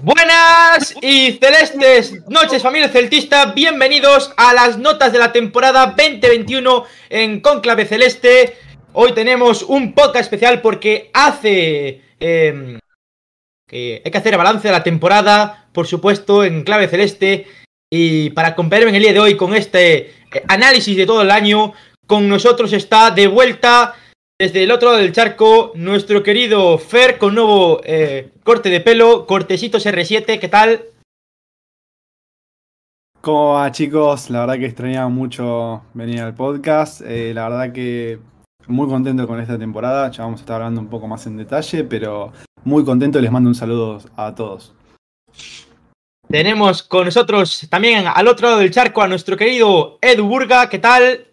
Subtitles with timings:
[0.00, 7.40] Buenas y celestes noches familia celtista, bienvenidos a las notas de la temporada 2021 en
[7.40, 8.56] Conclave Celeste.
[8.92, 12.78] Hoy tenemos un podcast especial porque hace eh,
[13.66, 17.46] que hay que hacer balance de la temporada, por supuesto, en clave celeste.
[17.90, 21.30] Y para acompañarme en el día de hoy con este eh, análisis de todo el
[21.30, 21.74] año,
[22.06, 23.94] con nosotros está de vuelta
[24.42, 29.24] desde el otro lado del charco, nuestro querido Fer con nuevo eh, corte de pelo,
[29.24, 30.82] cortecitos R7, ¿qué tal?
[33.20, 34.30] ¿Cómo va chicos?
[34.30, 37.02] La verdad que extrañaba mucho venir al podcast.
[37.02, 38.18] Eh, la verdad que
[38.66, 40.10] muy contento con esta temporada.
[40.10, 42.32] Ya vamos a estar hablando un poco más en detalle, pero
[42.64, 43.20] muy contento.
[43.20, 44.74] Les mando un saludo a todos.
[46.28, 50.80] Tenemos con nosotros también al otro lado del charco a nuestro querido Edu Burga, ¿qué
[50.80, 51.28] tal?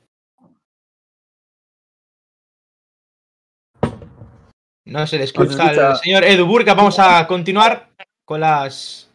[4.90, 6.74] No se le escucha al señor Edu Burga.
[6.74, 7.90] Vamos a continuar
[8.26, 9.12] con las,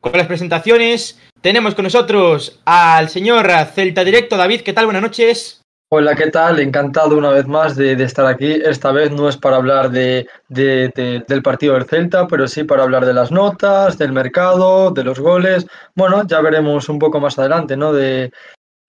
[0.00, 1.20] con las presentaciones.
[1.42, 4.38] Tenemos con nosotros al señor Celta Directo.
[4.38, 4.86] David, ¿qué tal?
[4.86, 5.60] Buenas noches.
[5.92, 6.60] Hola, ¿qué tal?
[6.60, 8.50] Encantado una vez más de, de estar aquí.
[8.50, 12.64] Esta vez no es para hablar de, de, de, del partido del Celta, pero sí
[12.64, 15.66] para hablar de las notas, del mercado, de los goles.
[15.94, 17.92] Bueno, ya veremos un poco más adelante, ¿no?
[17.92, 18.32] De,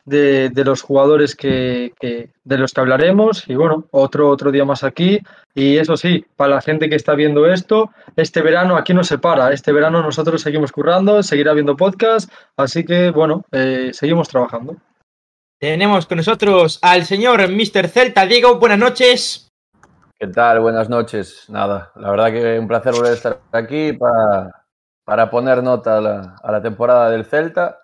[0.07, 4.63] de, de, los jugadores que, que, de los que hablaremos y bueno, otro, otro día
[4.63, 5.19] más aquí.
[5.53, 9.17] Y eso sí, para la gente que está viendo esto, este verano aquí no se
[9.17, 14.77] para, este verano nosotros seguimos currando, seguirá viendo podcast, así que bueno, eh, seguimos trabajando.
[15.59, 17.89] Tenemos con nosotros al señor Mr.
[17.89, 19.51] Celta, Diego, buenas noches.
[20.17, 20.61] ¿Qué tal?
[20.61, 21.49] Buenas noches.
[21.49, 24.65] Nada, la verdad que un placer volver a estar aquí para,
[25.03, 27.79] para poner nota a la, a la temporada del Celta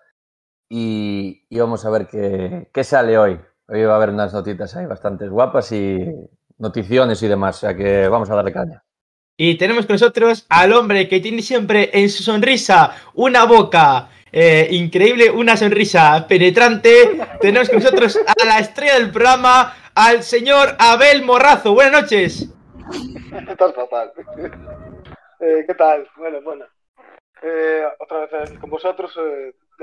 [0.76, 3.40] y, y vamos a ver qué, qué, sale hoy.
[3.68, 6.00] Hoy va a haber unas notitas ahí bastante guapas y
[6.58, 8.84] noticiones y demás, o sea que vamos a darle caña.
[9.38, 14.68] Y tenemos con nosotros al hombre que tiene siempre en su sonrisa una boca eh,
[14.72, 17.20] increíble, una sonrisa penetrante.
[17.40, 21.76] tenemos con nosotros a la estrella del programa, al señor Abel Morrazo.
[21.76, 22.50] Buenas noches.
[23.48, 24.12] Estás fatal.
[25.40, 26.08] Eh, ¿Qué tal?
[26.18, 26.66] Bueno, bueno.
[27.44, 29.16] Eh, otra vez con vosotros.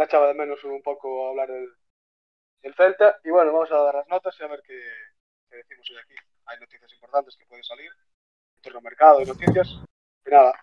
[0.01, 1.69] Ya echaba de menos un poco hablar del,
[2.63, 3.21] del, Celta.
[3.23, 4.81] Y bueno, vamos a dar las notas y a ver qué,
[5.51, 6.15] qué decimos hoy aquí.
[6.47, 7.91] Hay noticias importantes que pueden salir.
[8.61, 9.69] Otro mercado y noticias.
[10.27, 10.55] Y nada.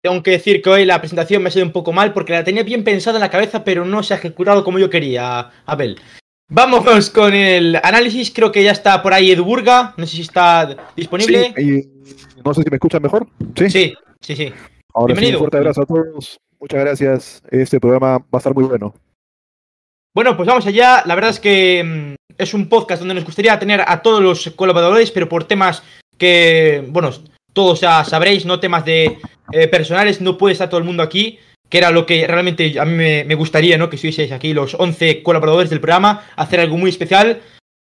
[0.00, 2.44] Tengo que decir que hoy la presentación me ha sido un poco mal porque la
[2.44, 6.00] tenía bien pensada en la cabeza, pero no se ha ejecutado como yo quería, Abel.
[6.48, 8.30] Vámonos con el análisis.
[8.30, 9.94] Creo que ya está por ahí Edu Burga.
[9.96, 11.52] No sé si está disponible.
[11.56, 11.90] Sí,
[12.44, 13.26] no sé si me escuchan mejor.
[13.56, 14.36] Sí, sí, sí.
[14.36, 14.54] sí.
[14.94, 15.30] Ahora Bienvenido.
[15.30, 16.40] Sí, un fuerte abrazo a todos.
[16.62, 17.42] Muchas gracias.
[17.50, 18.94] Este programa va a estar muy bueno.
[20.14, 21.02] Bueno, pues vamos allá.
[21.06, 24.48] La verdad es que mmm, es un podcast donde nos gustaría tener a todos los
[24.54, 25.82] colaboradores, pero por temas
[26.16, 27.10] que, bueno,
[27.52, 29.18] todos ya sabréis, no temas de
[29.50, 32.84] eh, personales, no puede estar todo el mundo aquí, que era lo que realmente a
[32.84, 33.90] mí me, gustaría, ¿no?
[33.90, 37.42] Que estuvieseis aquí los 11 colaboradores del programa, hacer algo muy especial.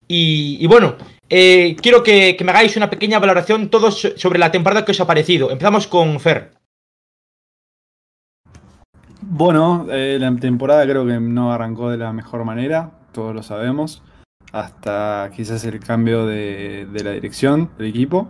[0.08, 0.98] Y, y bueno,
[1.32, 5.02] eh, quiero que, que, me hagáis una pequeña valoración todos sobre la temporada que os
[5.02, 5.50] ha parecido.
[5.50, 6.52] Empezamos con Fer.
[9.38, 14.02] Bueno, eh, la temporada creo que no arrancó de la mejor manera, todos lo sabemos,
[14.52, 18.30] hasta quizás el cambio de, la dirección del equipo.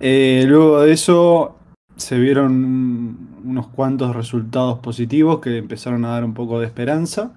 [0.00, 1.56] Eh, luego de eso
[1.94, 7.30] se vieron unos cuantos resultados positivos que empezaron a dar un poco de esperanza.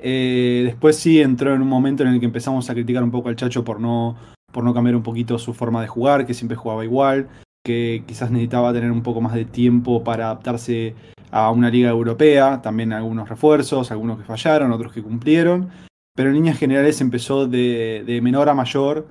[0.00, 3.28] Eh, después sí entró en un momento en el que empezamos a criticar un poco
[3.28, 4.16] al Chacho por no,
[4.52, 7.28] por no cambiar un poquito su forma de jugar, que siempre jugaba igual,
[7.64, 10.96] que quizás necesitaba tener un poco más de tiempo para adaptarse
[11.30, 15.70] a una liga europea, también algunos refuerzos, algunos que fallaron, otros que cumplieron,
[16.14, 19.06] pero en líneas generales empezó de, de menor a mayor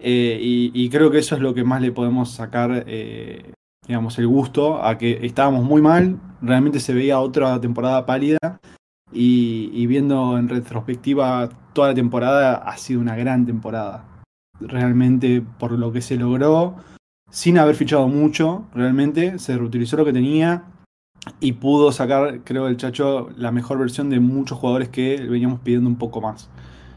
[0.00, 3.52] eh, y, creo que eso es lo que más le podemos sacar, eh,
[3.86, 8.60] digamos, el gusto a que estábamos muy mal, realmente se veía otra temporada pálida
[9.12, 14.04] y viendo en retrospectiva toda la temporada ha sido una gran temporada,
[14.60, 16.76] realmente por lo que se logró,
[17.30, 20.64] sin haber fichado mucho, realmente se reutilizó lo que tenía
[21.40, 25.88] y pudo sacar, creo, el Chacho la mejor versión de muchos jugadores que veníamos pidiendo
[25.88, 26.50] un poco más.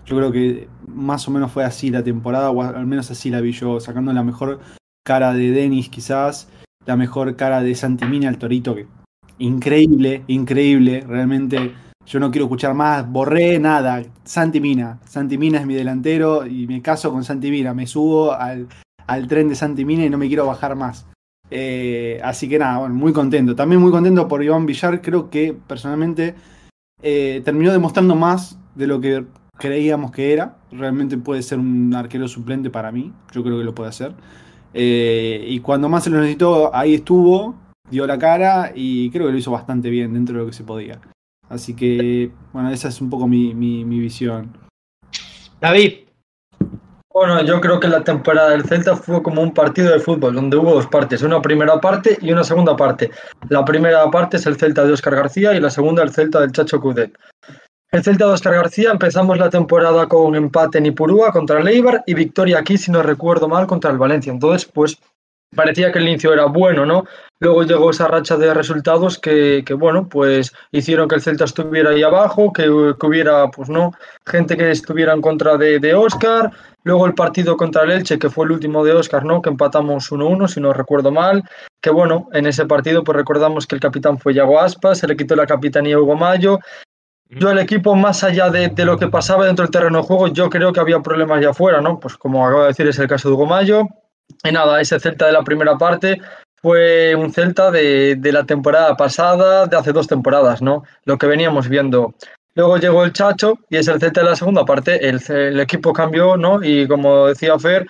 [0.06, 3.42] Yo creo que más o menos fue así la temporada, o al menos así la
[3.42, 4.60] vi yo, sacando la mejor
[5.06, 6.50] cara de Dennis quizás,
[6.86, 8.88] la mejor cara de Santimina al Torito, que
[9.40, 11.74] increíble, increíble, realmente
[12.06, 17.12] yo no quiero escuchar más, borré nada, Santimina, Santimina es mi delantero y me caso
[17.12, 18.68] con Santimina, me subo al,
[19.08, 21.06] al tren de Santimina y no me quiero bajar más.
[21.50, 23.56] Eh, así que nada, bueno, muy contento.
[23.56, 25.02] También muy contento por Iván Villar.
[25.02, 26.36] Creo que personalmente
[27.02, 29.26] eh, terminó demostrando más de lo que
[29.58, 30.58] creíamos que era.
[30.72, 33.14] Realmente puede ser un arquero suplente para mí.
[33.32, 34.14] Yo creo que lo puede hacer.
[34.74, 37.56] Eh, y cuando más se lo necesitó, ahí estuvo.
[37.90, 40.64] dio la cara y creo que lo hizo bastante bien dentro de lo que se
[40.64, 41.00] podía.
[41.50, 44.52] Así que, bueno, esa es un poco mi, mi, mi visión.
[45.62, 46.07] David.
[47.20, 50.56] Bueno, yo creo que la temporada del Celta fue como un partido de fútbol, donde
[50.56, 53.10] hubo dos partes, una primera parte y una segunda parte.
[53.50, 56.52] La primera parte es el Celta de Oscar García y la segunda el Celta del
[56.52, 57.18] Chacho Cudet.
[57.92, 62.04] El Celta de Oscar García empezamos la temporada con empate en Ipurúa contra el Eibar
[62.06, 64.32] y victoria aquí, si no recuerdo mal, contra el Valencia.
[64.32, 65.00] Entonces, pues
[65.56, 67.06] parecía que el inicio era bueno, ¿no?
[67.40, 71.92] Luego llegó esa racha de resultados que, que bueno, pues hicieron que el Celta estuviera
[71.92, 73.92] ahí abajo, que, que hubiera, pues no,
[74.26, 76.52] gente que estuviera en contra de, de, Oscar.
[76.84, 79.42] Luego el partido contra el Elche, que fue el último de Oscar, ¿no?
[79.42, 81.44] Que empatamos 1-1, si no recuerdo mal.
[81.82, 85.16] Que bueno, en ese partido, pues recordamos que el capitán fue Yago Aspas, se le
[85.16, 86.60] quitó la capitanía a Hugo Mayo.
[87.30, 90.28] Yo el equipo, más allá de, de, lo que pasaba dentro del terreno de juego,
[90.30, 92.00] yo creo que había problemas ya afuera, ¿no?
[92.00, 93.84] Pues como acabo de decir, es el caso de Hugo Mayo.
[94.44, 96.20] Y nada, ese Celta de la primera parte
[96.62, 100.84] fue un Celta de, de, la temporada pasada, de hace dos temporadas, ¿no?
[101.06, 102.14] Lo que veníamos viendo.
[102.56, 105.08] Luego llegó el Chacho y es el Celta de la segunda parte.
[105.08, 106.64] El, el equipo cambió, ¿no?
[106.64, 107.86] Y como decía Fer,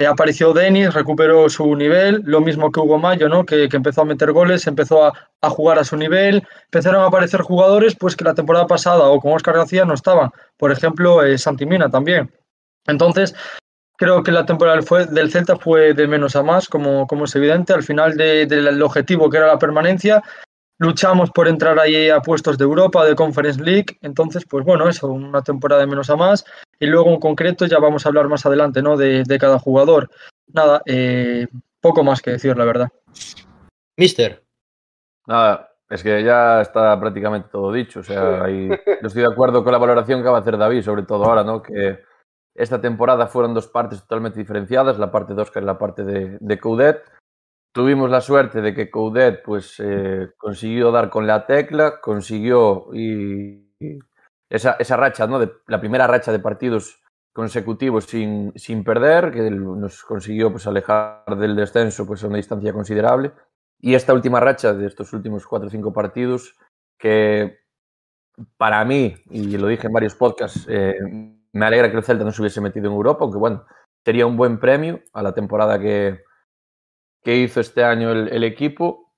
[0.00, 3.44] eh, apareció Denis, recuperó su nivel, lo mismo que Hugo Mayo, ¿no?
[3.44, 5.12] Que, que empezó a meter goles, empezó a,
[5.42, 6.42] a, jugar a su nivel.
[6.64, 10.30] Empezaron a aparecer jugadores pues que la temporada pasada o con Oscar García no estaban.
[10.56, 12.32] Por ejemplo, eh, Santimina también.
[12.86, 13.34] Entonces,
[14.00, 17.36] Creo que la temporada fue, del Celta fue de menos a más, como, como es
[17.36, 17.74] evidente.
[17.74, 20.22] Al final del de, de objetivo, que era la permanencia,
[20.78, 23.98] luchamos por entrar ahí a puestos de Europa, de Conference League.
[24.00, 26.46] Entonces, pues bueno, eso, una temporada de menos a más.
[26.78, 28.96] Y luego en concreto ya vamos a hablar más adelante, ¿no?
[28.96, 30.08] De, de cada jugador.
[30.46, 31.46] Nada, eh,
[31.82, 32.88] poco más que decir, la verdad.
[33.98, 34.42] Mister.
[35.26, 38.00] Nada, es que ya está prácticamente todo dicho.
[38.00, 40.84] O sea, ahí, yo estoy de acuerdo con la valoración que va a hacer David,
[40.84, 41.60] sobre todo ahora, ¿no?
[41.60, 42.08] Que
[42.54, 46.38] esta temporada fueron dos partes totalmente diferenciadas, la parte de Oscar y la parte de,
[46.40, 47.02] de Coudet.
[47.72, 53.68] Tuvimos la suerte de que Coudet pues, eh, consiguió dar con la tecla, consiguió y,
[54.48, 55.38] esa, esa, racha, ¿no?
[55.68, 57.00] la primera racha de partidos
[57.32, 62.72] consecutivos sin, sin perder, que nos consiguió pues, alejar del descenso pues, a una distancia
[62.72, 63.32] considerable.
[63.80, 66.56] Y esta última racha de estos últimos cuatro o cinco partidos,
[66.98, 67.60] que
[68.56, 70.96] para mí, y lo dije en varios podcasts, eh,
[71.52, 73.64] me alegra que el Celta no se hubiese metido en Europa, aunque bueno,
[74.04, 76.22] sería un buen premio a la temporada que,
[77.22, 79.12] que hizo este año el, equipo.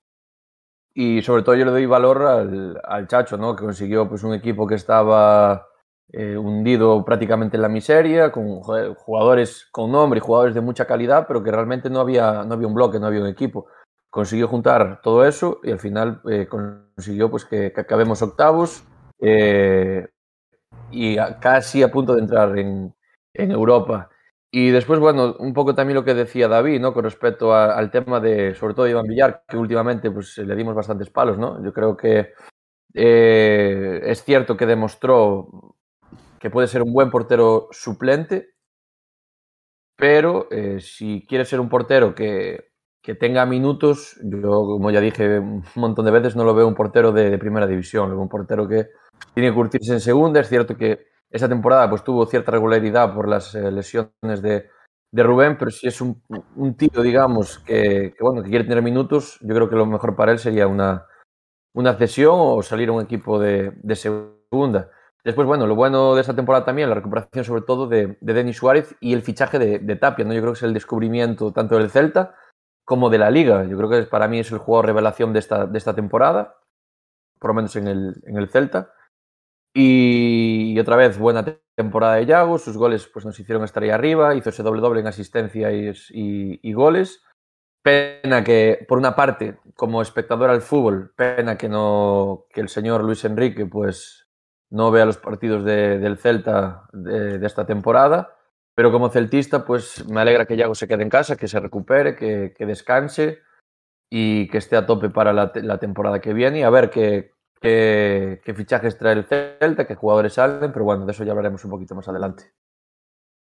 [0.95, 3.55] Y sobre todo yo le doy valor al, al, Chacho, ¿no?
[3.55, 5.65] que consiguió pues, un equipo que estaba
[6.11, 11.25] eh, hundido prácticamente en la miseria, con jugadores con nombre y jugadores de mucha calidad,
[11.27, 13.67] pero que realmente no había, no había un bloque, no había un equipo.
[14.11, 18.83] Consiguió juntar todo eso y al final eh, consiguió pues, que, que acabemos octavos.
[19.19, 20.07] Eh,
[20.91, 22.93] y casi a punto de entrar en,
[23.33, 24.09] en, Europa.
[24.51, 26.93] Y después, bueno, un poco también lo que decía David, ¿no?
[26.93, 31.09] Con respecto al tema de, sobre todo, Iván Villar, que últimamente pues, le dimos bastantes
[31.09, 31.63] palos, ¿no?
[31.63, 32.33] Yo creo que
[32.93, 35.75] eh, es cierto que demostró
[36.39, 38.53] que puede ser un buen portero suplente,
[39.95, 42.71] pero eh, si quiere ser un portero que,
[43.01, 46.75] que, tenga minutos, yo, como ya dije un montón de veces, no lo veo un
[46.75, 48.89] portero de, de primera división, lo veo un portero que
[49.33, 50.39] tiene que curtirse en segunda.
[50.39, 54.69] Es cierto que esa temporada pues, tuvo cierta regularidad por las eh, lesiones de,
[55.15, 56.23] Rubén, pero si es un,
[56.55, 60.15] un tío, digamos, que, que, bueno, que quiere tener minutos, yo creo que lo mejor
[60.15, 61.05] para él sería una,
[61.73, 64.89] una cesión o salir a un equipo de, segunda.
[65.23, 68.57] Después, bueno, lo bueno de esa temporada también, la recuperación sobre todo de, de Denis
[68.57, 70.33] Suárez y el fichaje de, de, Tapia, ¿no?
[70.33, 72.35] Yo creo que es el descubrimiento tanto del Celta
[72.85, 73.63] como de la Liga.
[73.63, 76.57] Yo creo que para mí es el jugador revelación de esta, de esta temporada,
[77.39, 78.92] por lo menos en el, en el Celta.
[79.73, 81.43] Y, otra vez, buena
[81.75, 85.07] temporada de Yago, sus goles pues, nos hicieron estar ahí arriba, hizo ese doble-doble en
[85.07, 87.23] asistencia y, goles.
[87.81, 93.03] Pena que, por una parte, como espectador al fútbol, pena que, no, que el señor
[93.03, 94.29] Luis Enrique pues,
[94.69, 98.37] no vea los partidos de, del Celta de, de, esta temporada,
[98.73, 102.15] pero como celtista pues me alegra que Yago se quede en casa, que se recupere,
[102.15, 103.41] que, que descanse
[104.09, 107.33] y que esté a tope para la, la temporada que viene y a ver qué,
[107.63, 111.63] qué, qué, fichajes trae el Celta, qué jugadores salen, pero bueno, de eso ya hablaremos
[111.65, 112.43] un poquito más adelante.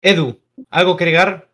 [0.01, 0.39] Edu,
[0.71, 1.49] ¿algo que agregar?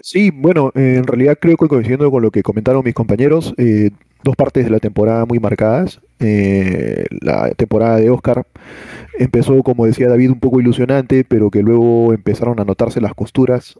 [0.00, 3.90] Sí, bueno, eh, en realidad creo que coincidiendo con lo que comentaron mis compañeros, eh,
[4.22, 6.00] dos partes de la temporada muy marcadas.
[6.20, 8.46] Eh, la temporada de Oscar
[9.18, 13.78] empezó, como decía David, un poco ilusionante, pero que luego empezaron a notarse las costuras.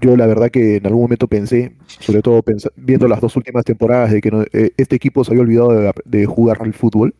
[0.00, 2.42] Yo la verdad que en algún momento pensé, sobre todo
[2.76, 6.26] viendo las dos últimas temporadas, de que no, eh, este equipo se había olvidado de,
[6.26, 7.14] jugar al fútbol,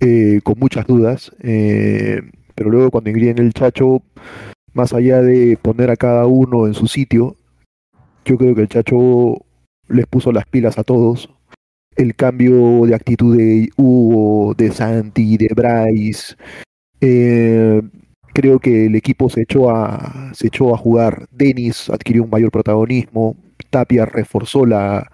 [0.00, 2.22] eh, con muchas dudas, eh,
[2.54, 4.02] pero luego cuando ingría en el Chacho,
[4.72, 7.36] más allá de poner a cada uno en su sitio,
[8.24, 9.36] yo creo que el Chacho
[9.88, 11.28] les puso las pilas a todos.
[11.96, 16.36] El cambio de actitud de Hugo, de Santi, de Bryce.
[17.00, 17.82] eh,
[18.32, 21.26] creo que el equipo se echó a, se echó a jugar.
[21.30, 23.36] Denis adquirió un mayor protagonismo.
[23.70, 25.10] Tapia reforzó la,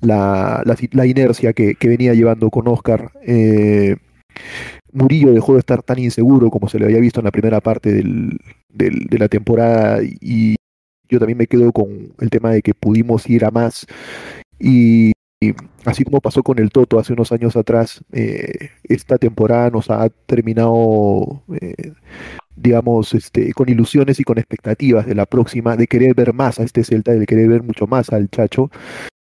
[0.00, 3.12] la, la, inercia que, que, venía llevando con Oscar.
[3.26, 3.96] Eh,
[4.92, 7.92] Murillo dejó de estar tan inseguro como se le había visto en la primera parte
[7.92, 10.56] del, del, de la temporada y
[11.08, 13.86] yo también me quedo con el tema de que pudimos ir a más
[14.58, 15.12] y,
[15.42, 15.54] y
[15.86, 20.10] así como pasó con el Toto hace unos años atrás, eh, esta temporada nos ha
[20.10, 21.94] terminado, eh,
[22.56, 26.64] digamos, este, con ilusiones y con expectativas de la próxima, de querer ver más a
[26.64, 28.70] este Celta, de querer ver mucho más al Chacho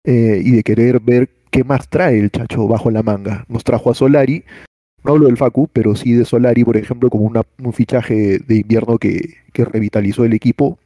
[0.05, 3.45] eh, y de querer ver qué más trae el Chacho bajo la manga.
[3.49, 4.45] Nos trajo a Solari,
[5.05, 8.99] no hablo del Facu, pero sí de Solari, por ejemplo, como un fichaje de invierno
[8.99, 10.79] que, que, revitalizó el equipo,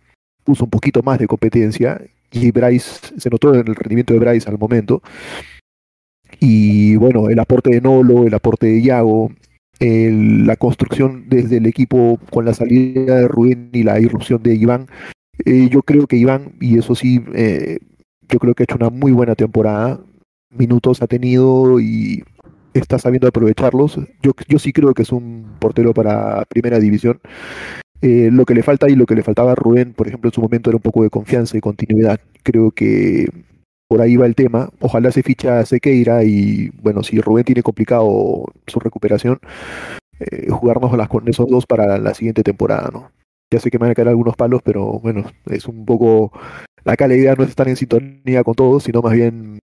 [0.45, 2.01] puso un poquito más de competencia
[2.31, 5.03] y Bryce, se notó en el rendimiento de Bryce al momento.
[6.41, 9.31] Y bueno, el aporte de Nolo, el aporte de Iago,
[9.81, 14.55] el, la construcción desde el equipo con la salida de Rubén y la irrupción de
[14.55, 14.87] Iván.
[15.45, 17.79] Eh, yo creo que Iván, y eso sí, eh,
[18.29, 20.01] yo creo que ha hecho una muy buena temporada.
[20.51, 22.23] Minutos ha tenido y
[22.73, 23.99] está sabiendo aprovecharlos.
[24.23, 27.21] Yo, yo sí creo que es un portero para primera división.
[28.03, 30.35] Eh, lo que le falta y lo que le faltaba a Rubén, por ejemplo, en
[30.35, 32.21] su momento era un poco de confianza y continuidad.
[32.43, 33.27] Creo que
[33.95, 34.71] por ahí va el tema.
[34.81, 39.39] Ojalá se ficha Sequeira y, bueno, si Rubén tiene complicado su recuperación,
[40.19, 43.13] eh, jugárnoslas con esos dos para la siguiente temporada, ¿no?
[43.53, 46.33] Ya sé que me van a caer algunos palos, pero bueno, es un poco.
[46.85, 49.61] Acá la idea no es estar en sintonía con todos, sino más bien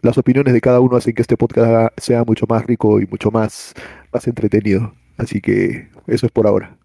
[0.00, 3.30] las opiniones de cada uno hacen que este podcast sea mucho más rico y mucho
[3.30, 3.74] más,
[4.10, 4.94] más entretenido.
[5.18, 6.78] Así que eso es por ahora.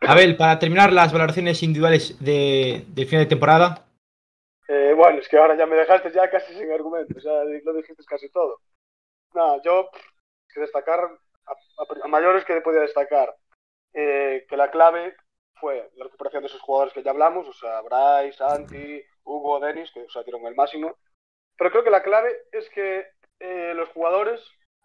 [0.00, 3.84] Abel, para terminar las valoraciones individuales de, de final de temporada.
[4.68, 8.04] Eh, bueno, es que ahora ya me dejaste ya casi sin argumentos, ya lo dijiste
[8.04, 8.60] casi todo.
[9.32, 9.88] Nada, yo
[10.52, 11.00] que destacar
[11.46, 13.34] a, mayores que podía destacar
[13.94, 15.16] eh, que la clave
[15.54, 19.90] fue la recuperación de esos jugadores que ya hablamos, o sea, Bryce, Santi, Hugo, Denis,
[19.92, 20.98] que o sea, dieron el máximo.
[21.56, 23.06] Pero creo que la clave es que
[23.40, 24.40] eh, los jugadores,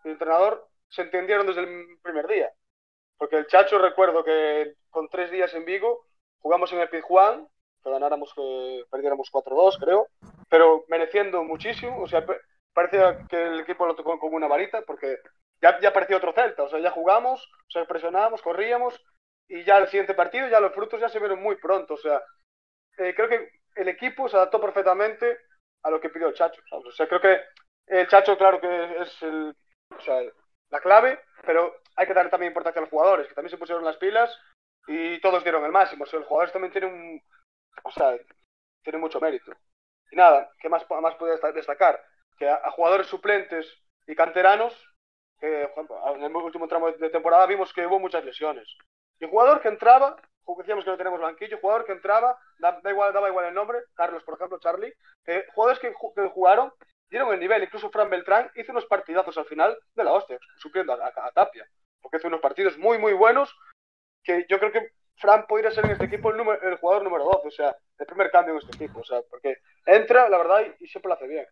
[0.06, 2.52] el entrenador, se entendieron desde el primer día.
[3.18, 6.06] Porque el Chacho, recuerdo que con tres días en Vigo,
[6.40, 7.48] jugamos en el Pizjuán,
[7.84, 10.08] que ganáramos, que perdiéramos 4-2, creo,
[10.50, 12.02] pero mereciendo muchísimo.
[12.02, 12.26] O sea,
[12.74, 15.18] parecía que el equipo lo tocó con una varita, porque
[15.62, 16.64] ya, ya parecía otro Celta.
[16.64, 19.00] O sea, ya jugamos, o sea, presionábamos, corríamos,
[19.48, 21.96] y ya el siguiente partido, ya los frutos ya se vieron muy pronto.
[21.96, 22.22] O sea,
[22.98, 25.40] eh, creo que el equipo se adaptó perfectamente
[25.84, 26.62] a lo que pidió el Chacho.
[26.72, 27.42] O sea, creo que
[27.88, 29.56] el Chacho, claro que es el,
[29.96, 30.22] o sea,
[30.70, 33.84] la clave, pero hay que dar también importancia a los jugadores, que también se pusieron
[33.84, 34.36] las pilas
[34.88, 36.04] y todos dieron el máximo.
[36.04, 37.22] O sea, los jugadores también tienen un,
[37.84, 38.18] o sea,
[38.84, 39.52] tienen mucho mérito.
[40.12, 42.04] Y nada, ¿qué más, más podía destacar?
[42.38, 43.68] Que a, a jugadores suplentes
[44.08, 44.74] y canteranos,
[45.40, 48.68] que en el último tramo de temporada vimos que hubo muchas lesiones.
[49.20, 50.16] Y jugador que entraba,
[50.58, 53.80] decíamos que no tenemos banquillo, jugador que entraba, da, da igual, daba igual el nombre,
[53.94, 54.94] Carlos, por ejemplo, Charlie,
[55.26, 56.72] eh, jugadores que, que, jugaron
[57.10, 60.94] dieron el nivel, incluso Fran Beltrán hizo unos partidazos al final de la hostia, supliendo
[60.94, 61.68] a, a, a, Tapia,
[62.02, 63.56] porque hizo unos partidos muy, muy buenos,
[64.24, 67.26] que yo creo que Fran podría ser en este equipo el, número, el jugador número
[67.26, 70.62] 12, o sea, el primer cambio en este equipo, o sea, porque entra, la verdad,
[70.62, 71.46] y, y siempre lo hace bien.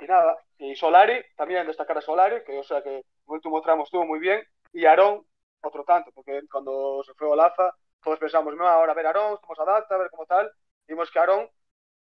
[0.00, 3.84] Y nada, y Solari, también destacar a Solari, que o sea que el último tramo
[3.84, 5.26] estuvo muy bien, y Aarón,
[5.62, 9.54] otro tanto, porque cuando se fue Olaza, todos pensamos, no, ahora a ver Aarón, cómo
[9.54, 10.52] se adapta, a ver cómo tal.
[10.86, 11.50] Vimos que Aarón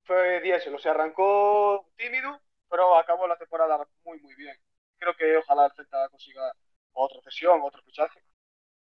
[0.05, 4.57] fue diésel, o sea, arrancó tímido, pero acabó la temporada muy, muy bien.
[4.99, 6.53] Creo que ojalá el Celta consiga
[6.93, 8.23] otra cesión, otro fichaje.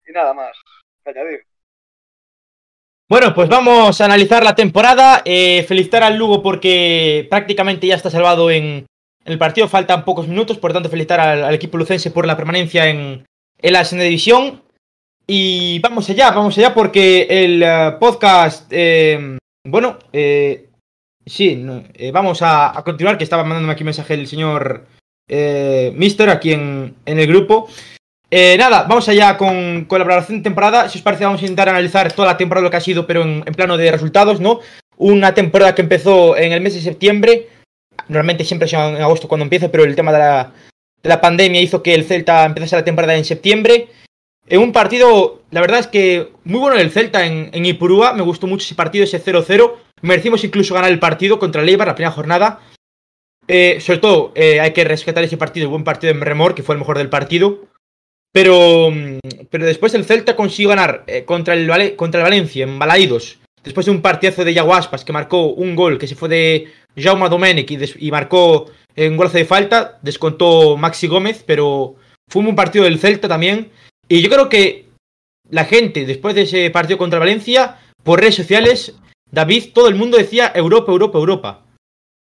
[0.06, 0.58] Y nada más
[1.04, 1.46] que añadir.
[3.14, 5.22] Bueno, pues vamos a analizar la temporada.
[5.24, 8.88] Eh, felicitar al Lugo porque prácticamente ya está salvado en,
[9.24, 9.68] el partido.
[9.68, 13.24] Faltan pocos minutos, por tanto, felicitar al, equipo lucense por la permanencia en,
[13.62, 14.64] la segunda división.
[15.28, 20.70] Y vamos allá, vamos allá porque el uh, podcast, eh, bueno, eh,
[21.24, 24.88] sí, eh, vamos a, continuar, que estaba mandándome aquí un mensaje el señor
[25.30, 27.70] eh, Mister aquí en, en el grupo.
[28.36, 30.90] Eh, nada, vamos allá con, con, la valoración de temporada.
[30.90, 33.22] Si os parece, vamos a intentar analizar toda la temporada, lo que ha sido, pero
[33.22, 34.60] en, plano de resultados, ¿no?
[34.98, 37.48] Una temporada que empezó en el mes de septiembre.
[38.08, 40.52] Normalmente siempre es en agosto cuando empieza, pero el tema de la,
[41.04, 43.90] de la pandemia hizo que el Celta empezase la temporada en septiembre.
[44.48, 48.14] En un partido, la verdad es que muy bueno el Celta en, en Ipurúa.
[48.14, 49.74] Me gustó mucho ese partido, ese 0-0.
[50.02, 52.62] Merecimos incluso ganar el partido contra el Eibar la primera jornada.
[53.48, 56.64] Eh, sobre todo, eh, hay que rescatar ese partido, el buen partido en Remor, que
[56.64, 57.68] fue el mejor del partido.
[58.34, 58.92] Pero,
[59.50, 63.86] pero después el Celta consiguió ganar eh, contra, el, contra el Valencia en Balaídos después
[63.86, 67.30] de un partidazo de Yago Aspas que marcó un gol que se fue de Jaume
[67.30, 71.96] Domènech y, marcó en golazo de falta, descontó Maxi Gómez, pero
[72.30, 73.72] fue un partido del Celta también.
[74.08, 74.86] Y yo creo que
[75.50, 78.96] la gente, después de ese partido contra Valencia, por redes sociales,
[79.32, 81.63] David, todo el mundo decía Europa, Europa, Europa.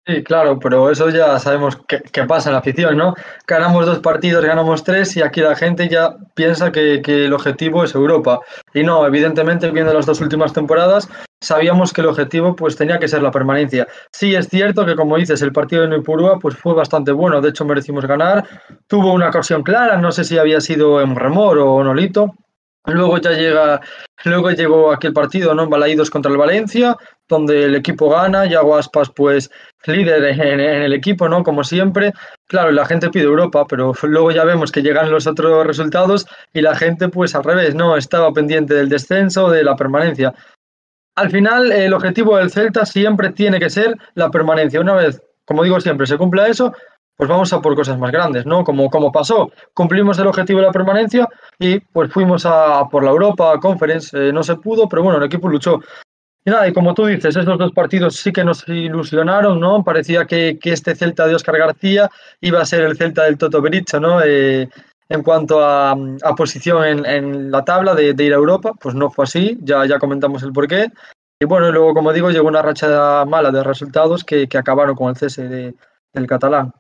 [0.09, 3.13] Sí, claro, pero eso ya sabemos qué, qué pasa en la afición, ¿no?
[3.47, 7.85] Ganamos dos partidos, ganamos tres y aquí la gente ya piensa que, que el objetivo
[7.85, 8.41] es Europa.
[8.73, 11.11] Y no, evidentemente, viendo las dos últimas temporadas,
[11.43, 13.87] sabíamos que el objetivo pues tenía que ser la permanencia.
[14.11, 17.51] Sí, es cierto que, como dices, el partido de Nipurúa pues fue bastante bueno, de
[17.51, 18.49] hecho merecimos ganar.
[18.87, 22.35] Tuvo una ocasión clara, no sé si había sido en Remor o Nolito.
[22.89, 23.81] Luego ya llega,
[24.25, 25.69] luego llegó aquel partido, ¿no?
[25.69, 26.97] Balaídos contra el Valencia,
[27.29, 29.51] donde el equipo gana, Yago Aspas, pues
[29.87, 31.43] líder en, en el equipo, ¿no?
[31.43, 32.13] Como siempre.
[32.47, 36.63] Claro, la gente pide Europa, pero luego ya vemos que llegan los otros resultados y
[36.63, 37.97] la gente, pues al revés, ¿no?
[37.97, 40.35] Estaba pendiente del descenso, de la permanencia.
[41.15, 44.81] Al final, el objetivo del Celta siempre tiene que ser la permanencia.
[44.81, 46.73] Una vez, como digo siempre, se cumpla eso,
[47.19, 48.63] pues vamos a por cosas más grandes, ¿no?
[48.63, 53.03] Como, como pasó, cumplimos el objetivo de la permanencia y pues fuimos a, a por
[53.03, 55.81] la Europa Conference, eh, no se pudo, pero bueno, el equipo luchó.
[56.45, 59.83] Y nada, y como tú dices, esos dos partidos sí que nos ilusionaron, ¿no?
[59.83, 62.09] Parecía que, que este Celta de Óscar García
[62.41, 64.23] iba a ser el Celta del Toto Berizzo, ¿no?
[64.23, 64.69] Eh,
[65.09, 68.95] en cuanto a, a posición en, en, la tabla de, de, ir a Europa, pues
[68.95, 70.87] no fue así, ya, ya comentamos el porqué.
[71.41, 75.09] Y bueno, luego, como digo, llegó una racha mala de resultados que, que acabaron con
[75.09, 75.75] el cese de,
[76.13, 76.73] del catalán.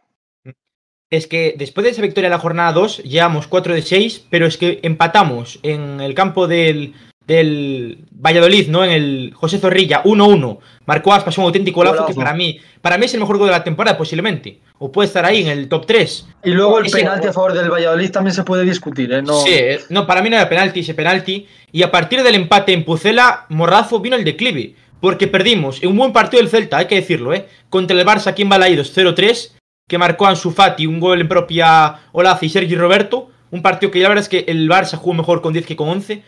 [1.10, 4.46] Es que después de esa victoria en la jornada 2, llevamos 4 de 6, pero
[4.46, 6.92] es que empatamos en el campo del,
[7.26, 8.84] del Valladolid, ¿no?
[8.84, 10.58] En el José Zorrilla, 1-1.
[10.84, 13.52] Marcó Aspas un auténtico golazo que para mí, para mí es el mejor gol de
[13.52, 14.60] la temporada, posiblemente.
[14.78, 16.26] O puede estar ahí en el top 3.
[16.44, 19.22] Y luego el ese penalti a favor del Valladolid también se puede discutir, ¿eh?
[19.22, 19.40] No...
[19.40, 21.46] Sí, no, para mí no era penalti ese penalti.
[21.72, 24.74] Y a partir del empate en Pucela, Morrazo vino el declive.
[25.00, 27.46] Porque perdimos en un buen partido del Celta, hay que decirlo, ¿eh?
[27.70, 29.52] Contra el Barça aquí en Balaídos 0-3,
[29.88, 33.30] que marcó Ansu Fati un gol en propia Olaza y Sergi Roberto.
[33.50, 35.88] Un partido que la verdad es que el Barça jugó mejor con 10 que con
[35.88, 36.22] 11.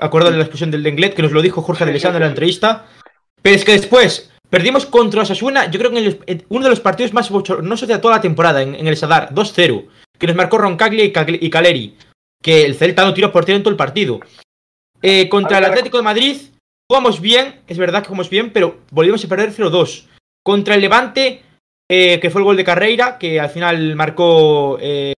[0.00, 2.86] Acordado de la explosión del Denglet, que nos lo dijo Jorge Alessandro en la entrevista.
[3.40, 7.12] Pero es que después perdimos contra Osasuna, yo creo que en, uno de los partidos
[7.12, 9.86] más bochornosos de toda la temporada, en, el Sadar, 2-0,
[10.18, 11.96] que nos marcó Roncaglia y, y, Caleri,
[12.42, 14.20] que el Celta no tiró por tiro en todo el partido.
[15.00, 16.36] Eh, contra el Atlético de Madrid,
[16.88, 20.06] jugamos bien, es verdad que jugamos bien, pero volvimos a perder 0-2.
[20.42, 21.42] Contra el Levante,
[21.88, 25.14] eh, que fue el gol de Carreira, que al final marcó eh,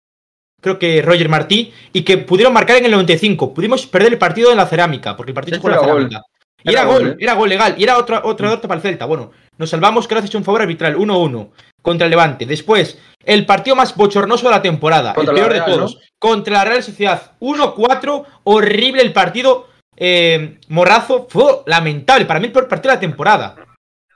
[0.60, 3.54] creo que Roger Martí, y que pudieron marcar en el 95.
[3.54, 6.18] Pudimos perder el partido en la cerámica, porque el partido en la cerámica.
[6.18, 6.26] Gol.
[6.62, 7.16] Y era, era gol, gol ¿eh?
[7.18, 9.06] era gol legal, y era otra, otra para el Celta.
[9.06, 12.44] Bueno, nos salvamos gracias a un favor arbitral, 1-1, contra el Levante.
[12.44, 16.00] Después, el partido más bochornoso de la temporada, contra el peor Real, de todos, ¿no?
[16.18, 19.68] contra la Real Sociedad, 1-4, horrible el partido.
[19.96, 23.56] Eh, Morrazo fue lamentable, para mí el peor partido de la temporada.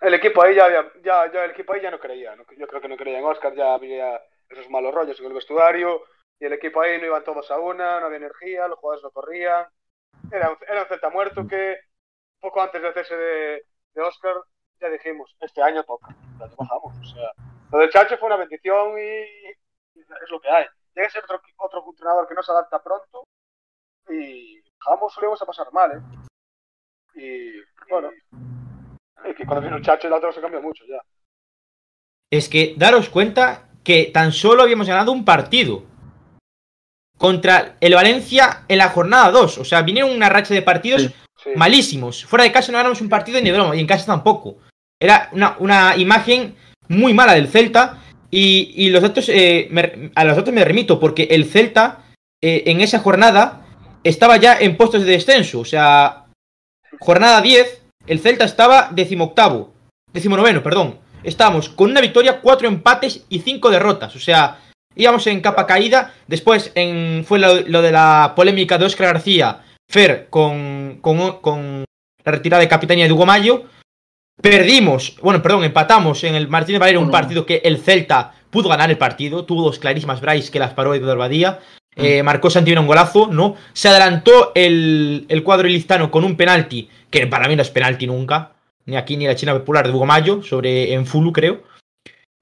[0.05, 2.67] El equipo ahí ya, había, ya, ya, el equipo ahí ya no creía, no, yo
[2.69, 6.03] creo que no creía en Oscar, ya había esos malos rollos en el vestuario,
[6.39, 9.11] y el equipo ahí no iban todos a una, no había energía, los jugadores no
[9.11, 9.67] corrían.
[10.31, 11.79] Era un, era un Celta muerto que
[12.39, 13.65] poco antes del cese de,
[13.95, 14.35] de, Oscar
[14.79, 16.95] ya dijimos, este año toca, ya bajamos.
[17.01, 17.31] O sea,
[17.73, 19.49] lo del Chacho fue una bendición y,
[19.95, 20.67] es lo que hay.
[20.95, 23.25] Llega a ser otro, otro entrenador que no se adapta pronto
[24.11, 26.03] y bajamos, solíamos a pasar mal, ¿eh?
[27.15, 28.11] Y bueno,
[29.37, 30.99] que cuando vino el Chacho el otro se cambió mucho ya.
[32.31, 35.85] Es que daros cuenta que tan solo habíamos ganado un partido
[37.17, 39.59] contra el Valencia en la jornada 2.
[39.59, 41.51] O sea, vinieron una racha de partidos sí, sí.
[41.57, 42.25] malísimos.
[42.25, 44.59] Fuera de casa no ganamos un partido ni de broma, y en casa tampoco.
[45.01, 46.57] Era una, una imagen
[46.89, 48.01] muy mala del Celta.
[48.31, 52.05] Y, y los datos, eh, me, a los datos me remito, porque el Celta
[52.43, 53.65] eh, en esa jornada
[54.03, 55.61] estaba ya en puestos de descenso.
[55.61, 56.27] O sea,
[56.99, 59.73] jornada 10, el Celta estaba decimoctavo,
[60.13, 60.99] decimonoveno, perdón.
[61.23, 64.15] Estábamos con una victoria, cuatro empates y cinco derrotas.
[64.15, 64.59] O sea,
[64.95, 66.13] íbamos en capa caída.
[66.27, 71.85] Después en, fue lo, lo, de la polémica de Oscar García, Fer, con, con, con
[72.25, 73.65] la retirada de capitanía de Hugo Mayo.
[74.41, 78.91] Perdimos, bueno, perdón, empatamos en el Martínez Valero un partido que el Celta pudo ganar
[78.91, 79.45] el partido.
[79.45, 81.61] Tuvo dos clarísimas Bryce que las paró de Badía.
[81.97, 83.57] Eh, marcó Santiago un golazo, ¿no?
[83.73, 88.07] Se adelantó el, el cuadro ilistano con un penalti, que para mí no es penalti
[88.07, 88.53] nunca,
[88.87, 91.63] ni aquí ni la China Popular de Hugo Mayo, sobre en Fulu, creo.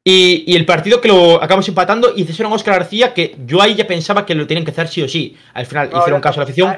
[0.05, 3.63] Y, y, el partido que lo acabamos empatando y cesaron a Oscar García, que yo
[3.63, 5.37] ahí ya pensaba que lo tenían que hacer sí o sí.
[5.55, 6.77] Al final no, hicieron caso a la afición,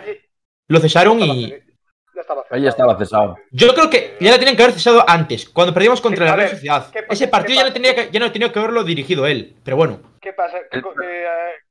[0.68, 1.54] lo cesaron y.
[2.14, 3.36] Ya estaba ahí ya estaba cesado.
[3.50, 6.36] Yo creo que ya lo tenían que haber cesado antes, cuando perdimos contra sí, la
[6.36, 6.86] Real Sociedad.
[7.10, 10.00] Ese partido ya no, tenía que, ya no tenía que haberlo dirigido él, pero bueno.
[10.20, 10.58] ¿Qué pasa?
[10.70, 11.63] Que, eh,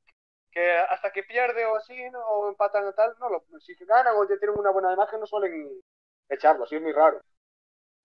[0.53, 2.19] que hasta que pierde o así, ¿no?
[2.19, 5.25] o empatan o tal, no lo, si ganan o ya tienen una buena imagen, no
[5.25, 5.81] suelen
[6.29, 7.19] echarlo, así es muy raro.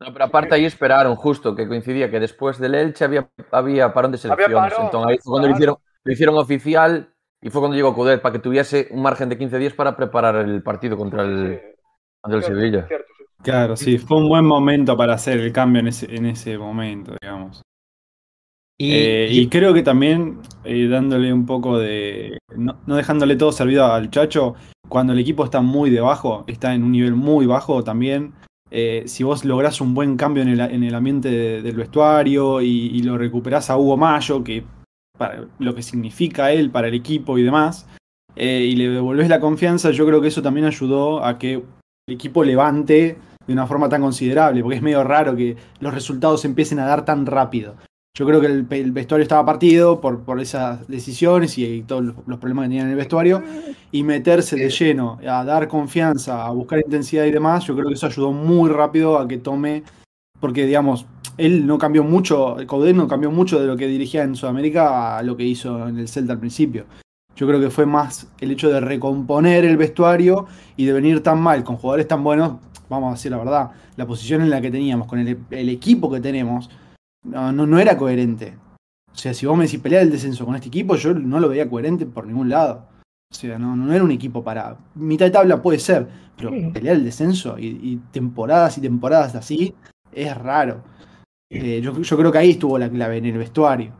[0.00, 4.12] No, pero aparte ahí esperaron justo que coincidía que después del Elche había, había parón
[4.12, 4.54] de selecciones.
[4.70, 5.56] parón, Entonces ahí fue cuando lo claro.
[5.56, 9.38] hicieron, lo hicieron oficial y fue cuando llegó Coudet para que tuviese un margen de
[9.38, 11.76] 15 días para preparar el partido contra el, Sí,
[12.20, 12.86] contra el cierto, Sevilla.
[12.88, 13.24] cierto, sí.
[13.42, 17.14] Claro, sí, fue un buen momento para hacer el cambio en ese, en ese momento,
[17.20, 17.62] digamos.
[18.80, 22.38] Y, Eh, y creo que también eh, dándole un poco de.
[22.56, 24.54] No, no dejándole todo servido al Chacho,
[24.88, 28.32] cuando el equipo está muy debajo, está en un nivel muy bajo también.
[28.70, 32.60] eh, si vos lográs un buen cambio en el, en el ambiente de- del vestuario
[32.60, 34.62] y, y lo recuperás a Hugo Mayo, que
[35.16, 37.88] para lo que significa él para el equipo y demás,
[38.36, 42.44] y le devolvés la confianza, yo creo que eso también ayudó a que el equipo
[42.44, 46.84] levante de una forma tan considerable, porque es medio raro que los resultados empiecen a
[46.86, 47.74] dar tan rápido.
[48.14, 52.04] Yo creo que el, el vestuario estaba partido por, por esas decisiones y, y todos
[52.04, 53.42] los, los problemas que tenían en el vestuario.
[53.92, 57.94] Y meterse de lleno, a dar confianza, a buscar intensidad y demás, yo creo que
[57.94, 59.84] eso ayudó muy rápido a que tome.
[60.40, 64.36] Porque, digamos, él no cambió mucho, Coudet no cambió mucho de lo que dirigía en
[64.36, 66.84] Sudamérica a lo que hizo en el Celta al principio.
[67.36, 71.40] Yo creo que fue más el hecho de recomponer el vestuario y de venir tan
[71.40, 72.54] mal con jugadores tan buenos.
[72.88, 76.10] Vamos a decir la verdad, la posición en la que teníamos, con el, el equipo
[76.10, 76.68] que tenemos,
[77.28, 78.54] no, no, no era coherente.
[79.12, 81.48] O sea, si vos me decís pelear el descenso con este equipo, yo no lo
[81.48, 82.86] veía coherente por ningún lado.
[83.30, 84.76] O sea, no, no era un equipo para.
[84.94, 89.74] Mitad de tabla puede ser, pero pelear el descenso y, y temporadas y temporadas así
[90.12, 90.82] es raro.
[91.50, 93.92] Eh, yo, yo creo que ahí estuvo la clave en el vestuario.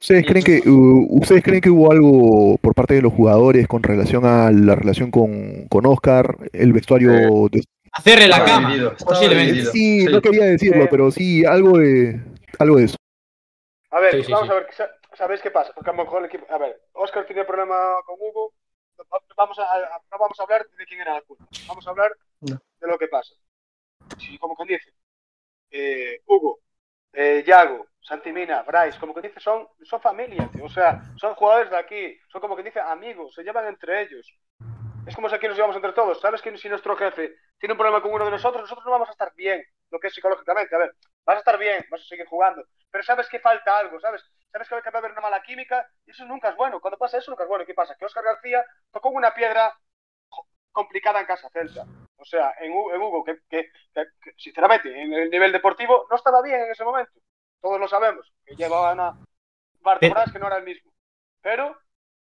[0.00, 3.82] ¿Ustedes creen que uh, ustedes creen que hubo algo por parte de los jugadores con
[3.82, 7.62] relación a la relación con, con Oscar, el vestuario de-
[7.92, 8.74] hacerle la cama.
[9.06, 9.64] posiblemente.
[9.66, 10.06] sí, Sí.
[10.12, 12.20] no quería decirlo, Eh, pero sí algo de
[12.58, 12.96] algo de eso.
[13.90, 14.52] A ver, Sí, sí, vamos sí.
[14.52, 15.72] a ver, sa- ¿sabéis qué pasa?
[15.74, 16.46] Porque a lo mejor el equipo.
[16.52, 18.52] A ver, Oscar tenía problema con Hugo.
[19.36, 21.44] Vamos a, a- no vamos a hablar de quién era la culpa.
[21.68, 22.58] Vamos a hablar No.
[22.80, 23.34] de lo que pasa.
[24.18, 24.92] Sí, como quien dice.
[25.70, 26.60] eh, Hugo,
[27.12, 30.64] eh, Yago, Santimina, Bryce, como que dice, son, son familia, tío.
[30.64, 32.18] O sea, son jugadores de aquí.
[32.28, 34.32] Son como que dice amigos, se llevan entre ellos.
[35.06, 36.20] Es como si aquí nos llevamos entre todos.
[36.20, 39.08] ¿Sabes que si nuestro jefe tiene un problema con uno de nosotros, nosotros no vamos
[39.08, 40.74] a estar bien, lo que es psicológicamente.
[40.74, 40.94] A ver,
[41.26, 44.24] vas a estar bien, vas a seguir jugando, pero sabes que falta algo, ¿sabes?
[44.52, 46.80] Sabes que va a haber una mala química y eso nunca es bueno.
[46.80, 47.64] Cuando pasa eso, nunca es bueno.
[47.64, 47.96] ¿Y ¿Qué pasa?
[47.96, 49.78] Que Oscar García tocó una piedra
[50.72, 51.88] complicada en casa Celta.
[52.16, 56.06] O sea, en, Hu- en Hugo, que, que- que- que, sinceramente, en el nivel deportivo
[56.10, 57.12] no estaba bien en ese momento.
[57.60, 60.92] Todos lo sabemos, que llevaba una un par temporadas que no era el mismo.
[61.42, 61.78] Pero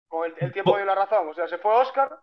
[0.09, 1.29] con el, el tiempo dio la razón.
[1.29, 2.19] O sea, se fue Oscar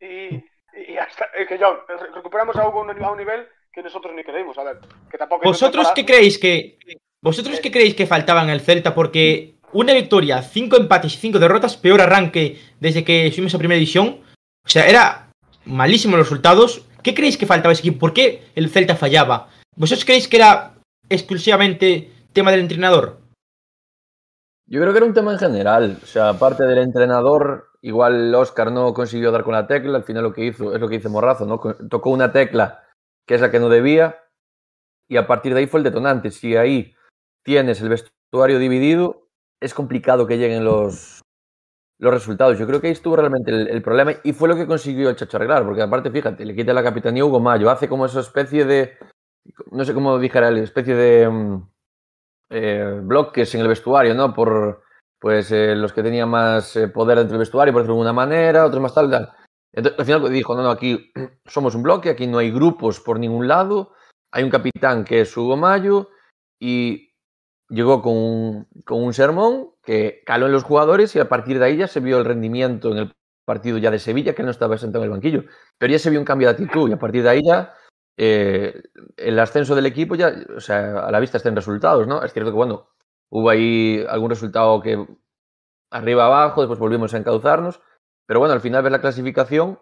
[0.00, 0.44] y,
[0.74, 4.58] y hasta que yo recuperamos a Hugo a a un nivel que nosotros ni creímos.
[4.58, 4.78] A ver,
[5.10, 6.78] que tampoco es ¿Vosotros qué creéis que
[7.22, 8.94] vosotros qué creéis que faltaba en el Celta?
[8.94, 13.78] Porque una victoria, cinco empates y cinco derrotas, peor arranque desde que subimos a primera
[13.78, 14.20] división.
[14.64, 15.30] O sea, era
[15.64, 16.84] malísimos los resultados.
[17.02, 18.00] ¿Qué creéis que faltaba ese equipo?
[18.00, 19.48] ¿Por qué el Celta fallaba?
[19.76, 20.74] ¿Vosotros creéis que era
[21.08, 23.20] exclusivamente tema del entrenador?
[24.66, 25.98] Yo creo que era un tema en general.
[26.02, 29.96] O sea, aparte del entrenador, igual Oscar no consiguió dar con la tecla.
[29.96, 31.60] Al final lo que hizo es lo que dice Morrazo, ¿no?
[31.88, 32.82] Tocó una tecla
[33.28, 34.24] que es la que no debía.
[35.08, 36.30] Y a partir de ahí fue el detonante.
[36.30, 36.94] Si ahí
[37.44, 39.28] tienes el vestuario dividido,
[39.60, 41.22] es complicado que lleguen los,
[42.00, 42.58] los resultados.
[42.58, 45.36] Yo creo que ahí estuvo realmente el, problema y fue lo que consiguió el Chacho
[45.36, 45.64] arreglar.
[45.64, 47.70] Porque aparte, fíjate, le quita la capitanía Hugo Mayo.
[47.70, 48.96] Hace como esa especie de.
[49.70, 51.28] No sé cómo dijera él, especie de.
[51.28, 51.68] mm,
[52.50, 54.32] eh, bloques en el vestuario, ¿no?
[54.32, 54.82] Por
[55.20, 58.12] pues eh, los que tenían más eh, poder dentro del vestuario, por decirlo de alguna
[58.12, 59.32] manera, otros más tal, tal.
[59.72, 61.12] Entonces, al final dijo, no, no, aquí
[61.46, 63.92] somos un bloque, aquí no hay grupos por ningún lado,
[64.32, 66.10] hay un capitán que es Hugo Mayo
[66.60, 67.12] y
[67.68, 71.66] llegó con un, con un sermón que caló en los jugadores y a partir de
[71.66, 73.12] ahí ya se vio el rendimiento en el
[73.44, 75.44] partido ya de Sevilla, que no estaba sentado en el banquillo,
[75.78, 77.74] pero ya se vio un cambio de actitud y a partir de ahí ya
[78.16, 78.82] eh,
[79.16, 82.22] el ascenso del equipo ya, o sea, a la vista está en resultados, ¿no?
[82.22, 82.88] Es cierto que, bueno,
[83.30, 85.06] hubo ahí algún resultado que
[85.90, 87.80] arriba abajo, después volvimos a encauzarnos,
[88.28, 89.80] pero bueno, al final ves la clasificación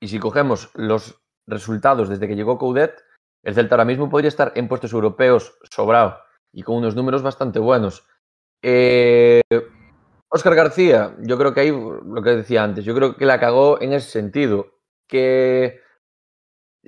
[0.00, 2.94] y si cogemos los resultados desde que llegó Coudet,
[3.42, 6.20] el Celta ahora mismo podría estar en puestos europeos sobrado
[6.52, 8.06] y con unos números bastante buenos.
[8.62, 9.42] Eh,
[10.28, 13.80] Oscar García, yo creo que ahí, lo que decía antes, yo creo que la cagó
[13.80, 15.80] en ese sentido, que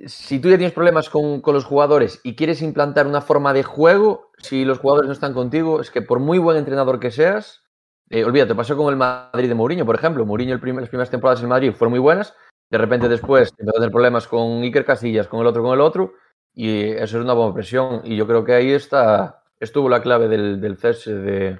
[0.05, 3.63] si tú ya tienes problemas con, con, los jugadores y quieres implantar una forma de
[3.63, 7.68] juego, si los jugadores no están contigo, es que por muy buen entrenador que seas,
[8.09, 10.25] eh, olvídate, pasó con el Madrid de Mourinho, por ejemplo.
[10.25, 12.35] Mourinho el primer, las primeras temporadas en Madrid fueron muy buenas,
[12.69, 15.81] de repente después empezó a tener problemas con Iker Casillas, con el otro, con el
[15.81, 16.13] otro,
[16.53, 18.01] y eso es una buena presión.
[18.03, 21.59] Y yo creo que ahí está, estuvo la clave del, del cese de,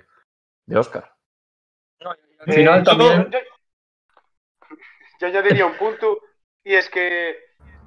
[0.66, 1.14] de Oscar.
[2.02, 3.32] No, al final Eh, también...
[3.32, 3.38] Yo,
[5.20, 6.20] yo añadiría un punto
[6.64, 7.36] y es que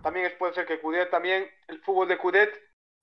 [0.03, 2.51] también es- puede ser que Cudet también, el fútbol de Cudet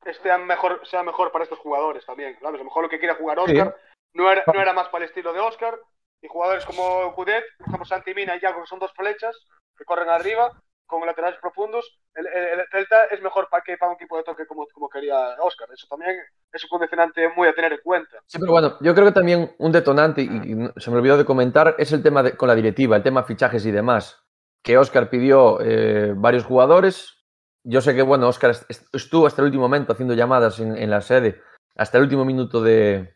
[0.05, 2.35] esté mejor, sea mejor para estos jugadores también.
[2.39, 2.55] ¿sabes?
[2.55, 3.75] A lo mejor lo que quiera jugar Oscar
[4.13, 5.77] no, era, no era más para el estilo de Oscar.
[6.21, 9.35] Y jugadores como Cudet, por ejemplo, Santi Mina y Yago, que son dos flechas
[9.77, 10.51] que corren arriba,
[10.85, 11.97] con laterales profundos.
[12.13, 14.89] El, el- el Celta es mejor para que para un equipo de toque como, como
[14.89, 15.69] quería Oscar.
[15.73, 16.17] Eso también
[16.51, 18.17] es un condicionante muy a tener en cuenta.
[18.25, 21.23] Sí, pero bueno, yo creo que también un detonante, y, y se me olvidó de
[21.23, 24.21] comentar, es el tema de- con la directiva, el tema fichajes y demás.
[24.61, 27.15] Que Oscar pidió eh, varios jugadores.
[27.63, 30.75] Yo sé que, bueno, Oscar est- est- estuvo hasta el último momento haciendo llamadas en,
[30.75, 31.41] en la sede,
[31.77, 33.13] hasta el último minuto de,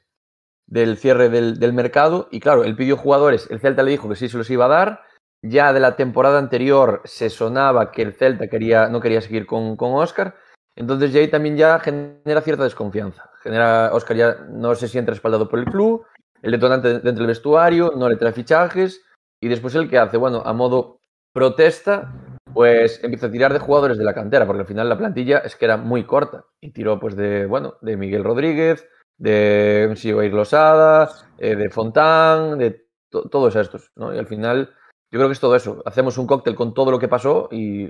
[0.68, 2.28] del cierre del, del mercado.
[2.32, 4.70] Y claro, él pidió jugadores, el Celta le dijo que sí se los iba a
[4.70, 5.02] dar.
[5.46, 9.76] Ya de la temporada anterior se sonaba que el Celta quería, no quería seguir con,
[9.76, 10.36] con Oscar.
[10.76, 13.30] Entonces ya ahí también ya genera cierta desconfianza.
[13.42, 16.06] Genera, Oscar ya no se siente respaldado por el club,
[16.42, 19.04] el detonante dentro del vestuario, no le trae fichajes
[19.42, 21.00] y después el que hace, bueno, a modo
[21.34, 22.14] protesta,
[22.54, 25.56] pues empieza a tirar de jugadores de la cantera, porque al final la plantilla es
[25.56, 28.88] que era muy corta y tiró pues de, bueno, de Miguel Rodríguez,
[29.24, 34.14] de Sigoir Losada, eh, de Fontán, de to- todos estos, ¿no?
[34.14, 34.70] Y al final
[35.12, 35.82] yo creo que es todo eso.
[35.86, 37.88] Hacemos un cóctel con todo lo que pasó y,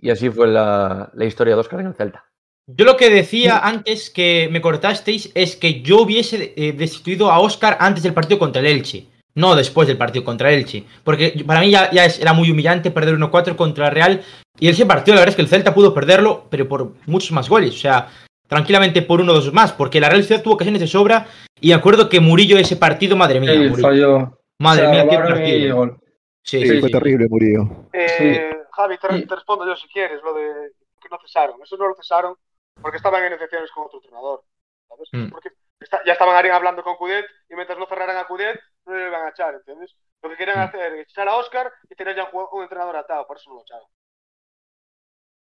[0.00, 2.24] y así fue la, la historia de Oscar en el Celta.
[2.66, 7.40] Yo lo que decía antes que me cortasteis es que yo hubiese eh, destituido a
[7.40, 10.84] Oscar antes del partido contra el Elche, no después del partido contra el Elche.
[11.04, 14.22] Porque para mí ya, ya es- era muy humillante perder 1-4 contra el Real.
[14.58, 17.48] Y ese partido, la verdad es que el Celta pudo perderlo, pero por muchos más
[17.48, 17.74] goles.
[17.74, 18.08] O sea,
[18.46, 21.26] tranquilamente por uno o dos más, porque la Real Ciudad tuvo ocasiones de sobra.
[21.60, 23.52] Y me acuerdo que Murillo ese partido, madre mía.
[23.52, 24.38] Sí, falló.
[24.58, 25.76] Madre mía, qué partido.
[25.76, 25.98] gol.
[26.44, 26.92] Sí, Sí, sí, fue sí.
[26.92, 27.88] terrible, Murillo.
[27.92, 31.60] Eh, Javi, te, respondo yo si quieres, lo de que no cesaron.
[31.62, 32.34] Eso no lo cesaron
[32.80, 34.42] porque estaban en negociaciones con otro entrenador.
[34.88, 35.08] ¿sabes?
[35.12, 35.30] Mm.
[35.30, 35.50] Porque
[35.80, 39.24] está- ya estaban hablando con Cudet y mientras no cerraran a Cudet, no le iban
[39.26, 39.94] a echar, ¿entiendes?
[40.22, 40.62] Lo que querían Mm.
[40.62, 43.56] hacer es echar a Oscar y tener ya un, un entrenador atado, por eso no
[43.56, 43.86] lo echaron.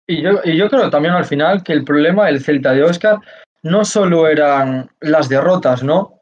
[0.07, 3.19] Y yo, y yo creo también al final que el problema del Celta de Oscar
[3.61, 6.19] no solo eran las derrotas, ¿no?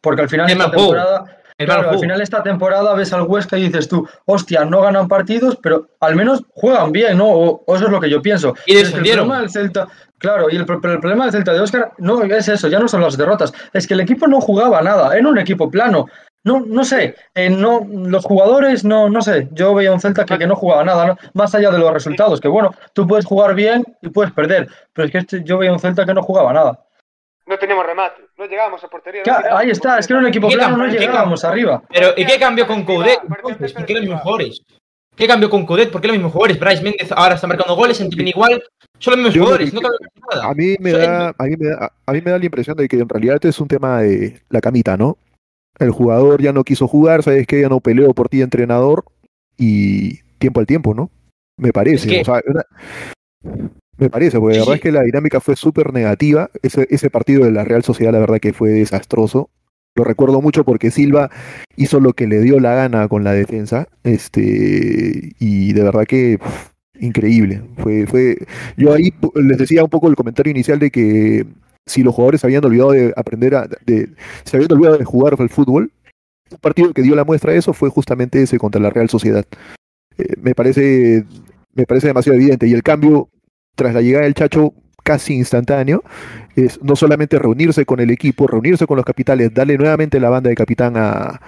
[0.00, 1.24] Porque al final esta temporada,
[1.56, 5.56] claro, al final esta temporada ves al Huesca y dices tú, hostia, no ganan partidos,
[5.62, 7.28] pero al menos juegan bien, ¿no?
[7.28, 8.54] O, o eso es lo que yo pienso.
[8.66, 9.24] Y descendieron.
[9.24, 9.88] El problema del Celta,
[10.18, 12.88] claro, y el, pero el problema del Celta de Oscar no es eso, ya no
[12.88, 16.06] son las derrotas, es que el equipo no jugaba nada, era un equipo plano.
[16.46, 20.38] No, no sé, eh, no, los jugadores, no, no sé, yo veía un Celta que,
[20.38, 21.18] que no jugaba nada, ¿no?
[21.34, 25.06] más allá de los resultados, que bueno, tú puedes jugar bien y puedes perder, pero
[25.06, 26.78] es que este- yo veía un Celta que no jugaba nada.
[27.46, 29.22] No teníamos remate, no llegábamos a portería.
[29.22, 29.98] no Claro, ahí está, portería.
[29.98, 31.82] es que era un equipo ¿Qué plano, no llegábamos arriba.
[31.92, 33.20] Pero ¿y qué cambió con Coudet?
[33.26, 34.62] ¿Por qué los mismos jugadores?
[35.16, 35.90] ¿Qué cambió con Coudet?
[35.90, 36.60] ¿Por qué los mismos jugadores?
[36.60, 38.62] Bryce Méndez ahora está marcando goles, Antimina igual.
[39.00, 39.98] Son los mismos Yo jugadores, no cambió
[40.30, 40.46] nada.
[40.48, 42.86] A mí me da, a mí me da, a mí me da la impresión de
[42.86, 45.16] que en realidad es un tema de la camita, ¿no?
[45.78, 49.04] El jugador ya no quiso jugar, sabes que ya no peleó por ti entrenador
[49.56, 51.10] y tiempo al tiempo, ¿no?
[51.58, 52.64] Me parece, Es que- o sea, una-
[53.98, 54.76] me parece, porque Sí, la verdad sí.
[54.78, 56.50] es que la dinámica fue súper negativa.
[56.62, 59.50] Ese, ese partido de la Real Sociedad, la verdad que fue desastroso.
[59.94, 61.30] Lo recuerdo mucho porque Silva
[61.76, 66.38] hizo lo que le dio la gana con la defensa, este, y de verdad que
[67.00, 67.62] increíble.
[67.78, 68.36] Fue, fue,
[68.76, 71.46] yo ahí les decía un poco el comentario inicial de que
[71.86, 74.10] si los jugadores habían olvidado de aprender a, de,
[74.44, 75.92] se habían olvidado de jugar al fútbol,
[76.50, 79.44] un partido que dio la muestra de eso fue justamente ese contra la Real Sociedad.
[80.18, 81.24] Eh, me parece,
[81.74, 82.66] me parece demasiado evidente.
[82.66, 83.28] Y el cambio,
[83.74, 84.72] tras la llegada del Chacho,
[85.02, 86.02] casi instantáneo,
[86.54, 90.50] es no solamente reunirse con el equipo, reunirse con los capitales, darle nuevamente la banda
[90.50, 91.40] de capitán a,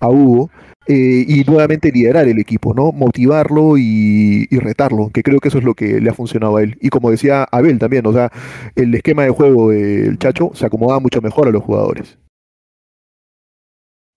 [0.00, 0.50] a Hugo
[0.86, 2.92] eh, y nuevamente liderar el equipo, ¿no?
[2.92, 6.76] Motivarlo y, retarlo, que creo que eso es lo que le ha funcionado a él.
[6.80, 8.30] Y como decía Abel también, o sea,
[8.74, 12.18] el esquema de juego del Chacho se acomodaba mucho mejor a los jugadores.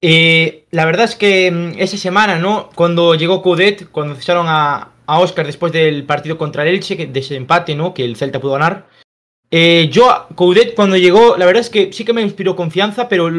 [0.01, 2.69] Eh, la verdad es que mm, esa semana, ¿no?
[2.75, 7.19] Cuando llegó Coudet, cuando cesaron a, a Oscar después del partido contra el Elche, de
[7.19, 7.93] ese empate, ¿no?
[7.93, 8.87] Que el Celta pudo ganar.
[9.51, 13.29] Eh, yo, Coudet, cuando llegó, la verdad es que sí que me inspiró confianza, pero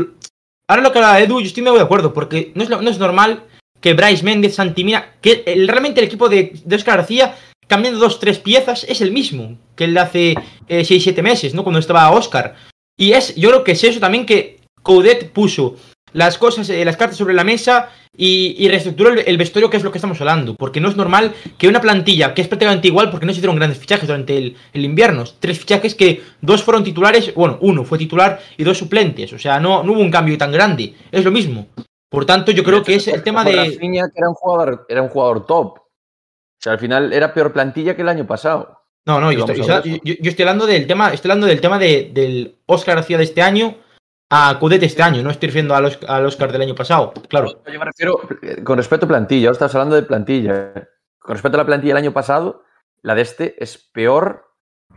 [0.70, 2.98] ahora lo que habla Edu, yo estoy muy de acuerdo, porque no es, no es
[2.98, 3.42] normal
[3.80, 8.84] que Bryce Méndez, Santimina, que realmente el equipo de, Oscar García, cambiando dos, tres piezas,
[8.88, 10.34] es el mismo que el de hace
[10.68, 11.64] 6-7 meses, ¿no?
[11.64, 12.54] Cuando estaba Oscar.
[12.96, 15.76] Y es, yo creo que es eso también que Coudet puso
[16.12, 19.76] las cosas, eh, las cartas sobre la mesa y, y reestructuró el, el vestuario, que
[19.76, 20.54] es lo que estamos hablando.
[20.54, 23.56] Porque no es normal que una plantilla que es prácticamente igual, porque no se hicieron
[23.56, 25.24] grandes fichajes durante el, el invierno.
[25.38, 29.32] Tres fichajes que dos fueron titulares, bueno, uno fue titular y dos suplentes.
[29.32, 30.94] O sea, no, no hubo un cambio tan grande.
[31.12, 31.66] Es lo mismo.
[32.10, 33.54] Por tanto, yo creo que es el tema de.
[33.56, 35.78] Rafinha, que era un jugador, era un jugador top.
[35.78, 38.78] O sea, al final era peor plantilla que el año pasado.
[39.06, 42.10] No, no, yo estoy, yo- yo estoy hablando del tema, estoy hablando del tema de,
[42.12, 43.76] del Oscar García de este año
[44.30, 45.22] a Coudet este año.
[45.22, 47.12] No estoy refiriendo al, al Oscar del año pasado.
[47.28, 47.62] Claro.
[47.70, 50.72] Yo me refiero, eh, con respecto a plantilla, ahora estás hablando de plantilla.
[51.18, 52.62] Con respecto a la plantilla del año pasado,
[53.02, 54.46] la de este es peor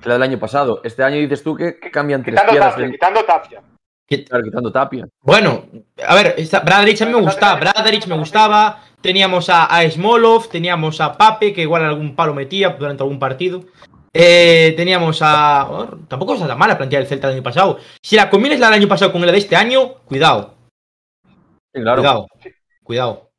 [0.02, 0.82] que la del año pasado.
[0.84, 2.60] Este año dices tú que cambian tres Quitando.
[2.62, 3.62] Tapia, del- quitando Tapia.
[4.28, 5.08] Claro, quitando Tapia.
[5.22, 5.65] Bueno,
[6.08, 10.50] a ver, esta- Bradrich a mí me gustaba, Bradrich me gustaba, teníamos a, a Smolov,
[10.50, 13.62] teníamos a Pape, que igual algún palo metía durante algún partido.
[14.15, 15.63] Eh, teníamos a.
[15.69, 17.80] bueno, tampoco es tan mala la plantilla del Celta del año pasado.
[18.02, 20.54] Si la combinas la del año pasado con la de este año, cuidado,
[21.73, 22.02] Sí, claro.
[22.02, 22.28] cuidado,
[22.84, 23.30] cuidado.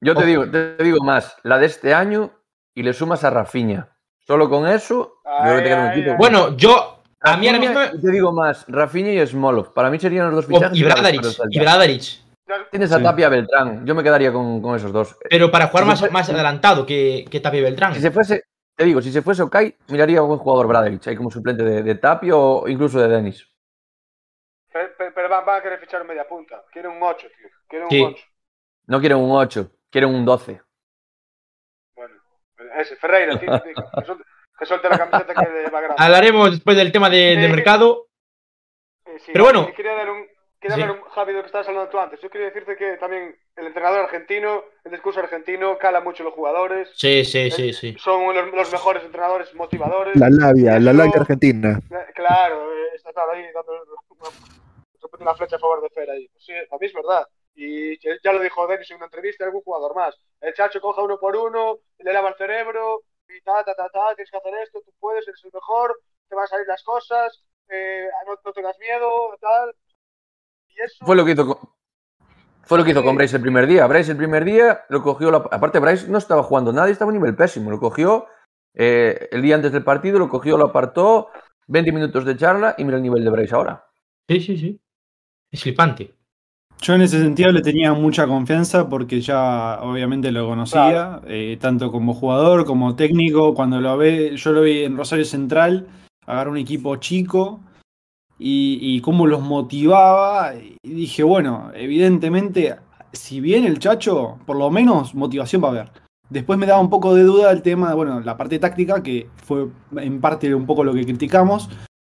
[0.00, 0.26] Yo te Ojo.
[0.26, 2.32] digo, te digo más, la de este año
[2.74, 3.88] y le sumas a Rafinha.
[4.26, 6.10] Solo con eso, yo creo que te queda un Ay, equipo.
[6.10, 7.80] ay, Bueno, yo, a mí ahora mismo.
[8.02, 9.72] Te digo más, Rafinha y Smolov.
[9.72, 10.76] Para mí serían los dos o- fichajes.
[10.78, 11.44] y Celta.
[11.50, 12.22] y Bradrich.
[12.48, 13.02] Ya- Tienes a Sí.
[13.04, 13.86] Tapia Beltrán.
[13.86, 15.16] Yo me quedaría con, con esos dos.
[15.30, 17.94] Pero para jugar Si más, más adelantado que, que Tapia Beltrán.
[17.94, 18.42] Si se fuese,
[18.76, 21.82] te digo, si se fuese Okai, miraría a buen jugador Bradrich, ahí como suplente de,
[21.82, 23.50] de Tapia o incluso de Denis.
[24.70, 26.62] Pero, van, van a querer fichar un media punta.
[26.70, 27.48] Quieren un 8, tío.
[27.66, 28.02] Quieren Sí.
[28.02, 28.24] un 8.
[28.88, 30.60] No quieren un 8, quieren un 12.
[31.94, 32.14] Bueno,
[32.76, 34.24] ese, Ferreira, tío, tío, que, suelte,
[34.58, 35.96] que suelte la camiseta que le va grande.
[35.98, 38.08] Hablaremos después del tema de, mercado.
[39.06, 39.66] Eh, sí, Pero bueno.
[39.70, 40.26] y Quería dar un,
[40.68, 40.90] quería Sí.
[40.92, 42.20] un, Javi, de lo que estabas hablando tú antes.
[42.20, 46.34] Yo quería decirte que también el entrenador argentino, el discurso argentino, cala mucho a los
[46.34, 46.90] jugadores.
[46.94, 47.96] Sí, sí, sí, sí.
[47.98, 50.16] Son los, los mejores entrenadores motivadores.
[50.16, 51.78] La labia, la labia argentina.
[51.90, 53.72] Eh, Claro, eh, está claro ahí dando
[54.08, 54.28] una,
[55.20, 56.28] una flecha a favor de Fer ahí.
[56.28, 57.26] Pues sí, para mí es verdad.
[57.54, 60.14] Y ya- ya lo dijo Denis en una entrevista, algún jugador más.
[60.40, 64.14] El chacho coja uno por uno, le lava el cerebro, y ta, ta, ta, ta,
[64.14, 65.98] tienes que hacer esto, tú puedes, eres el mejor,
[66.28, 69.74] te van a salir las cosas, eh, no, no tengas miedo, tal.
[70.76, 71.04] Eso...
[71.04, 71.56] Fue lo que hizo con,
[72.62, 73.86] fue lo que hizo con Bryce el primer día.
[73.86, 77.10] Bryce el primer día lo cogió, la- aparte Bryce no estaba jugando nada y estaba
[77.10, 77.70] a un nivel pésimo.
[77.70, 78.26] Lo cogió
[78.74, 81.28] eh, el día antes del partido, lo cogió, lo apartó,
[81.68, 83.84] 20 minutos de charla y mira el nivel de Bryce ahora.
[84.28, 84.80] Sí, sí, sí.
[85.50, 86.12] Es flipante.
[86.82, 91.90] Yo en ese sentido le tenía mucha confianza porque ya obviamente lo conocía, eh, tanto
[91.90, 93.54] como jugador como técnico.
[93.54, 95.86] Cuando lo ve, yo lo vi en Rosario Central,
[96.26, 97.60] agarrar un equipo chico
[98.38, 100.54] y, cómo los motivaba.
[100.54, 102.76] Y dije, bueno, evidentemente,
[103.12, 105.92] si bien el Chacho, por lo menos motivación va a haber.
[106.28, 109.68] Después me daba un poco de duda el tema, bueno, la parte táctica, que fue
[109.96, 111.70] en parte un poco lo que criticamos,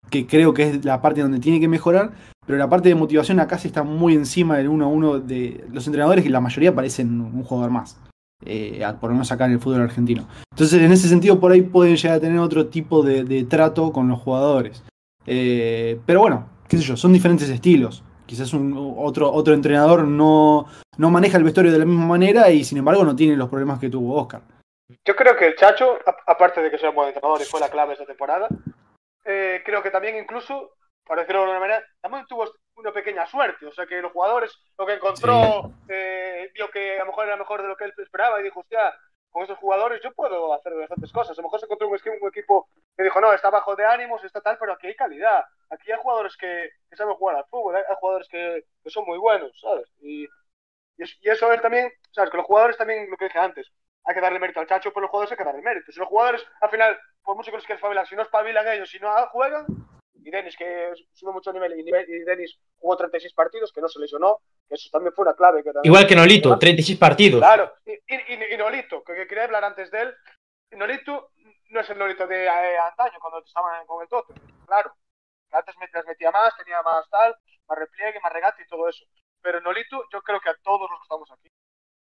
[0.09, 2.11] que creo que es la parte donde tiene que mejorar.
[2.45, 5.65] Pero la parte de motivación acá sí está muy encima del uno a uno de
[5.71, 7.97] los entrenadores, que la mayoría parecen un jugador más.
[8.45, 10.27] eh, por lo menos acá en el fútbol argentino.
[10.51, 14.09] Entonces, en ese sentido, por ahí pueden llegar a tener otro tipo de trato con
[14.09, 14.83] los jugadores.
[15.25, 18.03] Eh, pero bueno, qué sé yo, son diferentes estilos.
[18.25, 22.63] Quizás un, otro, otro entrenador no, no maneja el vestuario de la misma manera y
[22.63, 24.41] sin embargo no tiene los problemas que tuvo Oscar.
[25.05, 27.69] Yo creo que el Chacho, aparte de que sea un buen entrenador y fue la
[27.69, 28.47] clave esta temporada,
[29.25, 30.71] eh, creo que también incluso,
[31.05, 33.65] para decirlo de alguna manera, también tuvo una pequeña suerte.
[33.65, 37.37] O sea, que los jugadores lo que encontró, eh, vio que a lo mejor era
[37.37, 38.93] mejor de lo que él esperaba y dijo, hostia,
[39.33, 41.37] con estos jugadores yo puedo hacer bastantes cosas.
[41.39, 44.23] A lo mejor se encontró un, un equipo que dijo, no, está bajo de ánimos,
[44.25, 45.45] está tal, pero aquí hay calidad.
[45.71, 49.19] Aquí hay jugadores que, que saben jugar al fútbol, hay, jugadores que, que son muy
[49.19, 49.89] buenos, ¿sabes?
[50.01, 50.25] Y,
[50.97, 52.29] y, es- y eso él también, ¿sabes?
[52.31, 53.71] Que los jugadores también, lo que dije antes,
[54.05, 55.91] hay que darle mérito al Chacho, pero los jugadores hay que darle mérito.
[55.91, 58.89] Si los jugadores, al final, por mucho que los quieran espabilar, si no espabilan ellos,
[58.89, 59.65] si no juegan,
[60.25, 63.87] y Denis, que sube mucho nivel, y, nivel- y Denis jugó 36 partidos, que no
[63.89, 65.63] se lesionó, que eso también fue una clave.
[65.63, 67.39] Que también- Igual que Nolito, 36 partidos.
[67.41, 70.15] Claro, y, y, y- Nolito, que, que quería hablar antes de él,
[70.71, 71.31] Nolito
[71.69, 74.33] no es el Nolito de eh, antaño, cuando estaban con el Toto,
[74.65, 74.93] claro.
[75.51, 77.35] Antes las metía más, tenía más tal,
[77.67, 79.05] más repliegue, más regate y todo eso.
[79.41, 81.47] Pero Nolito, yo creo que a todos los que estamos aquí,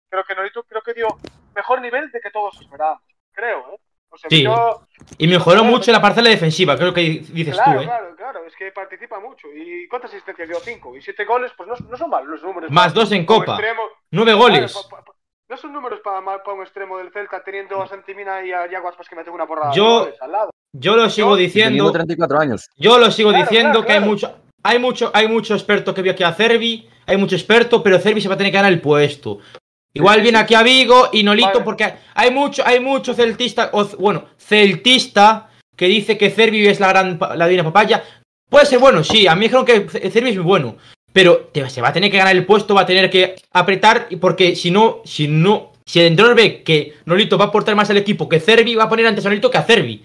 [0.09, 1.09] creo que Nolito creo que dio
[1.55, 3.03] mejor nivel de que todos esperábamos.
[3.33, 3.81] Creo, ¿eh?
[4.11, 4.43] O sea, Sí.
[4.43, 4.83] yo,
[5.19, 7.85] Y mejoró mucho la parcela defensiva, creo que dices claro, tú, ¿eh?
[7.87, 9.49] claro, claro, es que participa mucho.
[9.55, 10.59] ¿Y cuántas asistencias dio?
[10.61, 10.95] Cinco.
[10.97, 12.71] Y siete goles, pues no, no son malos los números.
[12.71, 13.53] Más dos en Copa.
[13.55, 13.83] extremo.
[14.11, 14.73] Nueve goles.
[14.75, 15.13] pa- pa- pa-
[15.49, 18.95] no son números para, para un extremo del Celta teniendo a Santimina y a Yaguas
[18.97, 20.51] pues, que meten una porrada Yo- goles al lado.
[20.73, 22.69] Yo lo sigo Yo- diciendo, 34 años.
[22.77, 26.03] yo lo sigo Claro, diciendo claro, que hay mucho, hay mucho, hay mucho experto que
[26.03, 28.71] vio aquí a Cervi, hay mucho experto, pero Cervi se va a tener que ganar
[28.73, 29.39] el puesto.
[29.93, 31.65] Igual viene aquí a Vigo y Nolito, Vale.
[31.65, 36.89] porque hay mucho, hay mucho celtista, o, bueno, celtista que dice que Cervi es la
[36.89, 38.03] gran, pa- la divina papaya.
[38.49, 40.77] Puede ser bueno, sí, a mí me dijeron que Ce- Cervi es muy bueno,
[41.13, 44.07] pero te- se va a tener que ganar el puesto, va a tener que apretar,
[44.11, 47.75] y porque si no, si no, si el entrenador ve que Nolito va a aportar
[47.75, 50.05] más al equipo que Cervi, va a poner antes a Nolito que a Cervi.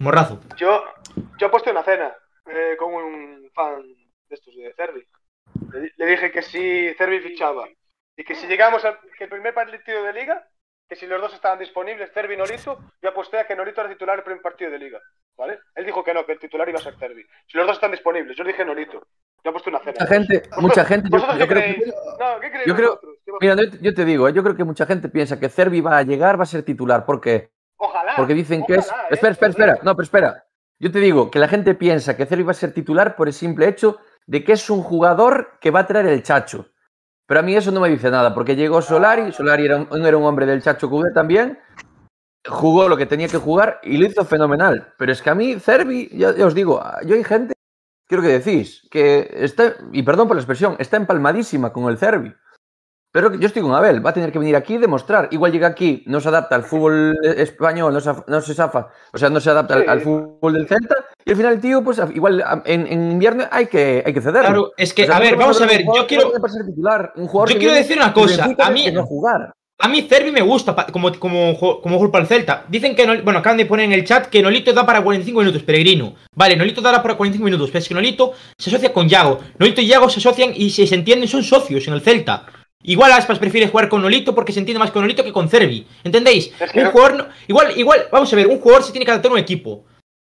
[0.00, 0.40] Morrazo.
[0.58, 0.82] Yo,
[1.38, 2.12] yo he puesto una cena
[2.50, 3.80] eh, con un fan
[4.28, 5.02] de estos de Cervi.
[5.72, 7.64] Le, le dije que si Cervi fichaba
[8.16, 10.46] y que si llegamos al que el primer partido de liga,
[10.88, 13.90] que si los dos estaban disponibles, Cervi y Nolito, yo aposté a que Nolito era
[13.90, 15.00] titular el primer partido de liga.
[15.36, 15.58] ¿Vale?
[15.74, 17.24] Él dijo que no, que el titular iba a ser Cervi.
[17.48, 19.04] Si los dos están disponibles, yo dije Nolito.
[19.42, 19.94] Yo he puesto una cena.
[19.98, 21.84] Mucha gente, mucha gente, yo, ¿Vosotros yo creo creéis?
[21.84, 23.00] que, No, ¿qué creéis yo creo-
[23.40, 26.02] mira, yo te- digo, eh, yo creo que mucha gente piensa que Cervi va a
[26.02, 27.04] llegar, va a ser titular.
[27.04, 27.50] ¿Por qué?
[27.76, 28.14] Ojalá.
[28.16, 28.88] Porque dicen que es.
[28.88, 28.94] ¿eh?
[29.10, 29.78] Espera, espera, espera.
[29.82, 30.44] No, pero espera.
[30.78, 33.34] Yo te digo que la gente piensa que Cervi va a ser titular por el
[33.34, 36.68] simple hecho de que es un jugador que va a traer el Chacho.
[37.26, 40.16] Pero a mí eso no me dice nada, porque llegó Solari, Solari era un, era
[40.16, 41.58] un hombre del Chacho Cubé también,
[42.46, 44.92] jugó lo que tenía que jugar y lo hizo fenomenal.
[44.98, 47.54] Pero es que a mí, Cervi, ya, ya os digo, yo hay gente,
[48.06, 52.34] quiero que decís, que está, y perdón por la expresión, está empalmadísima con el Cervi.
[53.14, 55.28] Pero yo estoy con Abel, va a tener que venir aquí y demostrar.
[55.30, 59.16] Igual llega aquí, no se adapta al fútbol español, no se, no se zafa, o
[59.18, 60.96] sea, no se adapta al, al fútbol del Celta.
[61.24, 64.40] Y al final el tío, pues igual en, en invierno hay que, hay que ceder.
[64.42, 66.32] Claro, es que, O sea, a ver, vamos a ver, yo quiero,
[66.66, 69.52] titular, un jugador yo quiero decir una cosa, a mí- no jugar.
[69.78, 72.64] A mí Cervi me gusta como, como, como jugador para el Celta.
[72.68, 75.38] Dicen que, no- bueno, acaban de poner en el chat que Nolito da para 45
[75.40, 76.14] minutos, peregrino.
[76.34, 79.38] Vale, Nolito da para 45 minutos, pero es que Nolito se asocia con Yago.
[79.58, 82.46] Nolito y Yago se asocian y si se entienden son socios en el Celta.
[82.84, 85.86] Igual Aspas prefiere jugar con Nolito porque se entiende más con Nolito que con Cervi.
[86.04, 86.52] ¿Entendéis?
[86.60, 89.04] Es que Un no- jugador, no- igual, igual, vamos a ver, un jugador se tiene
[89.06, 89.84] que adaptar a un equipo.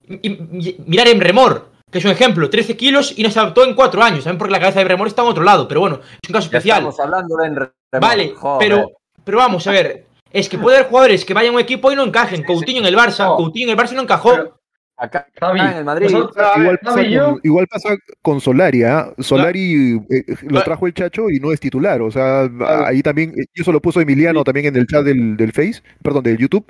[0.07, 3.63] Y- y- mirar en Remor, que es un ejemplo, 13 kilos y no se adaptó
[3.65, 4.23] en 4 años.
[4.23, 6.45] Saben porque la cabeza de Remor está en otro lado, pero bueno, es un caso
[6.45, 6.77] especial.
[6.79, 8.57] estamos hablando de Enre- Vale, Joder.
[8.59, 8.91] pero,
[9.23, 10.05] pero vamos a ver.
[10.31, 12.43] Es que puede haber jugadores que vayan a un equipo y no encajen.
[12.43, 13.37] Coutinho en el Barça, No.
[13.37, 14.31] Coutinho en el Barça no encajó.
[14.31, 14.54] Pero-
[14.97, 16.05] acá Javi, en el Madrid.
[16.07, 19.13] ver, Igual pasa, con, igual pasa con Solari, ¿ah?
[19.19, 20.63] Solari eh, lo Claro.
[20.65, 22.49] trajo el Chacho y no es titular, o sea,
[22.85, 25.81] ahí también, eh, y eso lo puso Emiliano también en el chat del, del Face,
[26.01, 26.65] perdón, del YouTube,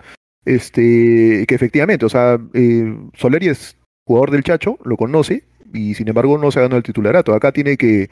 [0.46, 6.08] este, que efectivamente, o sea, eh, Solari es jugador del Chacho, lo conoce, y sin
[6.08, 8.10] embargo no se ha ganado el titularato, acá tiene que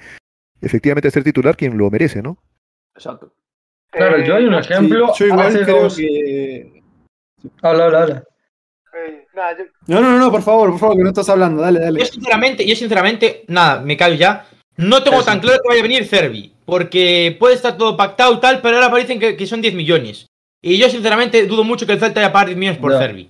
[0.62, 2.38] efectivamente ser titular quien lo merece, ¿no?
[2.96, 3.34] Exacto.
[3.92, 5.10] Claro, yo hay un eh, ejemplo.
[5.14, 6.82] Sí, yo igual hace creo dos- que.
[7.62, 8.24] Habla, habla, habla.
[9.36, 9.66] Eh, yo-
[9.96, 12.00] No, no, no, no, por favor, por favor, que no estás hablando, dale, dale.
[12.00, 14.46] Yo sinceramente, yo sinceramente, nada, me callo ya.
[14.78, 16.52] No tengo Sí, tan claro que vaya a venir Cervi.
[16.66, 20.28] Porque puede estar todo pactado y tal, pero ahora parecen que, que son 10 millones.
[20.62, 23.00] Y yo sinceramente dudo mucho que el Celta haya pagado 10 millones por Ya.
[23.00, 23.30] Cervi.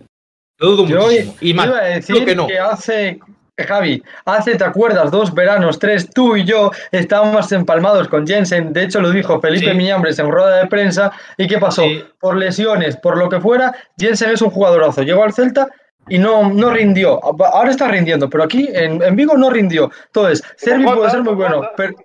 [0.60, 1.36] Lo dudo Yo muchísimo.
[1.42, 2.48] Y más, iba a creo decir que no.
[2.48, 3.20] que hace,
[3.58, 5.10] Javi, hace, ¿te acuerdas?
[5.12, 8.72] Dos veranos, tres, tú y yo estábamos empalmados con Jensen.
[8.72, 9.78] De hecho, lo dijo Felipe Sí.
[9.78, 11.12] Miñambres en rueda de prensa.
[11.38, 11.82] ¿Y qué pasó?
[11.84, 12.04] Sí.
[12.20, 15.02] Por lesiones, por lo que fuera, Jensen es un jugadorazo.
[15.02, 15.68] Llegó al Celta
[16.10, 17.20] y no, no rindió.
[17.24, 19.90] Ahora está rindiendo, pero aquí en, en Vigo no rindió.
[20.08, 21.96] Entonces, Cervi Jota, puede ser muy bueno, pero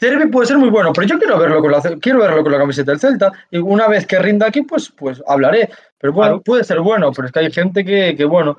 [0.00, 2.58] Cervi puede ser muy bueno, pero yo quiero verlo con la, quiero verlo con la
[2.58, 3.30] camiseta del Celta.
[3.50, 5.68] Y una vez que rinda aquí, pues, pues hablaré.
[5.98, 6.42] Pero bueno, Claro.
[6.42, 8.56] puede ser bueno, pero es que hay gente que, que bueno.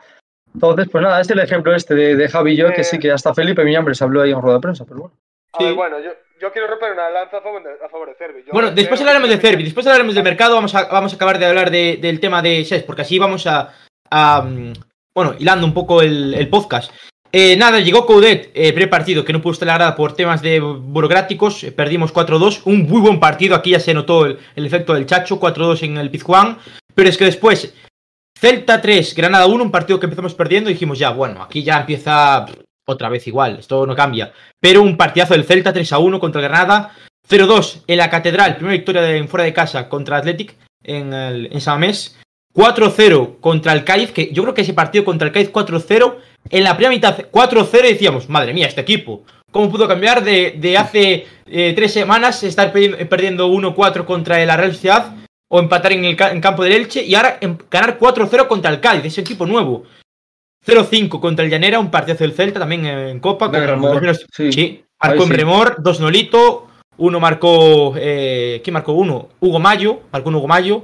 [0.53, 2.83] Entonces, pues nada, es el ejemplo este de, de Javi y yo, que Eh.
[2.83, 5.15] sí, que hasta Felipe Miñambres habló ahí en rueda de prensa, pero bueno.
[5.53, 5.75] a ver, Sí.
[5.75, 6.11] bueno, yo,
[6.41, 8.43] yo quiero romper una lanza a favor de, a favor de Cervi.
[8.45, 11.15] Yo Bueno, después hablaremos que- de Cervi, después hablaremos del mercado, vamos a, vamos a
[11.15, 13.69] acabar de hablar de- del tema de SES, porque así vamos a,
[14.11, 16.91] bueno, hilando un poco el, podcast.
[17.31, 20.41] Eh, nada, llegó Coudet, eh, primer partido que no pudo estar la grada por temas
[20.41, 24.95] de burocráticos, eh, perdimos 4-2, un muy buen partido, aquí ya se notó el, efecto
[24.95, 26.57] del Chacho, 4-2 en el Pizjuán,
[26.95, 27.75] pero es que después,
[28.35, 32.47] Celta 3, Granada 1, un partido que empezamos perdiendo dijimos ya, bueno, aquí ya empieza
[32.87, 36.95] otra vez igual, esto no cambia, pero un partidazo del Celta 3-1 contra Granada,
[37.29, 41.61] 0-2 en la Catedral, primera victoria en fuera de casa contra Athletic en, el, en
[41.61, 42.17] San Mamés.
[42.55, 46.15] 4-0 contra el Cádiz, que yo creo que ese partido contra el Cádiz 4-0,
[46.49, 50.55] en la primera mitad 4-0 y decíamos, madre mía, este equipo, ¿cómo pudo cambiar de,
[50.57, 55.15] de hace eh, tres semanas estar perdi- perdiendo 1-4 contra la Real Sociedad
[55.51, 58.79] o empatar en el en campo del Elche y ahora em- ganar 4-0 contra el
[58.79, 59.83] Cádiz, ese equipo nuevo?
[60.65, 63.49] 0-5 contra el Llanera, un partidazo del Celta también en Copa.
[63.49, 64.51] Con- Remor, sí.
[64.51, 65.35] sí, marcó en sí.
[65.35, 67.93] Remor, dos Nolito, uno marcó.
[67.97, 69.29] Eh, ¿Quién marcó uno?
[69.39, 70.83] Hugo Mayo, marcó un Hugo Mayo.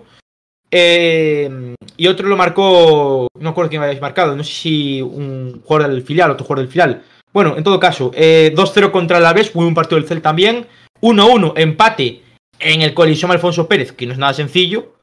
[0.72, 3.28] Eh, y otro lo marcó.
[3.40, 6.72] No recuerdo quién habéis marcado, no sé si un jugador del filial, otro jugador del
[6.72, 7.04] filial.
[7.34, 10.68] Bueno, en todo caso, eh, 2-0 contra el Alavés, muy un partido del Celta también.
[11.02, 12.22] 1-1, empate
[12.60, 14.94] en el Coliseum Alfonso Pérez, que no es nada sencillo.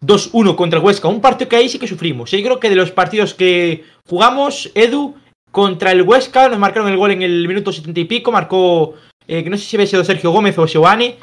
[0.00, 2.30] 2-1 contra el Huesca, un partido que ahí sí que sufrimos.
[2.30, 5.14] Yo creo que de los partidos que jugamos, Edu,
[5.50, 8.94] contra el Huesca, nos marcaron el gol en el minuto 70 y pico, marcó,
[9.28, 11.18] eh, que no sé si había sido Sergio Gómez o Seoane,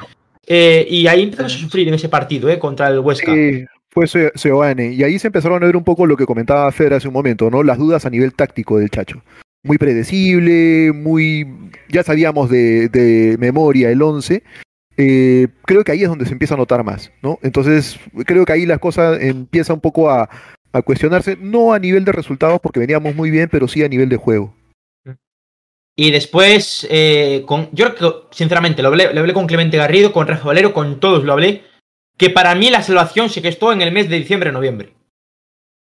[0.46, 3.34] eh, y ahí empezamos a sufrir en ese partido, eh, contra el Huesca.
[3.34, 4.92] Sí, fue Se- Seoane.
[4.92, 7.50] Y ahí se empezaron a ver un poco lo que comentaba Fer hace un momento,
[7.50, 7.62] ¿no?
[7.62, 9.22] Las dudas a nivel táctico del Chacho.
[9.62, 11.46] Muy predecible, muy.
[11.88, 14.42] Ya sabíamos de, de memoria el 11.
[14.96, 17.38] Eh, creo que ahí es donde se empieza a notar más, ¿no?
[17.42, 20.28] Entonces, creo que ahí las cosas empiezan un poco a,
[20.72, 24.08] a cuestionarse, no a nivel de resultados, porque veníamos muy bien, pero sí a nivel
[24.08, 24.54] de juego.
[25.96, 27.94] Y después, eh, con, yo
[28.30, 31.62] sinceramente, lo hablé, lo hablé con Clemente Garrido, con Rafa Valero, con todos lo hablé,
[32.20, 34.92] que para mí la salvación sí que estuvo en el mes de diciembre-noviembre.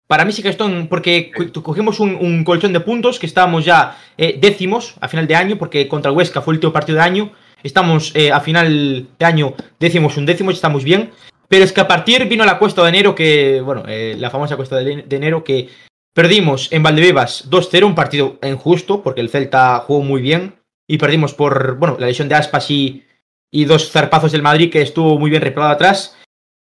[0.06, 1.30] Para mí sí que esto, en- porque
[1.62, 5.56] cogimos un, un colchón de puntos, que estábamos ya eh, décimos a final de año,
[5.56, 9.24] porque contra el Huesca fue el último partido de año, estamos eh, a final de
[9.24, 11.10] año décimos un décimo, estamos bien,
[11.48, 14.56] pero es que a partir vino la cuesta de enero, que, bueno, eh, la famosa
[14.56, 15.68] cuesta de, de enero, que
[16.12, 20.56] Perdimos en Valdebebas 2-0, un partido injusto, porque el Celta jugó muy bien.
[20.88, 23.04] Y perdimos por, bueno, la lesión de Aspas y,
[23.50, 26.16] y dos zarpazos del Madrid, que estuvo muy bien reparado atrás.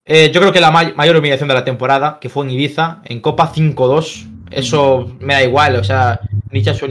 [0.05, 3.01] Eh, yo creo que la may- mayor humillación de la temporada, que fue en Ibiza,
[3.05, 4.27] en Copa 5-2.
[4.51, 6.19] Eso me da igual, o sea,
[6.51, 6.87] ni chacho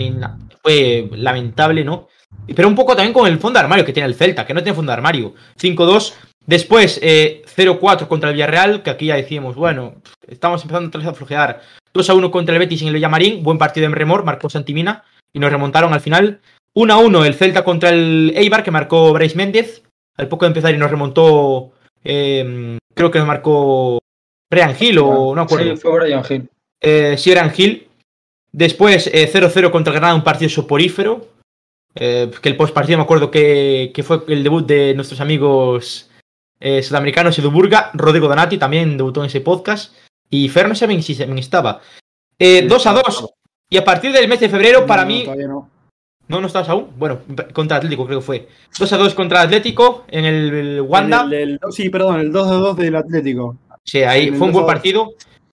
[0.62, 2.08] Fue lamentable, ¿no?
[2.54, 4.74] Pero un poco también con el fondo armario que tiene el Celta, que no tiene
[4.74, 5.34] fondo de armario.
[5.56, 6.14] 5-2.
[6.46, 9.94] Después, eh, 0-4 contra el Villarreal, que aquí ya decíamos, bueno,
[10.26, 11.62] estamos empezando otra vez a flojear.
[11.94, 15.50] 2-1 contra el Betis en el Villamarín, buen partido en remor, marcó Santimina y nos
[15.50, 16.40] remontaron al final.
[16.74, 19.82] 1-1 el Celta contra el Eibar, que marcó Bryce Méndez.
[20.16, 21.72] Al poco de empezar y nos remontó,
[22.04, 23.98] eh, creo que nos marcó
[24.50, 25.74] Brian Hill o no acuerdo.
[25.74, 26.48] Sí, fue Brian Hill.
[26.80, 27.88] Eh, sí, eran Hill.
[28.52, 31.26] Después eh, 0-0 contra Granada, un partido soporífero.
[31.96, 36.10] Eh, que el postpartido me acuerdo que, que fue el debut de nuestros amigos
[36.60, 37.90] eh, sudamericanos Edu Burga.
[37.94, 39.94] Rodrigo Donati también debutó en ese podcast.
[40.30, 41.80] Y Fer no saben si estaba.
[42.38, 43.02] Eh, Sí, 2 a estaba.
[43.06, 43.30] 2.
[43.70, 45.26] Y a partir del mes de febrero, para No, mí.
[45.48, 45.70] no.
[46.28, 46.88] No, no estabas aún.
[46.96, 47.18] Bueno,
[47.52, 48.48] contra Atlético creo que fue.
[48.78, 51.22] 2 a 2 contra Atlético en el, el Wanda.
[51.26, 53.56] En el- el- sí, perdón, el 2 2 del Atlético.
[53.84, 54.66] Sí, ahí fue un buen 2-2.
[54.66, 55.10] partido.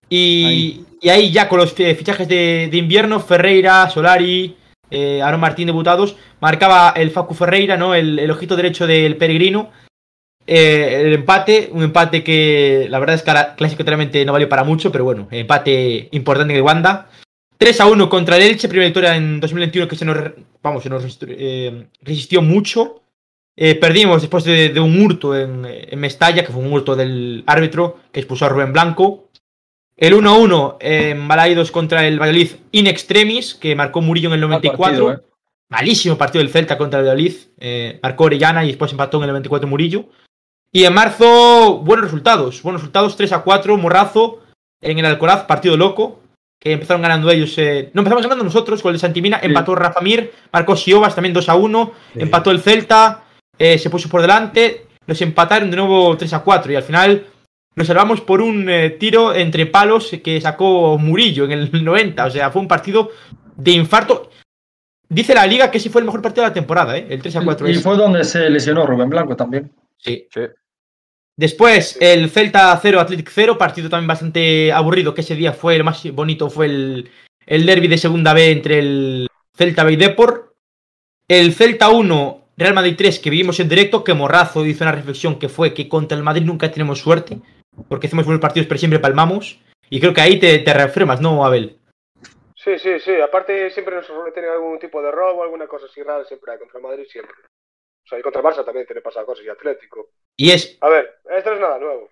[0.09, 0.85] Y Ahí.
[1.01, 4.55] y ahí ya con los fi- fichajes de, de invierno, Ferreira, Solari,
[4.89, 7.93] eh, Aaron Martín debutados, marcaba el Facu Ferreira, ¿no?
[7.95, 9.69] El, el ojito derecho del peregrino.
[10.47, 14.91] Eh, el empate, un empate que la verdad es que clasificatoriamente no valió para mucho,
[14.91, 17.09] pero bueno, empate importante en el Wanda.
[17.61, 20.17] 3 a 1 contra el Elche, primera victoria en 2021 que se nos,
[20.63, 23.03] vamos, se nos resistió, eh, resistió mucho.
[23.55, 27.43] Eh, perdimos después de, de un hurto en, en Mestalla, que fue un hurto del
[27.45, 29.29] árbitro que expulsó a Rubén Blanco.
[29.95, 34.49] El 1-1 en Balaidos contra el Valladolid in extremis, que marcó Murillo en el Mal
[34.49, 34.79] 94.
[34.79, 35.31] partido, ¿eh?
[35.69, 37.35] Malísimo partido del Celta contra el Valladolid.
[38.01, 40.05] marcó Orellana y después empató en el 94 Murillo.
[40.73, 42.63] Y en marzo, buenos resultados.
[42.63, 44.39] Buenos resultados, 3 a 4, Morrazo
[44.81, 46.20] en el Alcoraz, partido loco.
[46.63, 47.57] Que empezaron ganando ellos.
[47.57, 49.39] eh, no, empezamos ganando nosotros con el de Santimina.
[49.41, 51.91] Empató Rafa Mir, marcó Siobas también 2 a 1.
[52.15, 53.23] Empató el Celta,
[53.57, 54.85] eh, se puso por delante.
[55.07, 56.71] Nos empataron de nuevo 3 a 4.
[56.71, 57.25] Y al final
[57.75, 62.25] nos salvamos por un eh, tiro entre palos que sacó Murillo en el 90.
[62.25, 63.09] O sea, fue un partido
[63.57, 64.29] de infarto.
[65.09, 67.07] Dice la liga que ese fue el mejor partido de la temporada, ¿eh?
[67.09, 67.67] el 3 a 4.
[67.67, 69.71] Y es- fue donde se lesionó Rubén Blanco también.
[69.97, 70.27] Sí.
[70.31, 70.41] Sí.
[71.41, 75.83] Después, el Celta 0, Athletic 0, partido también bastante aburrido, que ese día fue el
[75.83, 77.09] más bonito, fue el,
[77.47, 79.27] el derby de segunda B entre el
[79.57, 80.53] Celta B y Depor.
[81.27, 85.39] El Celta 1, Real Madrid 3, que vivimos en directo, que Morrazo hizo una reflexión
[85.39, 87.39] que fue que contra el Madrid nunca tenemos suerte,
[87.89, 89.59] porque hacemos buenos partidos pero siempre palmamos.
[89.89, 91.79] Y creo que ahí te, te reafirmas, ¿no, Abel?
[92.55, 93.19] Sí, sí, sí.
[93.19, 96.77] Aparte, siempre nos suele tener algún tipo de robo, alguna cosa así rara, siempre contra
[96.77, 97.33] el Madrid, siempre.
[98.11, 100.09] Sea, y contra el Barça también tiene pasado cosas, y Atlético.
[100.37, 102.09] Y es, A ver, esto no es nada nuevo.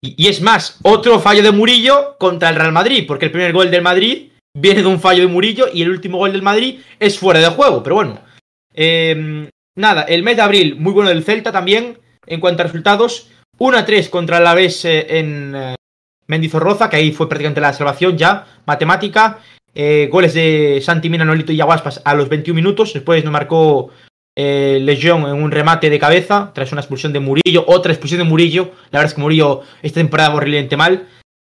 [0.00, 3.52] y y es más, otro fallo de Murillo contra el Real Madrid, porque el primer
[3.52, 6.80] gol del Madrid viene de un fallo de Murillo y el último gol del Madrid
[7.00, 8.20] es fuera de juego, pero bueno.
[8.72, 13.30] Eh, nada, el mes de abril, muy bueno del Celta también, en cuanto a resultados.
[13.58, 15.74] 1 a 3 contra el Alavés eh, en eh,
[16.28, 19.40] Mendizorroza, que ahí fue prácticamente la salvación ya, matemática.
[19.74, 22.94] Eh, goles de Santi Mina, Nolito y Aguaspas a los 21 minutos.
[22.94, 23.90] Después nos marcó
[24.36, 28.24] eh, Legión en un remate de cabeza, tras una expulsión de Murillo, otra expulsión de
[28.24, 28.72] Murillo.
[28.90, 31.08] La verdad es que Murillo esta temporada horriblemente mal,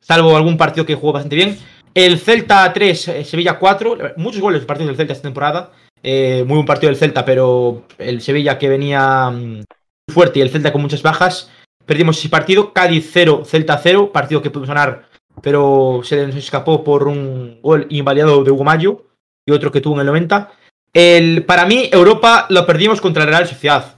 [0.01, 1.59] salvo algún partido que jugó bastante bien.
[1.95, 5.73] El Celta 3, eh, Sevilla 4, muchos goles partidos del Celta esta temporada.
[6.03, 9.64] Eh, muy buen partido del Celta, pero el Sevilla que venía mm,
[10.09, 11.51] fuerte y el Celta con muchas bajas.
[11.85, 15.09] Perdimos ese partido, Cádiz 0, Celta 0, partido que pudimos ganar,
[15.43, 19.07] pero se nos escapó por un gol invalidado de Hugo Mayo
[19.45, 20.53] y otro que tuvo en el 90.
[20.93, 23.97] El, para mí, Europa lo perdimos contra el Real Sociedad,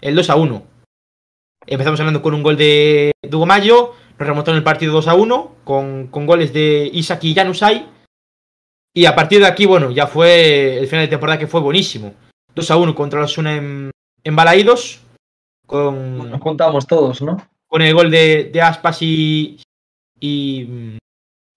[0.00, 0.62] el 2 a 1.
[1.66, 5.56] Empezamos ganando con un gol de, Hugo Mayo, nos remontaron el partido 2 a 1
[5.64, 7.88] con, con goles de Isaac y Janusay.
[8.96, 12.14] Y a partir de aquí, bueno, ya fue el final de temporada que fue buenísimo.
[12.54, 13.90] 2 a 1 contra los Una en,
[14.22, 15.00] en Balaídos,
[15.66, 17.48] con, Nos juntamos todos, ¿no?
[17.66, 19.60] con el gol de, de Aspas y,
[20.20, 20.96] y,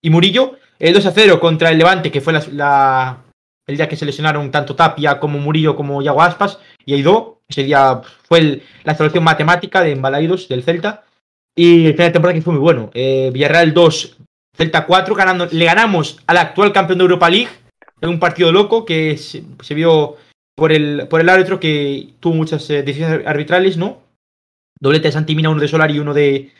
[0.01, 0.57] y Murillo.
[0.79, 3.23] El 2 a 0 contra el Levante, que fue la, la-
[3.67, 6.59] el día que se lesionaron tanto Tapia como Murillo como Yago Aspas.
[6.85, 7.41] Y Aidó.
[7.49, 11.05] Ese día fue la solución matemática de Embalaídos del Celta.
[11.55, 12.89] Y el final de temporada que fue muy bueno.
[12.93, 14.17] Eh, Villarreal 2,
[14.55, 17.49] Celta 4, ganando, le ganamos al actual campeón de Europa League
[18.01, 20.17] en un partido loco que se, se vio
[20.55, 24.01] por el, por el árbitro que tuvo muchas eh, decisiones arbitrales, ¿no?
[24.79, 26.51] Doblete de Santimina, uno de Solar y uno de,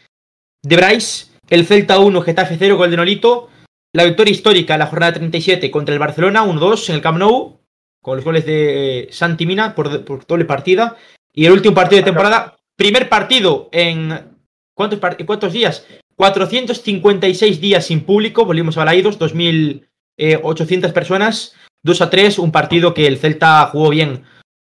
[0.63, 1.27] de Bryce.
[1.49, 3.49] El Celta 1, Getafe 0, gol de Nolito.
[3.97, 7.61] La victoria histórica en la jornada 37 contra el Barcelona, 1-2 en el Camp Nou,
[7.99, 10.97] con los goles de eh, Santimina por, por doble partida.
[11.33, 14.37] Y el último partido de temporada, primer partido en.
[14.75, 15.87] ¿Cuántos, días?
[16.15, 22.51] 456 días sin público, volvimos a Balaidos, 2000, eh, 800 personas, 2 a 3, un
[22.51, 24.25] partido que el Celta jugó bien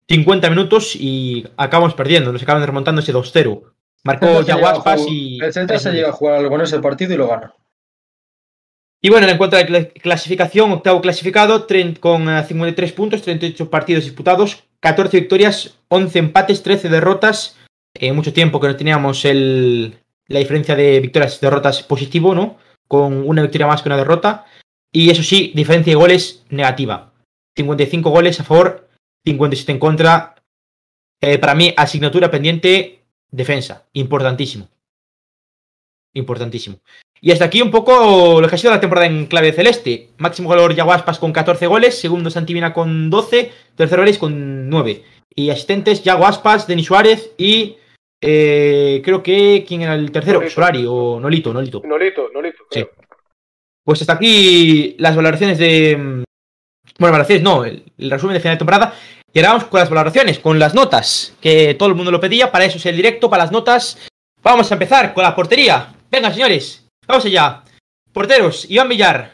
[0.09, 3.72] 50 minutos y acabamos perdiendo, nos acaban remontando ese 2-0.
[4.05, 5.39] Marcó El Celta se llega a Yaguaspas jugar- y...
[5.43, 7.53] El Celta se llega a jugar algo en ese partido y lo gana.
[9.03, 11.66] Y bueno, en encuentro de cla- clasificación, octavo clasificado,
[12.01, 17.57] con eh, 53 puntos, 38 partidos disputados, 14 victorias, 11 empates, 13 derrotas.
[17.94, 22.59] Eh, mucho tiempo que no teníamos el, la diferencia de victorias y derrotas positivo, ¿no?
[22.88, 24.47] Con una victoria más que una derrota.
[24.92, 27.12] Y eso sí, diferencia de goles negativa.
[27.57, 28.88] 55 goles a favor,
[29.24, 30.34] 57 en contra.
[31.20, 33.86] Eh, para mí, asignatura pendiente, defensa.
[33.94, 34.68] Importantísimo.
[36.14, 36.78] Importantísimo.
[37.21, 40.11] Y hasta aquí un poco lo que ha sido la temporada en clave celeste.
[40.19, 45.03] Máximo goleador Yaguaspas con 14 goles, segundo Santivina con 12, tercero Vélez con 9.
[45.35, 47.77] Y asistentes Yaguaspas, Denis Suárez y
[48.21, 50.39] eh, creo que ¿quién era el tercero?
[50.39, 50.55] Nolito.
[50.55, 51.83] Solari o Nolito, Nolito.
[51.85, 52.64] Nolito, Nolito.
[52.71, 52.85] Sí.
[53.85, 55.97] Pues hasta aquí las valoraciones de.
[55.97, 56.25] mm,
[56.99, 58.95] Bueno, valoraciones no, el, el resumen de final de temporada.
[59.33, 62.51] Y ahora vamos con las valoraciones, con las notas, que todo el mundo lo pedía.
[62.51, 63.99] Para eso es el directo, para las notas.
[64.43, 65.93] Vamos a empezar con la portería.
[66.11, 67.62] Venga, señores, vamos allá.
[68.12, 69.32] Porteros, Iván Villar.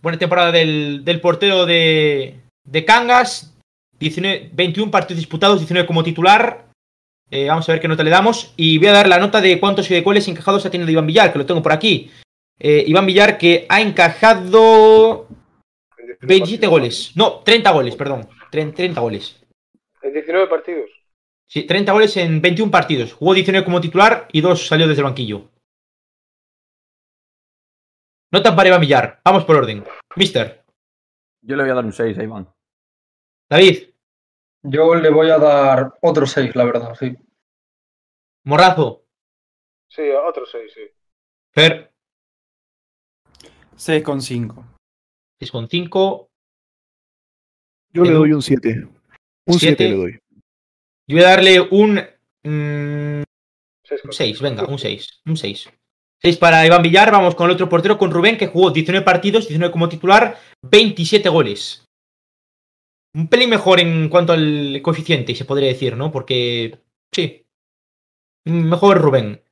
[0.00, 3.50] Buena temporada del, del portero de, de Cangas.
[3.98, 6.66] 19, 21 partidos disputados, 19 como titular.
[7.30, 8.52] Eh, vamos a ver qué nota le damos.
[8.56, 11.06] Y voy a dar la nota de cuántos y de goles encajados ha tenido Iván
[11.06, 12.10] Villar, que lo tengo por aquí.
[12.58, 15.26] Eh, Iván Villar que ha encajado
[15.98, 16.70] En 19 27 partidos.
[16.70, 17.12] goles.
[17.14, 18.28] No, 30 goles, perdón.
[18.50, 19.40] Tren- 30 goles.
[20.02, 20.90] En 19 partidos.
[21.46, 23.12] Sí, 30 goles en 21 partidos.
[23.14, 25.48] Jugó 19 como titular y 2 salió desde el banquillo.
[28.34, 29.20] Nota para Iván Villar.
[29.24, 29.84] Vamos por orden.
[30.16, 30.64] Mister,
[31.40, 32.52] Yo le voy a dar un 6 a Iván.
[33.48, 33.90] David,
[34.64, 37.14] Yo le voy a dar otro 6, la verdad, sí.
[38.44, 39.02] Morrazo,
[39.88, 40.80] Sí, otro 6, sí.
[41.52, 41.94] Fer,
[43.76, 44.64] 6,5.
[45.40, 46.28] 6,5.
[47.92, 48.88] Yo le doy un 7.
[49.46, 49.88] Un 7 Siete.
[49.90, 50.12] le doy.
[51.06, 52.00] Yo voy a darle un.
[52.42, 53.22] mm,
[53.84, 55.22] Seis con- 6, venga, un 6.
[55.26, 55.70] Un 6.
[56.24, 57.12] 6 para Iván Villar.
[57.12, 61.28] Vamos con el otro portero, con Rubén, que jugó 19 partidos, 19 como titular, 27
[61.28, 61.86] goles.
[63.14, 66.10] Un pelín mejor en cuanto al coeficiente, se podría decir, ¿no?
[66.10, 66.78] Porque.
[67.12, 67.44] Sí.
[68.46, 69.42] Mejor Rubén.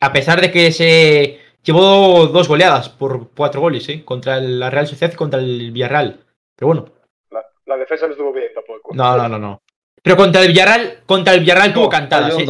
[0.00, 4.04] A pesar de que se llevó dos goleadas por cuatro goles, ¿eh?
[4.04, 6.20] Contra la Real Sociedad y contra el Villarreal.
[6.54, 6.92] Pero bueno.
[7.30, 8.94] La, la defensa no estuvo bien tampoco.
[8.94, 9.62] No, no, no, no.
[10.02, 12.46] Pero contra el Villarreal, contra el Villarreal tuvo cantadas, ¿eh?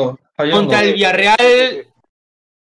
[0.50, 1.93] Contra el Villarreal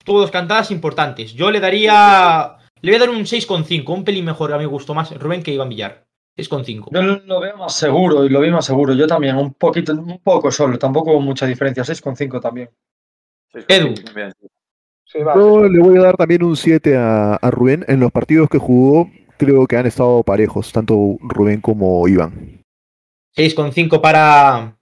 [0.05, 1.33] tuvo dos cantadas importantes.
[1.33, 2.57] Yo le daría.
[2.81, 4.53] Le voy a dar un 6,5, un pelín mejor.
[4.53, 6.05] A mí me gustó más Rubén que Iván Villar.
[6.37, 6.89] 6,5.
[6.91, 8.95] Yo lo veo más seguro y lo vi más seguro.
[8.95, 11.85] Yo también, un poquito, un poco solo, tampoco mucha diferencia.
[11.85, 12.71] 6,5 también.
[13.69, 13.95] Edu.
[14.15, 14.33] Bien,
[15.05, 15.19] sí.
[15.19, 17.85] Va, Yo le voy a dar también un 7 a, a Rubén.
[17.87, 22.63] En los partidos que jugó, creo que han estado parejos, tanto Rubén como Iván.
[23.37, 24.77] 6,5 para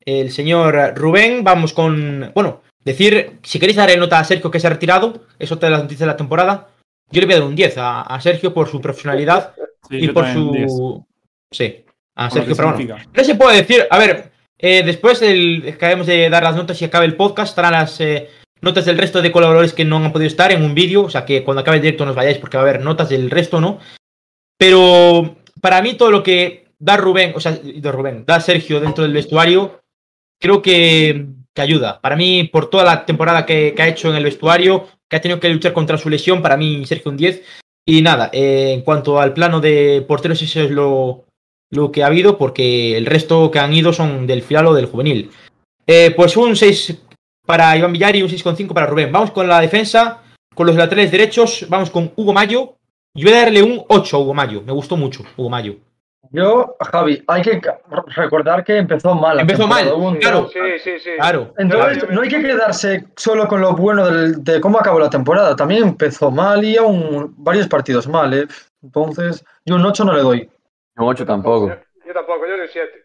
[0.00, 1.44] el señor Rubén.
[1.44, 2.32] Vamos con.
[2.34, 5.72] Bueno, decir, si queréis darle nota a Sergio que se ha retirado, es otra de
[5.72, 6.68] las noticias de la temporada.
[7.10, 9.54] Yo le voy a dar un 10 a, a Sergio por su profesionalidad
[9.88, 11.06] Sí, y por también, 10, su.
[11.50, 11.84] Sí,
[12.14, 12.96] a Sergio, pero bueno.
[13.14, 16.84] No se puede decir, a ver, eh, después del, acabemos de dar las notas y
[16.84, 18.28] acabe el podcast, estarán las eh,
[18.60, 21.24] notas del resto de colaboradores que no han podido estar en un vídeo, o sea
[21.24, 23.60] que cuando acabe el directo no os vayáis porque va a haber notas del resto,
[23.60, 23.78] ¿no?
[24.58, 29.04] Pero para mí todo lo que da Rubén, o sea, de Rubén, da Sergio dentro
[29.04, 29.82] del vestuario,
[30.40, 31.26] creo que,
[31.56, 32.00] que ayuda.
[32.00, 35.40] Para mí, por toda la temporada que, ha hecho en el vestuario, que ha tenido
[35.40, 37.42] que luchar contra su lesión, para mí Sergio un 10.
[37.88, 41.24] Y nada, eh, en cuanto al plano de porteros, eso es lo,
[41.70, 44.86] lo que ha habido, porque el resto que han ido son del final o del
[44.86, 45.30] juvenil.
[45.86, 47.02] Eh, pues un 6
[47.46, 49.10] para Iván Villar y un 6,5 para Rubén.
[49.10, 50.22] Vamos con la defensa,
[50.54, 52.76] con los laterales derechos, vamos con Hugo Mayo.
[53.14, 55.76] Yo voy a darle un 8 a Hugo Mayo, me gustó mucho Hugo Mayo.
[56.30, 57.60] Yo, Javi, hay que
[58.14, 59.40] recordar que empezó mal.
[59.40, 60.48] Empezó mal, un- claro.
[60.52, 61.10] Sí, sí, sí.
[61.16, 61.52] Claro.
[61.58, 62.14] Entonces, Claro.
[62.14, 65.54] no hay que quedarse solo con lo bueno del- de cómo acabó la temporada.
[65.56, 68.46] También empezó mal y aún varios partidos mal, ¿eh?
[68.82, 70.50] Entonces, yo un 8 no le doy.
[70.96, 71.68] Un 8 tampoco.
[71.68, 71.74] Yo,
[72.06, 73.04] yo tampoco, yo le 7.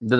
[0.00, 0.16] Yo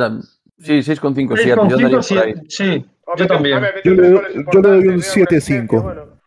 [0.59, 1.51] Sí, 6,5, 7.
[1.51, 2.35] Yo 6,5, daría por sí, ahí.
[2.49, 2.87] sí,
[3.17, 3.61] yo también.
[3.85, 6.21] Yo le doy- yo le doy un 7-5.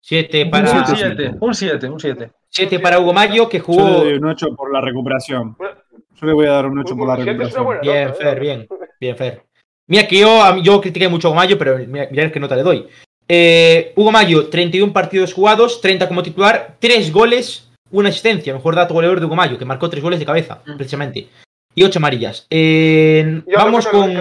[0.00, 2.32] 7 Un para, siete, 7, un 7, un 7.
[2.52, 5.56] 7 para Hugo Mayo, que Yo le jugó doy un 8 por la recuperación.
[5.58, 7.66] Yo le voy a dar un 8 por la recuperación.
[7.80, 8.68] Bien, Fer, bien.
[9.00, 9.42] Bien, Fer.
[9.88, 12.62] Mira que yo, yo critiqué mucho a Hugo Mayo, pero mira, mirad qué nota le
[12.62, 12.86] doy.
[13.26, 18.52] Eh, Hugo Mayo, 31 partidos jugados, 30 como titular, 3 goles, una asistencia.
[18.52, 20.76] Mejor dato goleador de Hugo Mayo, que marcó 3 goles de cabeza, Mm.
[20.76, 21.28] precisamente.
[21.74, 22.46] Y 8 amarillas.
[22.50, 24.12] Eh, vamos con.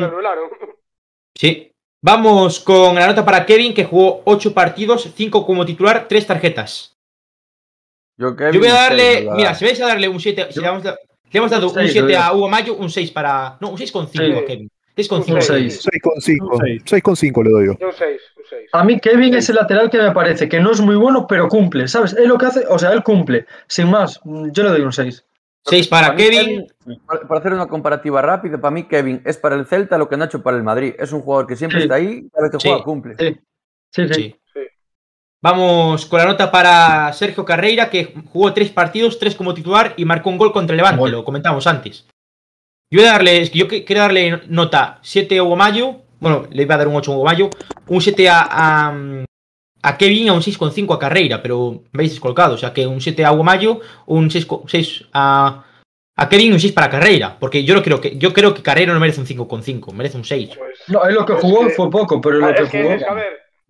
[1.36, 1.68] Sí.
[2.04, 6.96] Vamos con la nota para Kevin, que jugó 8 partidos, 5 como titular, 3 tarjetas.
[8.22, 9.28] Yo, Yo voy a darle.
[9.36, 10.48] Mira, si vais a darle un 7.
[10.52, 10.70] Si le, le
[11.34, 13.58] hemos dado Un un seis, 7 le a Hugo Mayo, un 6 para.
[13.60, 14.20] No, un 6,5 Sí.
[14.32, 14.70] a Kevin.
[14.96, 15.28] 6,5.
[15.30, 15.84] Un Un seis.
[15.84, 16.50] 6,5.
[16.54, 16.84] Un seis.
[16.86, 17.72] 6,5 le doy yo.
[17.72, 18.70] Un 6, un 6.
[18.74, 21.48] A mí Kevin es el lateral que me parece que no es muy bueno, pero
[21.48, 22.14] cumple, ¿sabes?
[22.14, 23.46] Él lo que hace, o sea, él cumple.
[23.68, 25.26] Sin más, yo le doy un 6.
[25.66, 26.68] 6 para Para mí, Kevin.
[27.08, 30.18] Para, para hacer una comparativa rápida, para mí Kevin es para el Celta lo que
[30.18, 30.94] Nacho para el Madrid.
[31.00, 31.84] Es un jugador que siempre Sí.
[31.84, 32.68] está ahí, cada vez que Sí.
[32.70, 33.16] juega cumple.
[33.18, 33.38] Sí,
[33.92, 34.36] sí, sí.
[35.44, 40.06] Vamos con la nota para Sergio Carreira, que jugó 3 partidos, 3 como titular y
[40.06, 41.12] marcó un gol contra Levante, Gol.
[41.12, 42.06] lo comentamos antes.
[42.92, 46.46] Yo voy a darle, es que yo quería darle nota 7 a Hugo Mayo, bueno,
[46.52, 47.50] le iba a dar un 8 a Hugo Mayo,
[47.88, 48.94] un 7 a, a,
[49.82, 53.02] a Kevin, a un 6,5 a Carreira, pero me habéis descolocado, o sea que un
[53.02, 55.64] 7 a Hugo Mayo, un 6, co- 6 a,
[56.18, 58.62] a Kevin y un 6 para Carreira, porque yo, no creo que, yo creo que
[58.62, 60.50] Carreira no merece un 5,5, merece un 6.
[60.56, 63.16] Pues, No, él lo que jugó que- fue poco, pero lo que es que, jugó.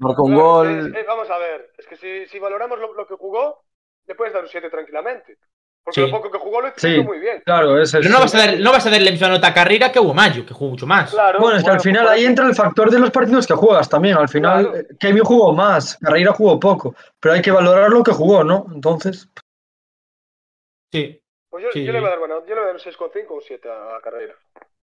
[0.01, 0.79] Ver, Marcó un claro, gol.
[0.93, 3.63] es- es- vamos a ver, es que si, si valoramos lo, lo que jugó,
[4.07, 5.37] le puedes dar un 7 tranquilamente.
[5.83, 6.05] Porque Sí.
[6.07, 7.01] lo poco que jugó lo hizo Sí.
[7.01, 7.41] muy bien.
[7.43, 7.91] Claro, es.
[7.91, 9.97] Pero no vas, a dar, no vas a darle la misma nota a Carreira que
[9.97, 11.09] a Mayo, que jugó mucho más.
[11.09, 11.39] Claro.
[11.39, 13.55] Bueno, es que al pues final por ahí entra el factor de los partidos que
[13.55, 14.15] juegas también.
[14.15, 14.77] Al final, Claro.
[14.79, 18.67] eh, Kevin jugó más, Carreira jugó poco, pero hay que valorar lo que jugó, ¿no?
[18.75, 19.27] Entonces,
[20.91, 21.21] Sí.
[21.49, 21.83] Pues yo, Sí.
[21.85, 23.41] yo le voy a dar, bueno, yo le voy a dar un 6,5 o un
[23.41, 24.33] 7 a, carrera.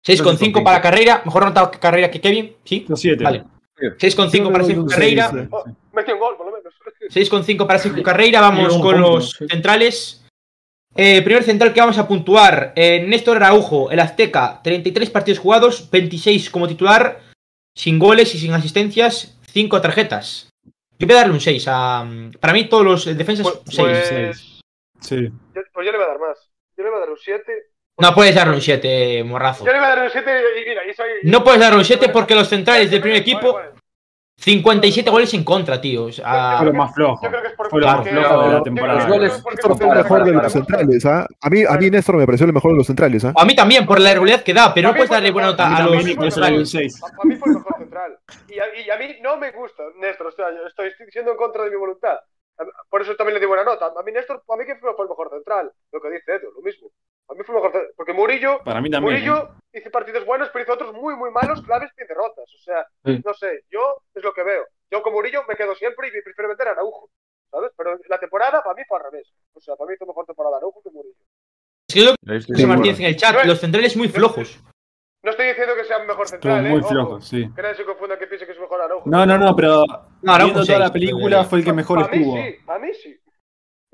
[0.03, 2.85] 6,5 para Carreira, mejor nota que Carreira que Kevin, ¿sí?
[2.87, 3.23] Los 7.
[3.23, 3.43] Vale.
[3.77, 6.73] 6,5 para Sergio Carreira, Oh, metió un gol, por lo menos.
[7.09, 9.45] 6,5 para Sergio Carreira, vamos con punto, los sí.
[9.49, 10.21] centrales.
[10.97, 15.89] Eh, primer central que vamos a puntuar, eh, Néstor Araujo, el Azteca, 33 partidos jugados,
[15.91, 17.19] 26 como titular,
[17.75, 20.49] sin goles y sin asistencias, 5 tarjetas.
[20.97, 22.07] Yo voy a darle un 6 a...
[22.39, 23.77] Para mí todos los defensas, Pues, 6.
[23.87, 24.61] pues, seis.
[25.01, 25.23] Sí.
[25.25, 26.49] yo, pues yo le voy a dar más.
[26.77, 27.43] Yo le voy a dar un 7.
[27.97, 29.65] No puedes darle un 7, morrazo.
[29.65, 30.31] Yo le voy a dar un 7
[30.61, 31.07] y mira, y soy...
[31.23, 33.69] No puedes darle un 7 porque los centrales del primer equipo, bueno,
[34.37, 36.05] 57 goles en contra, tío.
[36.05, 37.23] O sea, Fue lo más flojo.
[37.23, 38.93] Yo creo que es por Fue lo más flojo de la temporada.
[38.95, 41.27] Los es goles- Néstor fue el mejor de los centrales, ¿ah?
[41.41, 43.33] A mí, a mí Néstor me pareció el mejor de los centrales, ¿ah?
[43.35, 45.87] A mí también, por la irregularidad que da, pero no puedes darle buena nota a
[45.87, 46.69] los y centrales.
[46.69, 47.01] 6.
[47.01, 48.19] A, mí fue el mejor central.
[48.49, 51.37] Y a, y a mí no me gusta Néstor, o sea, yo estoy, siendo en
[51.37, 52.17] contra de mi voluntad.
[52.89, 53.87] Por eso también le di buena nota.
[53.97, 55.71] A mí Néstor, a mí que fue, fue el mejor central.
[55.91, 56.89] Lo que dice Edu, lo mismo.
[57.27, 57.93] A mí fue mejor.
[57.97, 59.15] Porque Murillo, Para mí también.
[59.15, 59.19] ¿eh?
[59.19, 62.45] Murillo hizo partidos buenos, pero hizo otros muy, muy malos, claves y derrotas.
[62.53, 63.21] O sea, Sí.
[63.25, 64.65] no sé, yo es lo que veo.
[64.91, 67.09] Yo con Murillo me quedo siempre y prefiero meter a Araujo.
[67.51, 67.71] ¿Sabes?
[67.77, 69.31] Pero la temporada para mí fue al revés.
[69.53, 71.15] O sea, para mí hizo mejor temporada Araujo que Murillo.
[71.87, 72.67] Es que yo lo que dice.
[72.67, 74.59] Martínez en el chat, los centrales muy flojos.
[75.23, 76.81] No estoy diciendo que sea mejor Estuvo central, muy ¿eh?
[76.83, 77.49] Ojo, flojo, sí.
[77.55, 79.09] Que nadie se confunda que piense que es mejor Araujo.
[79.09, 79.83] No, no, no, pero
[80.21, 82.35] No, Araujo viendo toda la película fue el que mejor Para mí estuvo.
[82.37, 83.19] sí, para mí sí.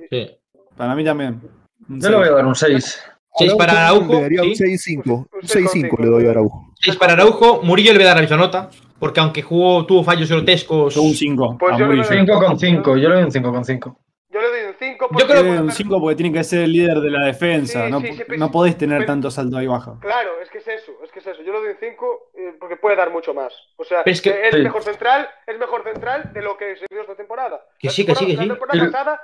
[0.10, 0.40] Sí.
[0.76, 1.42] Para mí también.
[1.88, 3.12] Yo le voy a dar un 6.
[3.38, 4.64] 6 para Araujo, Le daría un sí.
[4.64, 5.04] 6-5.
[5.06, 6.74] Un Un 6-5 le doy a Araujo.
[6.82, 7.62] 6 para Araujo.
[7.64, 8.70] Murillo le voy a dar la misma nota,
[9.00, 10.96] porque aunque jugó, tuvo fallos grotescos.
[10.96, 11.58] Yo un 5.
[11.60, 12.98] Pues yo le doy- 5,5.
[12.98, 13.96] Yo le doy un 5,5.
[14.34, 16.72] Yo le doy un 5 Yo creo que un 5 porque tiene que ser el
[16.72, 17.86] líder de la defensa.
[17.86, 19.96] Sí, no, sí, sí, no podés tener pero- tanto salto ahí baja.
[20.00, 21.42] Claro, es que es eso, es que es eso.
[21.44, 23.52] Yo le doy un 5 eh, porque puede dar mucho más.
[23.78, 26.86] O sea, Pero es que- es mejor central, es mejor central de lo que se
[26.90, 27.60] vio esta temporada.
[27.80, 28.78] Que sí, que sí, que temporada- sí.
[28.78, 29.22] La temporada pasada,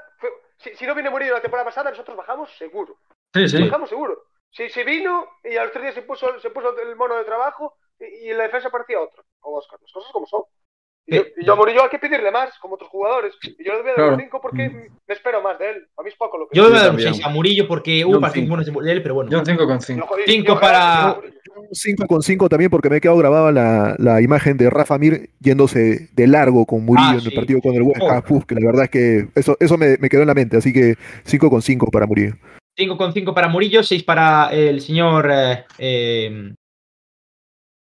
[0.70, 2.98] si, si no viene Murillo la temporada pasada, nosotros bajamos seguro.
[3.34, 3.64] Sí, sí.
[3.64, 4.24] Bajamos seguro.
[4.50, 7.26] Si, si vino y a los tres días se puso, se puso el mono de
[7.26, 9.24] trabajo y, y en la defensa parecía otro.
[9.40, 10.44] Con Oscar, las cosas como son.
[11.10, 13.34] Y yo, y yo a Murillo hay que pedirle más, como otros jugadores.
[13.42, 14.18] Y yo le voy a dar un Claro.
[14.24, 15.88] 5 porque me espero más de él.
[15.98, 17.14] A mí es poco lo que Yo le voy a dar un también.
[17.14, 19.32] 6 a Murillo porque hubo un partidos buenos de él, pero bueno.
[19.32, 20.04] Yo un 5,5.
[20.04, 23.52] Ojo, y- Cinco y ojalá para- que- Un 5,5 también porque me ha quedado grabada
[23.52, 27.30] la, la imagen de Rafa Mir yéndose de largo con Murillo Ah, en sí.
[27.30, 28.24] el partido con el Huesca.
[28.30, 28.34] Oh.
[28.36, 30.58] Uf, que la verdad es que eso, eso me, me quedó en la mente.
[30.58, 32.36] Así que 5,5 para Murillo.
[32.78, 36.54] 5,5 para Murillo, 6 para el señor eh, eh,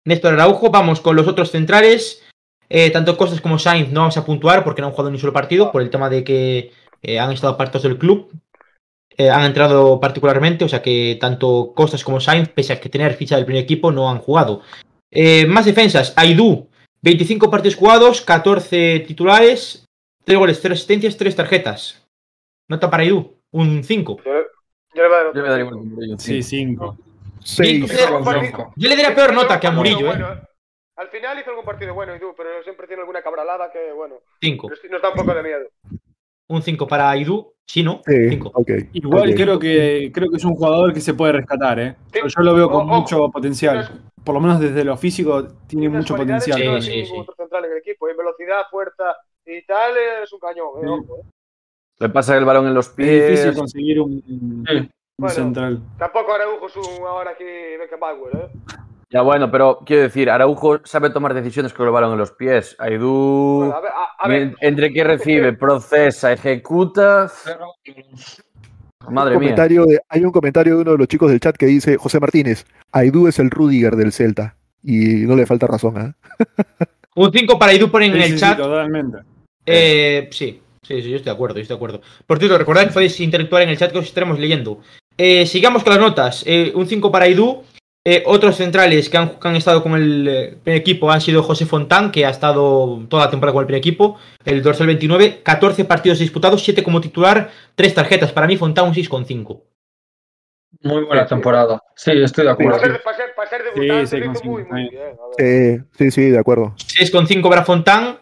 [0.05, 0.69] Néstor Araujo.
[0.69, 2.21] Vamos con los otros centrales.
[2.69, 5.21] Eh, tanto Costas como Sainz no vamos a puntuar porque no han jugado ni un
[5.21, 8.31] solo partido por el tema de que eh, han estado apartados del club.
[9.17, 13.13] Eh, han entrado particularmente, o sea que tanto Costas como Sainz, pese a que tener
[13.13, 14.61] ficha del primer equipo, no han jugado.
[15.11, 16.67] Eh, más defensas, Aidú,
[17.01, 19.85] 25 partidos jugados, 14 titulares,
[20.25, 22.03] 3 goles, 3 asistencias, 3 tarjetas.
[22.67, 24.17] Nota para Aidú, un 5.
[24.25, 24.39] Yo, le-
[24.95, 26.97] yo le voy a dar Yo voy a dar igual que Murillo, Sí, 5.
[27.41, 27.91] 6.
[27.91, 30.25] Sí, Algún partido- Yo le daría peor nota que a Murillo, ¿eh?
[30.97, 34.15] Al final hizo algún partido bueno y tú, pero siempre tiene alguna cabralada que, bueno,
[34.41, 34.69] 5.
[34.89, 35.67] nos, da un poco de miedo.
[36.47, 37.51] Un 5 para Aidú.
[37.67, 38.01] Sí, ¿no?
[38.05, 38.51] Sí, 5.
[38.53, 38.69] ok.
[38.93, 41.95] Igual creo que creo que es un jugador que se puede rescatar, ¿eh?
[42.13, 42.19] Sí.
[42.23, 43.89] Yo lo veo con mucho potencial.
[44.23, 46.59] Por lo menos desde lo físico tiene mucho potencial.
[46.81, 47.13] Sí, sí, sí.
[47.17, 48.07] otro central en el equipo.
[48.07, 49.15] En velocidad, fuerza
[49.45, 49.93] y tal,
[50.23, 50.67] es un cañón.
[50.77, 50.87] eh, Sí.
[50.87, 51.23] ojo, eh.
[51.99, 53.57] Le pasa el balón en los Es difícil pies.
[53.57, 54.89] conseguir un, un Sí.
[55.17, 55.33] Bueno.
[55.35, 55.79] central.
[55.97, 57.43] Tampoco Araujo es un ahora aquí
[57.79, 58.49] Beckenbauer, ¿eh?
[59.11, 62.75] Ya bueno, pero quiero decir, Araujo sabe tomar decisiones con el balón en los pies.
[62.79, 67.31] Aidú, Bueno, a ver, a, a ver, entre que recibe, procesa, ejecuta.
[69.09, 69.55] Madre un mía.
[69.55, 72.65] de- hay un comentario de uno de los chicos del chat que dice, José Martínez,
[72.91, 74.55] Aidú es el Rudiger del Celta.
[74.83, 76.13] Y no le falta razón, ¿ah?
[77.15, 78.57] Un 5 para Idu ponen en el sí, sí, chat.
[78.57, 79.19] totalmente.
[79.65, 82.01] Eh, sí, sí, sí, yo estoy de acuerdo, yo estoy de acuerdo.
[82.27, 84.81] Por cierto, recordad que podéis interactuar en el chat que os estaremos leyendo.
[85.17, 86.43] Eh, sigamos con las notas.
[86.45, 87.63] Eh, un 5 para Idu.
[88.07, 91.41] Eh, otros centrales que han, que han estado con el eh, primer equipo han sido
[91.41, 95.41] José Fontán, que ha estado toda la temporada con el primer equipo, el dorsal 29,
[95.41, 98.31] 14 partidos disputados, 7 como titular, 3 tarjetas.
[98.31, 99.59] Para mí, Fontán un 6,5.
[100.83, 101.81] Muy buena temporada.
[101.95, 102.79] Sí, estoy de acuerdo.
[102.79, 105.17] ser, para ser, para ser debutante sí, lo hizo consigo, muy, muy está bien.
[105.39, 106.75] Eh, sí, sí, de acuerdo.
[106.77, 108.19] 6,5 para Fontán.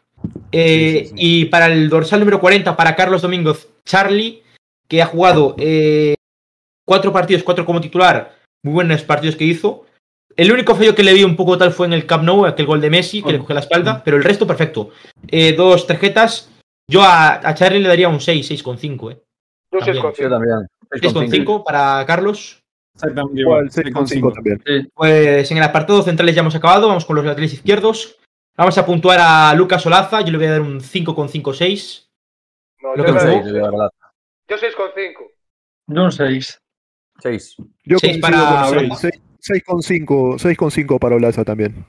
[0.53, 1.13] eh, Sí, sí, sí.
[1.17, 4.43] Y para el dorsal número 40, para Carlos Domingos Charlie,
[4.87, 6.15] que ha jugado eh,
[6.85, 8.42] cuatro partidos, cuatro como titular.
[8.63, 9.85] Muy buenos partidos que hizo.
[10.35, 12.65] El único fallo que le vi un poco tal fue en el Camp Nou, aquel
[12.65, 14.89] gol de Messi, que le cogió la espalda, pero el resto perfecto.
[15.27, 16.49] Eh, dos tarjetas.
[16.89, 19.11] Yo a, a Charlie le daría un 6, 6,5.
[19.11, 19.21] Eh.
[19.71, 20.03] Yo También.
[20.03, 20.17] 6,5.
[20.17, 20.67] Yo también.
[20.91, 22.61] 6,5 para Carlos.
[22.95, 24.07] Exactamente Igual, igual.
[24.07, 24.89] 6,5 también.
[24.93, 26.87] Pues en el apartado centrales ya hemos acabado.
[26.87, 28.17] Vamos con los laterales izquierdos.
[28.57, 30.21] Vamos a puntuar a Lucas Olaza.
[30.21, 32.07] Yo le voy a dar un 5,56.
[32.81, 33.89] No, Lo yo, que le- me Seis, de verdad.
[34.47, 35.31] yo 6,5.
[35.87, 36.59] Yo un 6.
[37.19, 37.55] Seis.
[37.85, 38.37] Yo Seis para
[38.69, 39.09] con Olaza.
[39.09, 41.85] 6,5 6,5 para Olaza también.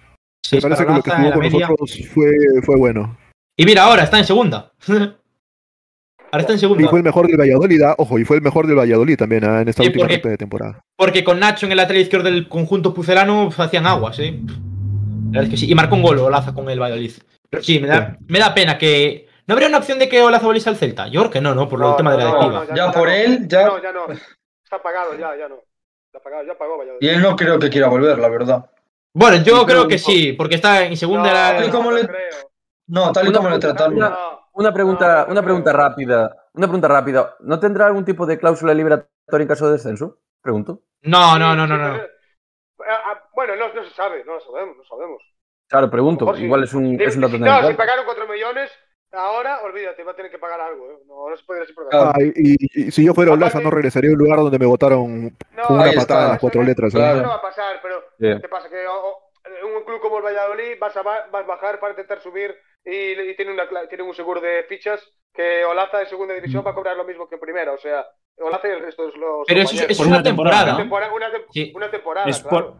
[0.52, 1.60] Me parece que lo que jugó con media.
[1.68, 2.30] nosotros fue,
[2.64, 3.16] fue bueno.
[3.56, 4.72] Y mira, ahora está en segunda.
[4.88, 5.16] ahora
[6.40, 6.88] está en Y segunda.
[6.88, 9.62] fue el mejor del Valladolid, ah, ojo, y fue el mejor del Valladolid también ah,
[9.62, 10.80] en esta Sí, última porque- recta de temporada.
[10.96, 14.18] Porque con Nacho en el lateral izquierdo del conjunto pucelano pues, hacían aguas.
[14.18, 15.70] La verdad es que sí.
[15.70, 17.12] Y marcó un gol Olaza con el Valladolid.
[17.50, 19.26] Pero sí, me da, me da pena que.
[19.46, 21.08] ¿No habría una opción de que Olaza volviese al Celta?
[21.08, 21.68] Yo creo que no, ¿no?
[21.68, 22.66] Por el tema de la no, directiva.
[22.70, 24.06] no, Ya por él, ya- No, ya no.
[24.74, 25.56] Está pagado, ya, ya no.
[26.06, 27.00] Está pagado, ya pagó Valladolid.
[27.06, 28.68] Y él no creo que quiera volver, la verdad.
[29.12, 31.28] Bueno, yo Sí, creo que sí, porque está en segunda.
[31.52, 32.08] No, Tal y como no le-.
[32.88, 33.94] No, tal y Una como le pregunta, trataron.
[33.94, 36.36] una- pregunta, No, una pregunta rápida.
[36.54, 37.36] Una pregunta rápida.
[37.40, 40.18] ¿No tendrá algún tipo de cláusula liberatoria en caso de descenso?
[40.42, 40.80] Pregunto.
[41.02, 41.92] No, no, no, no, no.
[41.94, 42.08] pero-
[42.88, 45.22] Ah, Bueno, no, no se sabe, no lo sabemos, no sabemos.
[45.68, 46.36] Claro, pregunto.
[46.36, 48.70] Igual es un, es un dato Si- no, si pagaron 4 millones,
[49.16, 50.90] ahora olvídate, va a tener que pagar algo.
[50.90, 50.98] ¿eh?
[51.06, 52.12] No, no se puede ir así por Claro.
[52.14, 54.66] Ah, y, y- y si yo fuera Olaza no regresaría a un lugar donde me
[54.66, 56.26] votaron No, con una patada está.
[56.26, 56.94] a las cuatro letras.
[56.94, 56.96] ¿eh?
[56.98, 57.14] Claro.
[57.16, 58.40] Eso no va a pasar, pero Sí.
[58.42, 58.68] ¿qué pasa?
[58.68, 61.92] Que o- o, en un club como el Valladolid vas a, vas a bajar para
[61.92, 62.54] intentar subir
[62.84, 65.00] y, y tiene, una, cla- tiene un seguro de fichas
[65.32, 67.72] que Olaza en segunda división va a cobrar lo mismo que en primera.
[67.72, 68.06] O sea,
[68.38, 70.64] Olaza y el resto de los Pero eso, es una temporada, temporada.
[70.74, 71.72] Una temporada, una, tem- Sí.
[71.74, 72.66] una temporada, Es claro.
[72.66, 72.74] por-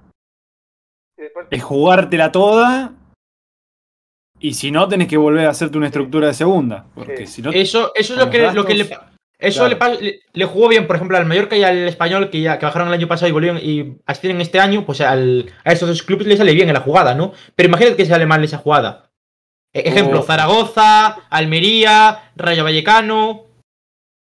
[1.17, 2.93] después- Es jugártela toda.
[4.45, 6.87] Y si no, tenés que volver a hacerte una estructura de segunda.
[6.95, 7.35] Porque Sí.
[7.37, 7.51] si no.
[7.51, 8.83] Eso, eso es lo que, lo que le,
[9.39, 9.99] eso claro.
[10.01, 12.89] le, le, jugó bien, por ejemplo, al Mallorca y al Español, que ya que bajaron
[12.89, 16.27] el año pasado y volvieron y ascienden este año, pues al, a esos dos clubes
[16.27, 17.33] le sale bien en la jugada, ¿no?
[17.57, 19.11] Pero imagínate que sale mal esa jugada.
[19.73, 20.23] E- Ejemplo, Oh.
[20.25, 23.47] Zaragoza, Almería, Rayo Vallecano,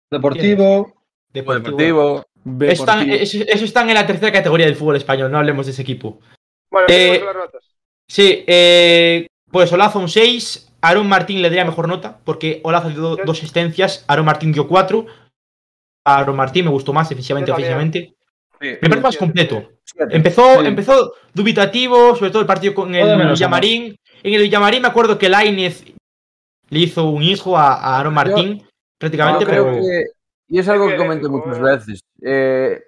[0.10, 0.94] Deportivo.
[1.34, 1.66] Deportivo.
[1.72, 2.26] Deportivo.
[2.62, 5.72] Eso están, eso, eso están en la tercera categoría del fútbol español, no hablemos de
[5.74, 6.20] ese equipo.
[6.72, 7.22] Bueno, Eh.
[8.08, 13.00] Sí, eh, pues Olaza un 6, Aaron Martín le daría mejor nota, porque Olaza dio
[13.02, 15.06] do- dos asistencias, Aaron Martín dio 4.
[16.06, 18.14] Aaron Martín me gustó más defensivamente, ofensivamente.
[18.60, 18.68] Sí.
[18.82, 19.70] Me parece más completo.
[19.86, 20.16] Siete.
[20.16, 20.68] Empezó, Sí.
[20.68, 23.96] empezó dubitativo, sobre todo el partido con el Villamarín.
[24.24, 25.84] En el Villamarín me acuerdo que Lainez
[26.70, 28.66] le hizo un hijo a, a Aaron Martín,
[28.98, 29.76] prácticamente, Yo creo pero.
[29.82, 30.06] que,
[30.50, 31.62] y es algo que eléctrico, muchas eh.
[31.62, 32.00] veces.
[32.22, 32.82] eh,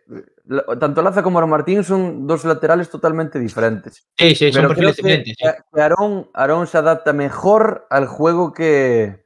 [0.79, 4.07] tanto Laza como Aaron Martín son dos laterales totalmente diferentes.
[4.17, 5.35] Sí, sí, son Pero creo que, diferentes.
[5.37, 5.45] sí.
[5.73, 9.23] que Aarón se adapta mejor al juego que,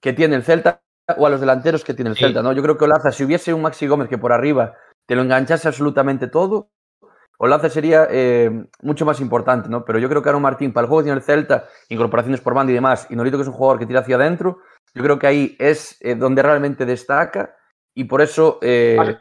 [0.00, 0.80] que tiene el Celta
[1.16, 2.24] o a los delanteros que tiene el Sí.
[2.24, 2.42] Celta.
[2.42, 2.52] ¿no?
[2.52, 4.74] Yo creo que Olaza, si hubiese un Maxi Gómez que por arriba
[5.06, 6.70] te lo enganchase absolutamente todo,
[7.38, 8.50] Olaza sería eh,
[8.80, 9.84] mucho más importante, ¿no?
[9.84, 12.54] Pero yo creo que Aaron Martín, para el juego que tiene el Celta, incorporaciones por
[12.54, 14.60] banda y demás, y Norito que es un jugador que tira hacia adentro,
[14.94, 17.56] yo creo que ahí es eh, donde realmente destaca
[17.92, 19.18] y por eso eh,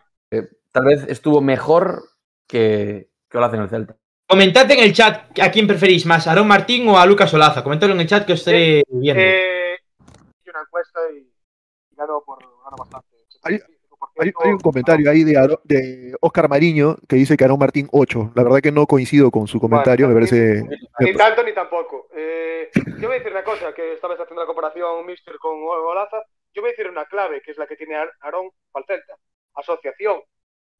[0.73, 2.03] tal vez estuvo mejor
[2.47, 3.95] que, que Olaza en el Celta.
[4.27, 7.63] Comentad en el chat a quién preferís más, a Aaron Martín o a Lucas Olaza.
[7.63, 9.21] Comentadlo en el chat que os estaré viendo.
[9.21, 9.75] Eh,
[10.41, 11.29] hice una encuesta y
[11.95, 13.07] ganó por ganó bastante.
[13.43, 13.67] Hay- 75%.
[14.19, 17.87] Hay, hay un comentario ahí de, Aro- de Oscar Mariño que dice que Aaron Martín
[17.91, 18.33] 8.
[18.35, 20.63] La verdad que no coincido con su comentario, me parece...
[20.99, 22.07] Ni tanto ni tampoco.
[22.15, 26.17] Eh, yo voy a decir una cosa, que estabas haciendo la comparación Mister con Olaza.
[26.53, 28.87] Yo voy a decir una clave, que es la que tiene Ar- Aarón para el
[28.87, 29.15] Celta.
[29.55, 30.17] Asociación.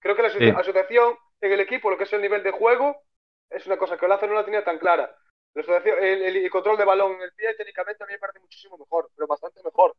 [0.03, 3.03] Creo que la aso- asociación en el equipo, lo que es el nivel de juego,
[3.51, 5.15] es una cosa que Olaza no la tenía tan clara.
[5.55, 8.77] La asociación- el, control de balón en el pie técnicamente a mí me parece muchísimo
[8.77, 9.95] mejor, pero bastante mejor.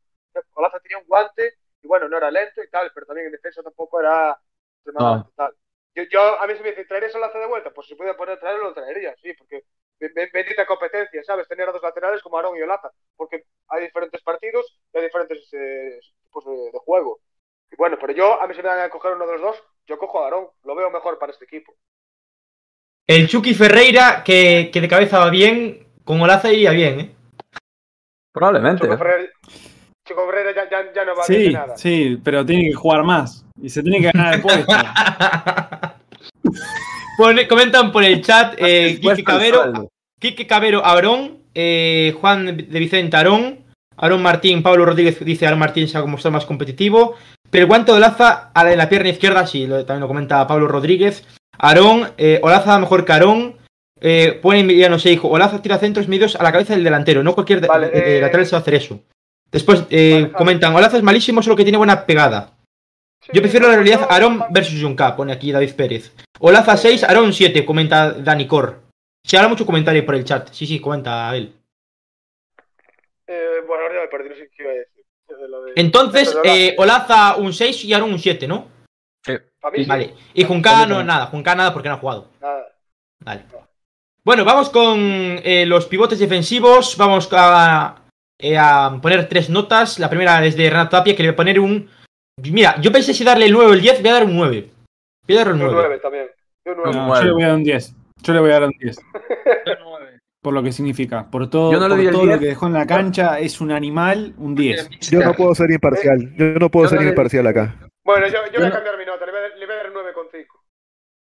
[0.54, 3.62] Olaza tenía un guante y bueno, no era lento y tal, pero también en defensa
[3.62, 4.38] tampoco era
[4.76, 5.54] extremadamente tal.
[5.94, 7.72] Yo, yo, a mí se me dice, ¿traerías a Olaza de vuelta?
[7.72, 9.64] Pues si pudiera poner traerlo, lo traería, sí, porque
[10.00, 11.48] be- be- bendita competencia, ¿sabes?
[11.48, 15.48] Tener a dos laterales como Aarón y Olaza, porque hay diferentes partidos y hay diferentes
[15.52, 17.20] eh, tipos de, de juego.
[17.74, 19.56] Y bueno, pero yo, a mí si me dan a coger uno de los dos,
[19.88, 20.46] yo cojo a Aarón.
[20.64, 21.74] Lo veo mejor para este equipo.
[23.04, 27.14] El Chucky Ferreira, que, que de cabeza va bien, con Olaza iría bien, ¿eh?
[28.32, 28.82] Probablemente.
[28.82, 30.26] Chico ¿eh?
[30.30, 31.76] Ferreira, ya, ya, ya no va bien Sí, de nada.
[31.76, 33.44] sí, pero tiene que jugar más.
[33.60, 34.72] Y se tiene que ganar el puesto.
[37.18, 39.88] Pone- comentan por el chat eh, Quique Cabero.
[40.20, 43.64] Quique Cabero, Aarón, eh, Juan de Vicente Aarón,
[43.96, 47.16] Aarón Martín, Pablo Rodríguez dice Aarón Martín se ha mostrado más competitivo.
[47.54, 50.08] Pero el guante de Olaza a la, en la pierna izquierda, sí, lo- también lo
[50.08, 51.24] comenta Pablo Rodríguez.
[51.56, 53.58] Aarón, eh, Olaza mejor que Aarón.
[54.00, 57.64] Eh, pone Emiliano Seijo, Olaza tira centros medios a la cabeza del delantero, no cualquier
[57.64, 58.98] Vale, eh, lateral se va a hacer eso.
[59.52, 62.54] Después eh, Vale, comentan, Olaza es malísimo, solo que tiene buena pegada.
[63.22, 66.12] Sí, Yo prefiero la realidad Aarón versus Junca, pone aquí David Pérez.
[66.40, 68.80] Olaza 6, Aarón 7, comenta Dani Cor.
[69.24, 70.48] Se habla mucho comentario por el chat.
[70.50, 71.54] Sí, sí, comenta él.
[73.28, 74.93] Eh, bueno, ahora me perdí, no sé qué iba a decir.
[75.44, 78.68] De lo de- Entonces, eh, Olaza un 6 y Aarón un 7, ¿no?
[79.26, 79.36] Mí
[79.76, 79.84] sí.
[79.84, 80.14] Vale.
[80.32, 81.26] Y Junca no, nada.
[81.26, 82.28] Junca nada porque no ha jugado.
[82.40, 82.66] Nada.
[83.22, 83.44] Vale.
[84.22, 86.96] Bueno, vamos con eh, los pivotes defensivos.
[86.96, 87.96] Vamos a,
[88.38, 89.98] eh, a poner tres notas.
[89.98, 91.90] La primera es de Renato Tapia, que le voy a poner un.
[92.42, 94.70] Mira, yo pensé si darle el 9 o el 10, voy a dar un 9.
[95.26, 95.88] Voy a dar un Yo un 9.
[95.88, 96.26] 9 también.
[96.64, 96.92] Yo un 9.
[96.96, 97.20] No, Nueve.
[97.20, 97.94] yo le voy a dar un 10.
[98.22, 98.96] Yo le voy a dar un 10.
[100.44, 101.30] Por lo que significa.
[101.30, 102.38] Por todo, no por todo lo 10.
[102.38, 104.90] que dejó en la cancha, es un animal, un 10.
[105.10, 106.34] Yo no puedo ser imparcial.
[106.36, 107.74] Yo no puedo Yo ser le- imparcial acá.
[108.04, 109.24] Bueno, yo, yo Yo voy a no- cambiar mi nota.
[109.24, 110.46] Le voy a, dar- le voy a dar 9,5.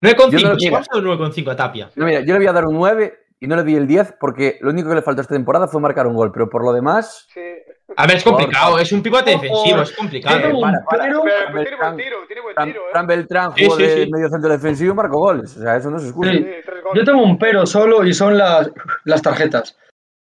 [0.02, 0.30] 9,5.
[0.30, 1.90] Yo no un 9,5 a Tapia.
[1.96, 4.16] No, mira, yo le voy a dar un 9 y no le di el 10
[4.20, 6.74] porque lo único que le faltó esta temporada fue marcar un gol, pero por lo
[6.74, 7.40] demás, Sí.
[8.00, 8.78] A ver, es complicado.
[8.78, 10.38] Es un pivote defensivo, es complicado.
[10.40, 12.92] tiene buen Beltrán- tiro, tiene buen tiro, ¿eh?
[12.92, 15.58] Fran Beltrán jugó de medio centro defensivo y marcó goles.
[15.58, 16.32] O sea, eso no se escucha.
[16.94, 18.70] Yo tengo un pero solo y son las,
[19.06, 19.76] las tarjetas.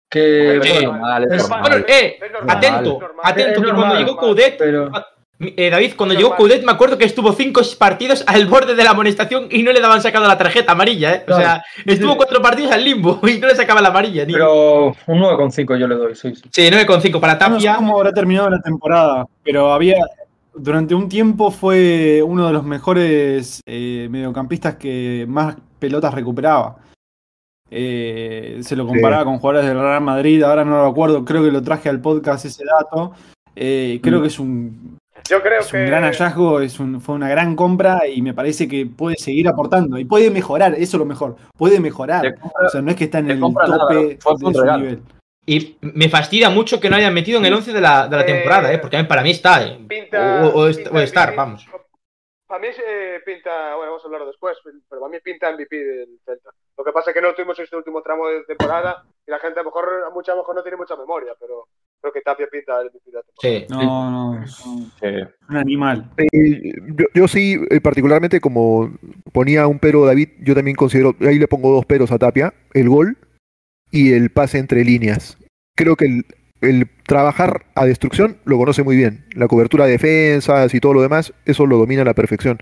[0.09, 0.59] Que.
[0.59, 4.91] Bueno, eh, atento, atento, que cuando llegó Coudet, pero
[5.39, 6.35] eh, David, cuando llegó.
[6.35, 9.79] Coudet, me acuerdo que estuvo cinco partidos al borde de la amonestación y no le
[9.79, 11.21] daban sacado la tarjeta amarilla, ¿eh?
[11.23, 11.41] O Claro.
[11.43, 14.25] sea, estuvo cuatro partidos al limbo y no le sacaba la amarilla.
[14.25, 14.33] Ni...
[14.33, 16.43] pero un 9,5 yo le doy, sí, sí.
[16.51, 17.75] Sí, 9,5 para No sé Tapia.
[17.77, 19.97] cómo habrá terminado la temporada, pero había.
[20.53, 26.77] Durante un tiempo fue uno de los mejores eh, mediocampistas que más pelotas recuperaba.
[27.71, 31.51] Eh, se lo comparaba con jugadores del Real Madrid, ahora no lo acuerdo, creo que
[31.51, 33.13] lo traje al podcast ese dato.
[33.55, 34.97] Eh, creo que es un,
[35.28, 35.78] Yo creo es que.
[35.78, 39.47] un gran hallazgo, es un- fue una gran compra y me parece que puede seguir
[39.47, 42.36] aportando y puede mejorar, eso es lo mejor, puede mejorar.
[42.39, 45.01] Compra- O sea, no es que está en el nada, tope fue de su nivel.
[45.45, 48.22] Y me fastidia mucho que no hayan metido en el 11 de la, de la
[48.22, 48.78] Eh, temporada, ¿eh?
[48.78, 49.80] Porque para mí está, ¿eh?
[49.88, 50.45] Pinta.
[50.45, 51.38] O, o est- pinta o estar, MVP.
[51.38, 51.65] vamos.
[52.45, 53.76] Para mí eh, pinta.
[53.76, 56.49] Bueno, vamos a hablarlo después, pero para mí pinta MVP del Celta.
[56.78, 59.59] Lo que pasa es que no tuvimos este último tramo de temporada y la gente
[59.59, 61.67] a lo mejor, a mucha, a lo mejor no tiene mucha memoria, pero
[62.02, 63.60] creo que Tapia pinta el MVP de la temporada.
[63.60, 63.66] Sí.
[63.70, 65.08] No, no, es un, Sí.
[65.50, 66.10] un animal.
[66.18, 68.91] Eh, yo, yo sí, eh, particularmente como
[69.32, 72.89] ponía un pero David, yo también considero, ahí le pongo dos peros a Tapia, el
[72.89, 73.18] gol
[73.91, 75.38] y el pase entre líneas.
[75.76, 76.26] Creo que el,
[76.62, 79.26] el trabajar a destrucción lo conoce muy bien.
[79.36, 82.60] La cobertura de defensas y todo lo demás, eso lo domina a la perfección.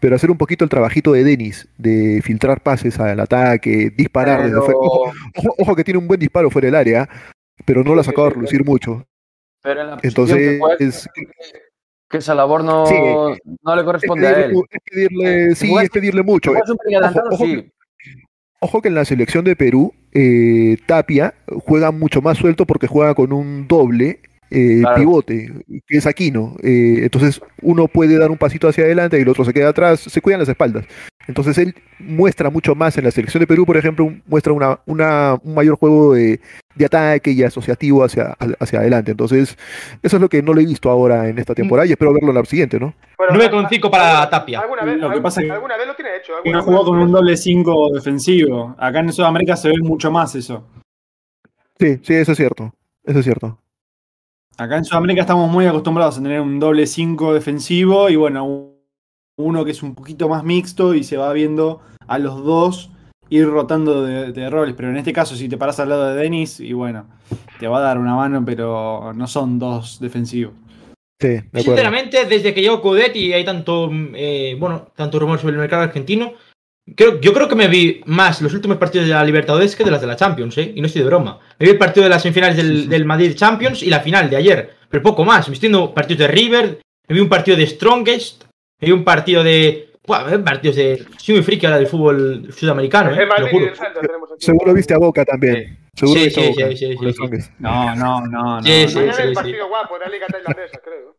[0.00, 4.52] Pero hacer un poquito el trabajito de Denis, de filtrar pases al ataque, disparar desde
[4.52, 4.78] Pero- fuera.
[4.78, 7.08] Ojo, ojo- ojo que tiene un buen disparo fuera del área,
[7.64, 8.36] pero no Sí, sacado a sí, sí.
[8.40, 9.06] relucir mucho.
[9.62, 11.08] Pero en la Entonces, que juega, es,
[12.10, 12.94] que esa labor no, Sí.
[13.62, 14.52] no le es corresponde a pedirle, él.
[14.54, 16.52] mu- es pedirle- sí, juegas- es pedirle mucho.
[16.86, 17.70] Adelantado, ojo sí.
[18.60, 21.34] Ojo que en la selección de Perú, eh, Tapia
[21.66, 24.96] juega mucho más suelto porque juega con un doble eh, Claro.
[24.96, 25.52] pivote,
[25.86, 26.54] que es Aquino.
[26.62, 29.98] Eh, entonces uno puede dar un pasito hacia adelante y el otro se queda atrás,
[30.00, 30.86] se cuidan las espaldas.
[31.26, 34.80] Entonces él muestra mucho más en la selección de Perú, por ejemplo, un- muestra una,
[34.86, 36.40] una- un mayor juego de,
[36.74, 39.12] de ataque y asociativo hacia, hacia adelante.
[39.12, 39.56] Entonces
[40.02, 42.28] eso es lo que no lo he visto ahora en esta temporada y espero verlo
[42.30, 42.94] en la siguiente, ¿no?
[43.16, 44.60] Bueno, 9,5 para Tapia.
[44.60, 46.32] Alguna vez, Lo que pasa es que- alguna vez lo tiene hecho.
[46.44, 48.74] No jugó con un doble 5 defensivo.
[48.78, 50.66] Acá en Sudamérica se ve mucho más eso.
[51.78, 52.72] Sí, sí, eso es cierto.
[53.04, 53.58] Eso es cierto.
[54.56, 58.73] Acá en Sudamérica estamos muy acostumbrados a tener un doble 5 defensivo y bueno, un-
[59.36, 62.90] uno que es un poquito más mixto y se va viendo a los dos
[63.30, 64.74] ir rotando de, de roles.
[64.76, 67.06] Pero en este caso, si te paras al lado de Denis, y bueno,
[67.58, 70.54] te va a dar una mano, pero no son dos defensivos.
[71.20, 71.62] Sí, de acuerdo.
[71.62, 75.82] Sinceramente, desde que llegó Coudet y hay tanto, eh, bueno, tanto rumor sobre el mercado
[75.82, 76.34] argentino,
[76.94, 79.90] creo, yo creo que me vi más los últimos partidos de la Libertadores que de
[79.90, 80.72] las de la Champions, ¿eh?
[80.74, 81.38] Y no estoy de broma.
[81.58, 82.88] Me vi el partido de las semifinales del, Sí, sí.
[82.88, 85.48] del Madrid Champions y la final de ayer, pero poco más.
[85.48, 88.44] Me estoy viendo partidos de River, me vi un partido de Strongest,
[88.80, 89.90] vi un partido de...
[90.06, 91.04] Buah, partidos de...
[91.16, 93.26] Soy muy friki ahora del fútbol sudamericano, ¿eh?
[93.38, 93.72] Lo y juro.
[94.38, 95.78] Seguro viste a Boca también.
[95.94, 96.76] Seguro Sí, viste sí, a Boca.
[96.76, 97.50] sí, sí, sí, sí.
[97.58, 98.62] No, no, no, no.
[98.62, 99.34] Sí, sí, Mañana sí, el sí.
[99.34, 101.16] partido guapo de la Liga Tailandesa, creo.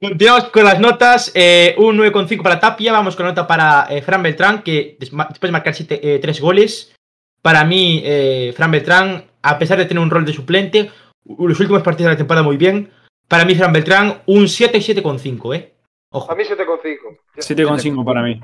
[0.00, 1.32] Continuamos con las notas.
[1.34, 2.92] eh, un 9,5 para Tapia.
[2.92, 6.40] Vamos con la nota para eh, Fran Beltrán, que después de marcar siete, eh, tres
[6.40, 6.94] goles.
[7.42, 10.90] Para mí, eh, Fran Beltrán, a pesar de tener un rol de suplente,
[11.38, 12.90] los últimos partidos de la temporada muy bien.
[13.28, 15.74] Para mí, Fran Beltrán, un 7 y 7,5, ¿eh?
[16.10, 16.32] Ojo.
[16.32, 17.18] A mí 7,5.
[17.36, 18.40] 7,5 para mí.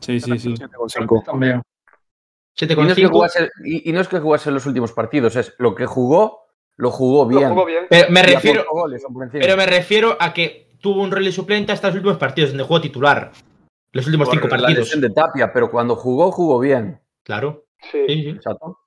[0.00, 0.54] Sí, sí, sí.
[0.54, 1.24] 7,5.
[1.24, 1.62] También.
[2.56, 3.10] Y no, es que 7,5.
[3.10, 6.46] jugase, y, y no es que jugase en los últimos partidos, es lo que jugó,
[6.76, 7.42] lo jugó bien.
[7.42, 7.84] Lo jugó bien.
[7.90, 11.88] Pero me refiero, goles pero me refiero a que tuvo un rol de suplente hasta
[11.88, 13.32] los últimos partidos, donde jugó titular.
[13.92, 14.84] Los últimos Por cinco la partidos.
[14.84, 17.00] lesión de Tapia, pero cuando jugó, jugó bien.
[17.22, 17.66] Claro.
[17.80, 18.04] Sí.
[18.06, 18.28] Sí, sí.
[18.30, 18.78] Exacto.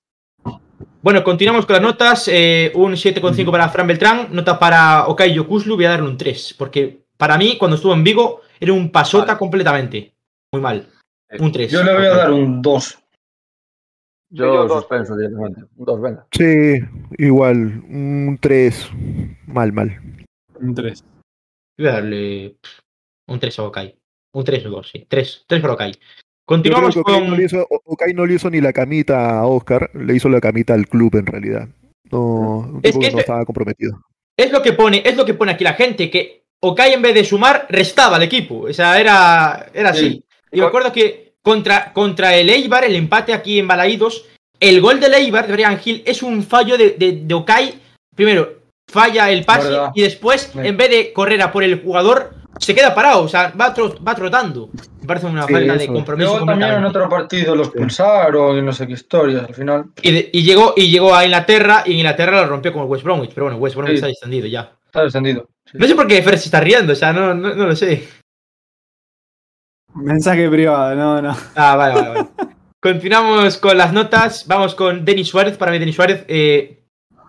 [1.02, 2.28] Bueno, continuamos con las notas.
[2.28, 4.28] eh, un 7,5 para Fran Beltrán.
[4.32, 5.76] Nota para Okai Yokuslu.
[5.76, 6.56] Voy a darle un 3.
[6.58, 9.40] Porque para mí, cuando estuvo en Vigo, era un pasota Vale.
[9.40, 10.14] completamente.
[10.52, 10.88] Muy mal.
[11.40, 11.72] Un 3.
[11.72, 13.00] Yo le voy a dar un 2.
[14.30, 14.82] Yo, yo dos.
[14.82, 15.62] suspenso directamente.
[15.78, 16.28] Un dos, venga.
[16.32, 16.80] Sí,
[17.18, 17.56] igual,
[17.88, 18.90] un 3.
[19.48, 20.02] Mal, mal.
[20.60, 21.04] Un 3.
[21.78, 22.58] Voy a darle
[23.28, 23.98] un 3 a Okai.
[24.34, 25.06] Un 3 o 2, sí.
[25.08, 25.46] 3.
[25.48, 25.94] 3 para Okai.
[26.48, 27.38] Continuamos que Okai no, con.
[27.38, 30.74] le hizo, Okai no le hizo ni la camita a Oscar, le hizo la camita
[30.74, 31.68] al club en realidad.
[32.10, 34.00] No, un Es tipo que que no estaba comprometido.
[34.38, 37.14] Es lo que pone, es lo que pone aquí la gente, que Okai en vez
[37.14, 38.62] de sumar, restaba al equipo.
[38.62, 40.10] O sea, era, era así.
[40.10, 40.24] Sí.
[40.54, 44.26] Y me acuerdo que contra, contra el Eibar, el empate aquí en Balaídos,
[44.60, 47.74] el gol del Eibar de Brian Hill es un fallo de, de, de Okai.
[48.16, 48.54] Primero,
[48.90, 50.60] falla el pase y después, Sí.
[50.64, 53.24] en vez de correr a por el jugador, se queda parado.
[53.24, 53.74] O sea, va,
[54.08, 54.70] va trotando.
[55.02, 56.30] Me parece una Sí, falta de compromiso.
[56.32, 59.44] Luego también en otro partido los pulsaron y no sé qué historias.
[59.48, 62.74] Al final, Y, de- y llegó, y llegó a Inglaterra y en Inglaterra lo rompió
[62.74, 63.32] con el West Bromwich.
[63.34, 63.98] Pero bueno, West Bromwich Sí.
[63.98, 64.72] está extendido ya.
[64.86, 65.48] está descendido.
[65.66, 65.78] Sí.
[65.78, 68.08] No sé por qué Fer se está riendo, o sea, no, no, no lo sé.
[69.96, 71.36] Mensaje privado, no, no.
[71.56, 72.28] Ah, vale, vale, vale.
[72.80, 74.46] Continuamos con las notas.
[74.48, 75.58] Vamos con Denis Suárez.
[75.58, 76.84] Para mí, Denis Suárez, eh,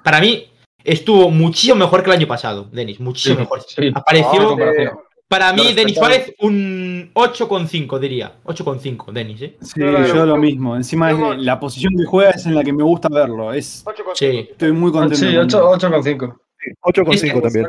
[0.05, 0.51] para mí,
[0.85, 2.69] estuvo muchísimo mejor que el año pasado.
[2.71, 3.61] Denis, muchísimo Sí, mejor.
[3.67, 3.93] sí.
[3.95, 4.99] Apareció, Ah.
[5.29, 5.97] Para mí, lo Denis.
[5.97, 8.33] Suárez, un 8,5, diría.
[8.45, 9.57] 8,5, Denis, ¿eh?
[9.61, 10.75] Sí, no, yo lo mismo.
[10.77, 13.53] Encima es- la posición que juega es en la que me gusta verlo.
[13.53, 14.15] Es, 8,5.
[14.15, 14.49] Sí.
[14.51, 15.17] estoy muy contento.
[15.17, 16.41] Sí, con 8 8,5.
[16.61, 17.67] Sí, 8,5 también.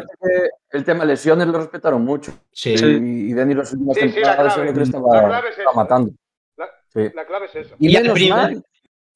[0.72, 2.32] El tema lesiones lo respetaron mucho.
[2.51, 2.78] Sí.
[2.78, 2.86] Sí.
[2.86, 5.76] Y, y Denis las últimas Sí, sí, temporadas creo que La estaba, clave es estaba
[5.76, 6.12] matando.
[6.57, 7.12] La- Sí.
[7.16, 7.76] La clave es esa.
[7.80, 8.64] Y, Y menos primer- mal,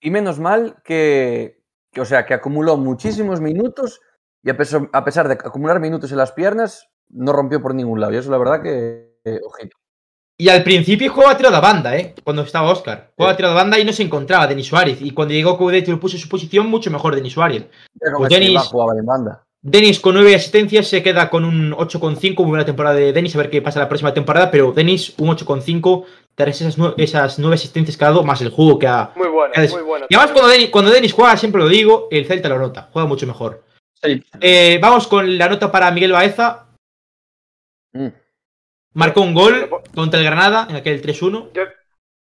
[0.02, 1.60] y menos mal que,
[1.92, 4.00] que, o sea, que acumuló muchísimos minutos
[4.44, 8.00] y a pesar, a pesar de acumular minutos en las piernas, no rompió por ningún
[8.00, 8.14] lado.
[8.14, 9.78] Y eso la verdad que, eh, ojito.
[10.38, 12.16] Y al principio jugaba tirado a banda, ¿eh?
[12.24, 13.12] Cuando estaba Oscar.
[13.16, 13.38] Jugaba Sí.
[13.38, 15.00] tirado a banda y no se encontraba Denis Suárez.
[15.02, 17.66] Y cuando llegó Coudet y lo puso en su posición, mucho mejor Denis Suárez.
[18.18, 19.44] Pues ese Denis- jugaba en banda.
[19.66, 22.44] Denis con 9 asistencias se queda con un 8,5.
[22.44, 23.34] Muy buena temporada de Denis.
[23.36, 24.52] A ver qué pasa la próxima temporada.
[24.52, 26.06] Pero Denis, un 8,5.
[26.36, 29.12] Tras esas, nue- esas 9 asistencias que ha dado, más el juego que ha.
[29.16, 30.08] Muy buena, Es- muy buena.
[30.10, 32.90] Y además, cuando Denis, cuando Denis juega, siempre lo digo, el Celta lo nota.
[32.92, 33.64] Juega mucho mejor.
[34.02, 34.22] Sí.
[34.42, 36.63] Eh, vamos con la nota para Miguel Baeza.
[37.94, 38.08] Mm.
[38.96, 41.52] Marcó un gol contra el Granada en aquel 3-1.
[41.54, 41.64] Yo,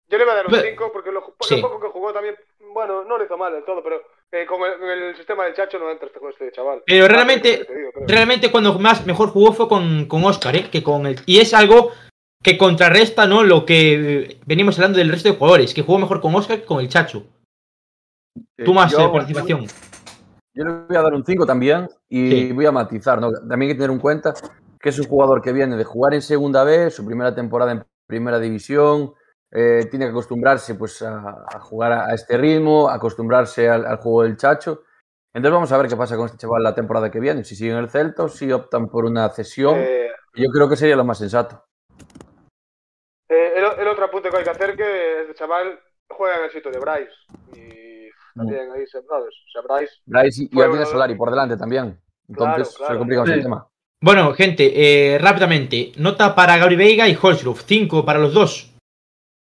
[0.09, 1.61] yo le voy a dar un Pero- 5 porque lo, Sí.
[1.61, 2.36] poco que jugó también,
[2.72, 4.02] bueno, no lo hizo mal del todo, pero
[4.32, 6.82] eh, con, el, con el sistema del Chacho no entra este, con este chaval.
[6.86, 7.90] Pero realmente- Ah, digo.
[8.07, 10.68] Realmente cuando más mejor jugó fue con, con Oscar, ¿eh?
[10.70, 11.90] Que con el, y es algo
[12.42, 13.42] que contrarresta ¿no?
[13.42, 16.80] lo que venimos hablando del resto de jugadores, que jugó mejor con Oscar que con
[16.80, 17.24] el Chacho.
[18.64, 19.66] Tú más Yo- eh, participación.
[20.57, 22.53] Yo le voy a dar un 5 también y Sí.
[22.53, 23.20] voy a matizar.
[23.20, 23.33] ¿no?
[23.33, 24.34] También hay que tener en cuenta
[24.84, 27.82] que es un jugador que viene de jugar en segunda B, su primera temporada en
[28.06, 29.14] primera división,
[29.50, 33.96] eh, tiene que acostumbrarse pues, a, a jugar a, a este ritmo, acostumbrarse al, al
[33.96, 34.82] juego del Chacho.
[35.32, 37.78] Entonces vamos a ver qué pasa con este chaval la temporada que viene, si siguen
[37.78, 39.76] el Celta o si optan por una cesión.
[39.78, 41.64] Eh, Yo creo que sería lo más sensato.
[43.30, 45.80] eh, el, el otro apunte que hay que hacer que este chaval
[46.11, 47.12] juega en el sitio de Bryce.
[47.54, 49.36] Y también ahí se Brothers.
[49.46, 49.94] O sea, Bryce.
[50.04, 51.98] Bryce y ya tiene Solari por delante también.
[52.28, 52.92] Entonces Claro, claro.
[52.94, 53.42] se complica el Sí.
[53.42, 53.66] tema.
[54.05, 54.71] Bueno, gente,
[55.14, 55.93] eh, rápidamente.
[55.97, 57.59] Nota para Gabri Veiga y Holsgrove.
[57.67, 58.71] 5 para los dos.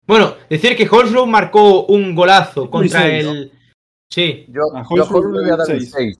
[0.04, 3.30] Bueno, decir que Holsgrove marcó un golazo contra seis, ¿no?
[3.30, 3.52] el.
[4.12, 4.46] Sí.
[4.48, 5.92] Yo, A le voy a dar un seis.
[5.94, 6.18] 6.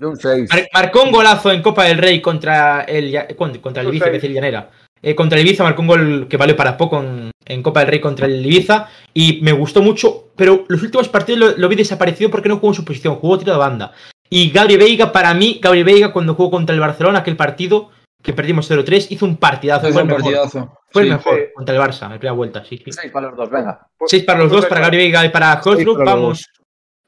[0.00, 0.48] Yo un 6.
[0.50, 3.14] Mar- marcó un golazo en Copa del Rey contra el,
[3.60, 4.70] contra el Ibiza, que es el Llanera.
[5.02, 7.90] Eh, contra el Ibiza marcó un gol que valió para poco en, en Copa del
[7.90, 8.88] Rey contra el Ibiza.
[9.12, 12.68] Y me gustó mucho, pero los últimos partidos lo, lo vi desaparecido porque no jugó
[12.68, 13.92] en su posición, jugó tiro de banda.
[14.28, 17.90] Y Gabri Veiga, para mí, Gabri Veiga cuando jugó contra el Barcelona, aquel partido
[18.22, 19.82] que perdimos 0-3, hizo un partidazo.
[19.82, 20.78] Fue el un mejor, partidazo.
[20.90, 21.14] fue el Sí.
[21.14, 21.42] mejor Sí.
[21.54, 22.64] contra el Barça, en la primera vuelta.
[22.64, 22.90] Sí, sí.
[22.92, 23.88] 6 para los dos, venga.
[23.96, 24.84] Pues- 6 para los dos, para eso.
[24.86, 26.46] Gabri Veiga y para los Vamos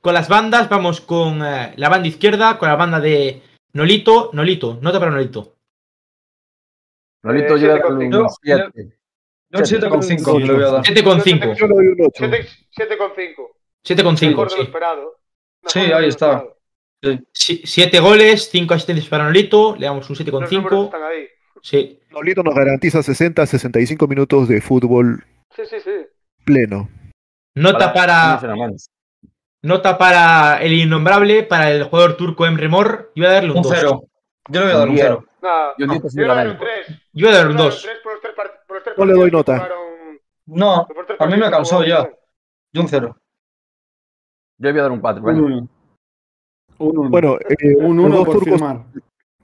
[0.00, 3.42] con las bandas, vamos con eh, la banda izquierda, con la banda de
[3.72, 4.30] Nolito.
[4.32, 5.56] Nolito, nota para Nolito.
[7.24, 8.26] Nolito Eh, doy con un cinco.
[8.42, 8.98] 7.
[9.50, 10.82] Yo un 7,5 le voy a dar.
[10.84, 11.54] 7,5.
[11.54, 12.24] Yo le doy un 8.
[12.70, 13.50] 7,5.
[13.82, 14.62] 7,5, Mejor de lo
[15.66, 15.80] sí.
[15.80, 16.44] ahí está.
[17.32, 20.84] Siete goles, 5 asistencias para Nolito, le damos un Los números 7,5.
[20.86, 21.28] están ahí.
[21.62, 22.00] Sí.
[22.10, 25.90] Nolito nos garantiza 60 65 minutos de fútbol Sí, sí, sí.
[26.44, 26.88] pleno.
[27.54, 28.68] Nota para, Para-
[29.62, 33.12] nota para el innombrable, para el jugador turco Emre Mor.
[33.14, 33.72] Yo voy a darle un Un 2.
[33.74, 34.02] cero.
[34.48, 35.06] Yo le voy a dar un Bien.
[35.06, 35.24] cero.
[35.42, 36.52] Nada, Yo yo digo sí, le doy Lamela.
[36.52, 36.86] un 3.
[37.12, 37.86] Yo voy a darle un 2.
[38.02, 39.68] por los tres part- por los tres No le doy nota.
[40.46, 40.88] No,
[41.18, 42.08] a mí me cansó ya.
[42.72, 43.16] Yo un cero.
[44.58, 45.22] Yo voy a dar un 4.
[45.22, 45.68] Un uno.
[46.78, 47.10] Un uno.
[47.10, 48.84] Bueno, eh, un los uno dos por turcos, firmar.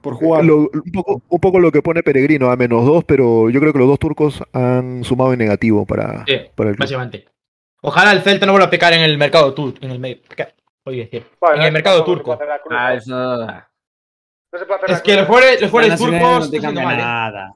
[0.01, 0.45] Por jugar.
[0.45, 3.73] lo- un, poco, un poco lo que pone Peregrino a menos dos, pero yo creo
[3.73, 6.83] que los dos turcos han sumado en negativo para, Sí, para el club.
[6.83, 7.25] básicamente.
[7.81, 9.79] Ojalá el Celta no vuelva a pecar en el mercado turco.
[9.81, 10.21] En el.
[10.87, 11.25] Oye, decir.
[11.41, 12.33] Bueno, en el no, mercado turco.
[12.69, 12.89] Ah, ¿no?
[12.97, 13.37] eso no.
[13.47, 16.21] No se puede hacer Es que los jugadores, los jugadores turcos.
[16.45, 16.97] no te mal, ¿eh?
[16.97, 17.53] nada.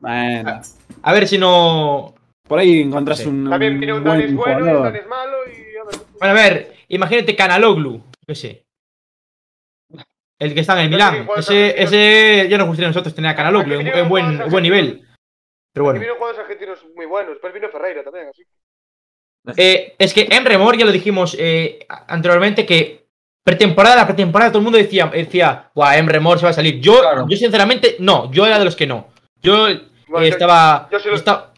[0.00, 0.60] Bueno,
[1.02, 2.14] A ver si no.
[2.46, 3.28] por ahí encontrás Sí.
[3.28, 4.92] un, También tiene un buen Danis bueno un jugador.
[4.92, 6.00] Danis malo y a ver.
[6.18, 8.00] Bueno, a ver, imagínate Canaloglu.
[8.26, 8.64] Qué sé.
[10.40, 11.28] El que está en el Milán.
[11.36, 14.50] Ese, ese ya nos gustaría a nosotros tener a Canaloglu Aquí en, en buen, en
[14.50, 15.04] buen nivel.
[15.72, 15.98] Pero bueno.
[16.00, 17.32] vienen jugadores argentinos muy buenos.
[17.32, 18.44] Después vino Ferreira también, así.
[19.56, 23.06] Eh, es que en Remor ya lo dijimos eh, anteriormente que
[23.44, 26.80] pretemporada, la pretemporada, todo el mundo decía, decía, guau, Emre Mor se va a salir.
[26.80, 27.26] Yo, Claro.
[27.28, 29.08] yo sinceramente, no, yo era de los que no.
[29.40, 31.52] Yo eh, Bueno, yo- estaba, yo sí lo- esta-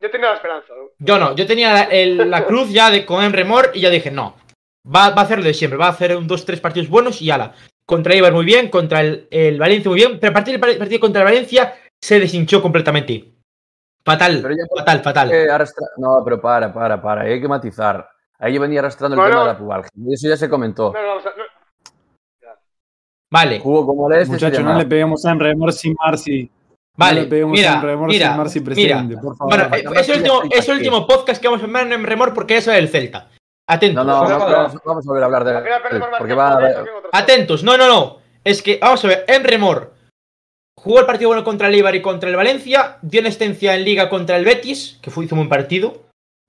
[0.00, 0.72] Yo tenía la esperanza.
[0.74, 0.88] ¿no?
[0.98, 3.90] yo no, yo tenía la, el- la cruz ya de, con Emre Mor y ya
[3.90, 4.36] dije, no,
[4.94, 7.20] va, va a hacer lo de siempre, va a hacer un dos, tres partidos buenos
[7.22, 7.54] y ala.
[7.86, 10.76] Contra Ibar muy bien, contra el, el Valencia muy bien, pero a partir del par-
[10.78, 13.32] partido contra el Valencia se deshinchó completamente.
[14.04, 15.30] Fatal, Pero ya- fatal, fatal.
[15.50, 17.22] Arrastra- No, pero para, para, para.
[17.22, 18.08] Hay que matizar.
[18.38, 19.34] Ahí yo venía arrastrando el Bueno.
[19.34, 19.90] tema de la pubalgia.
[20.10, 20.92] Eso ya se comentó.
[20.92, 21.44] No, no, vamos a- no.
[23.30, 26.50] Vale, Jugó como le este Muchachos, no le peguemos a Enremor sin Marci.
[26.96, 28.64] vale, no le peguemos a mira, Enremor mira, sin Marci mira.
[28.74, 29.54] presidente, por favor.
[29.68, 32.32] Bueno, eh, es el último, es el último podcast que vamos a ver en Remor
[32.32, 33.28] porque eso es el Celta.
[33.68, 34.04] Atentos.
[34.06, 36.86] No, no, vamos, vamos- vamos a volver a hablar de Porque va en.
[37.12, 38.18] Atentos, no, no, no.
[38.44, 39.94] Es que, vamos a ver, en Remor
[40.78, 43.84] jugó el partido bueno contra el Eibar y contra el Valencia, dio una estencia en
[43.84, 46.02] Liga contra el Betis, que fue, hizo un buen partido,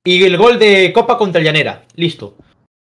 [0.06, 1.84] y el gol de Copa contra el Llanera.
[1.96, 2.36] Listo.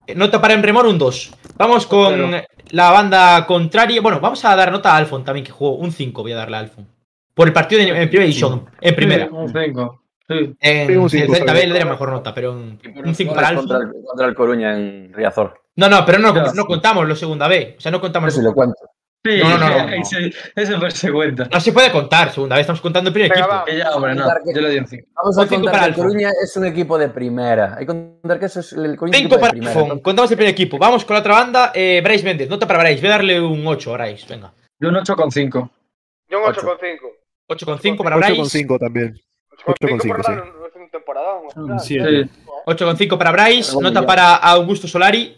[0.06, 1.34] Eh, Nota para Emremor un 2.
[1.58, 4.00] Vamos con Pero- la banda contraria.
[4.02, 6.58] Bueno, vamos a dar nota a Alfon también, que jugó un 5, voy a darle
[6.58, 6.88] a Alfon.
[7.34, 9.26] Por el partido de- en primera división, en primera.
[9.26, 10.03] Sí, un cinco.
[10.28, 10.56] Sí.
[10.62, 11.70] En Sí, un el cinco, Celta está B bien.
[11.70, 14.26] le daría mejor nota, pero un, Y por un los 5 para goles contra contra
[14.28, 15.62] el Coruña en Riazor.
[15.76, 16.54] No, no, pero no, Ya.
[16.54, 17.76] no contamos los segunda B.
[17.78, 18.30] O sea, no contamos.
[18.30, 18.76] Eso sí lo cuento.
[19.26, 19.94] Sí, No, no, no, no.
[19.94, 21.48] ese, ese pues se cuenta.
[21.52, 23.56] No se puede contar segunda vez, estamos contando el primer Venga, equipo.
[23.56, 23.72] va.
[23.78, 24.28] Ya, hombre, no.
[24.54, 25.08] Yo le di un cinco.
[25.16, 26.06] Vamos Un a cinco contar para que el.
[26.08, 27.74] Coruña es un equipo de primera.
[27.74, 29.72] Hay que contar que eso es el Coruña 5 equipo de para primera.
[29.80, 30.00] Alfon.
[30.00, 30.78] Contamos el primer equipo.
[30.78, 31.72] Vamos con la otra banda.
[31.74, 32.50] Eh, Bryce Méndez.
[32.50, 33.00] Nota para Bryce.
[33.02, 34.26] Voy a darle un 8 a Bryce.
[34.30, 34.54] Venga.
[34.80, 35.70] Yo un 8,5.
[36.30, 36.62] Yo un Ocho.
[36.62, 36.98] 8,5.
[37.50, 38.80] 8,5 para 8,5 Bryce.
[38.80, 39.20] también.
[39.66, 40.32] 8,5 8,5, por sí.
[40.92, 41.40] temporada.
[41.56, 42.24] Un siete.
[42.26, 42.30] Sí.
[42.66, 43.80] 8,5 para Bryce.
[43.82, 44.08] Nota ya.
[44.08, 45.38] para Augusto Solari.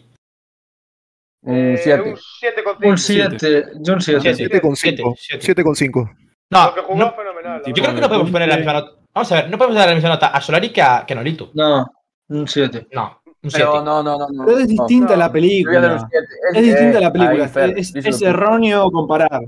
[1.42, 2.02] Un 7.
[2.10, 2.88] Un 7,5.
[2.90, 3.64] Un 7.
[3.80, 4.34] Yo un 7.
[4.34, 4.60] Siete.
[4.62, 5.14] 7,5.
[5.16, 5.54] siete.
[5.54, 6.10] 7,5
[6.50, 7.62] No, que jugó no, fenomenal.
[7.64, 8.92] la Yo creo que no podemos poner la misma nota.
[9.14, 11.16] Vamos a ver, no podemos dar la misma nota a Solari que a, que a
[11.16, 11.50] Nolito.
[11.54, 11.86] No,
[12.28, 12.88] un 7.
[12.92, 13.58] No, un 7.
[13.64, 14.26] Pero no, no, no.
[14.28, 14.44] no.
[14.44, 15.18] Pero es distinta No.
[15.20, 16.08] la película.
[16.10, 16.26] siete.
[16.52, 17.44] Es distinta la eh, película.
[17.44, 19.42] ahí, Fer, es, es erróneo comparar.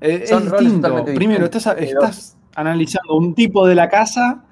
[0.00, 1.04] Eh, Es, distinto.
[1.06, 4.44] Primero, estás, estás analizando un tipo de la casa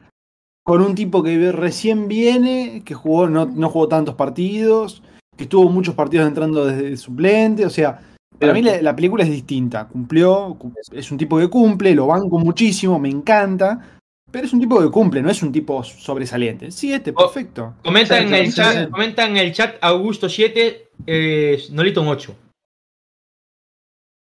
[0.64, 5.02] con un tipo que recién viene, que jugó, no, no jugó tantos partidos,
[5.36, 7.66] que estuvo muchos partidos entrando desde suplente.
[7.66, 8.00] O sea,
[8.38, 9.86] para mí la, la película es distinta.
[9.88, 13.98] Cumplió, cu- es un tipo que cumple, lo banco muchísimo, me encanta.
[14.30, 16.70] Pero es un tipo que cumple, no es un tipo sobresaliente.
[16.70, 17.24] Siete, Oh.
[17.30, 17.74] perfecto.
[17.84, 18.90] Comenta, Sí, en el sí, chat, sí.
[18.90, 22.34] comenta en el chat Augusto 7, eh, Nolito un 8.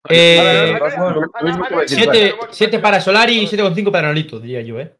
[0.08, 2.08] Eh, a ver, Lo mismo- a ver, lo a ver, mismo a que ver, decir,
[2.08, 4.94] a ver, 7, a ver, 7 para Solari y 7,5 para Nolito, diría yo, ¿eh?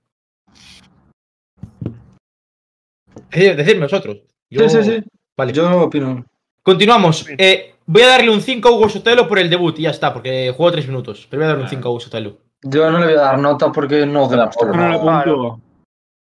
[3.30, 4.18] Decidme vosotros.
[4.50, 5.04] Yo- Sí, sí, sí.
[5.36, 5.52] Vale.
[5.52, 6.24] Yo opino.
[6.62, 7.26] Continuamos.
[7.38, 10.12] Eh, voy a darle un 5 a Hugo Sotelo por el debut y ya está,
[10.12, 11.26] porque jugó 3 minutos.
[11.30, 12.38] Pero voy a darle un 5 a Hugo Sotelo.
[12.62, 14.28] Yo no le voy a dar nota porque no.
[14.28, 15.60] No la puntúo.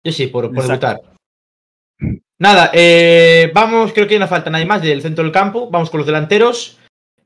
[0.05, 1.01] Yo sí, por, por debutar.
[2.39, 5.71] Nada, eh, vamos, creo que no falta nadie más del centro del campo.
[5.71, 6.79] Vamos con los delanteros.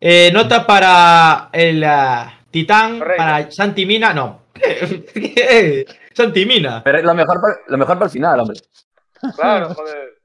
[0.08, 4.14] Eh, nota para el ah, Titán, para Santi Mina.
[4.14, 4.42] No.
[6.14, 6.80] Santi Mina.
[6.84, 8.60] Pero lo mejor, para, lo mejor para el final, hombre.
[9.34, 10.20] Claro, joder.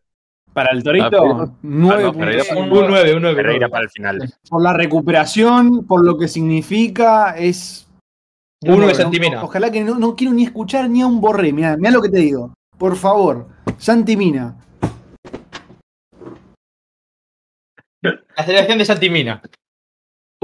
[0.53, 2.11] Para el Torito, pero- 9 Ah,
[2.53, 2.59] no.
[2.61, 3.35] Un 9, un 9.
[3.35, 4.19] Pereira para el final.
[4.47, 7.87] Por la recuperación, por lo que significa, es.
[8.63, 9.43] Uno de No, Santi no, Mina.
[9.43, 11.51] Ojalá que no, no quiero ni escuchar ni a un borré.
[11.53, 12.53] Mira, mira lo que te digo.
[12.77, 13.47] Por favor,
[13.79, 14.57] Santi Mina.
[18.03, 19.41] La selección de Santi Mina.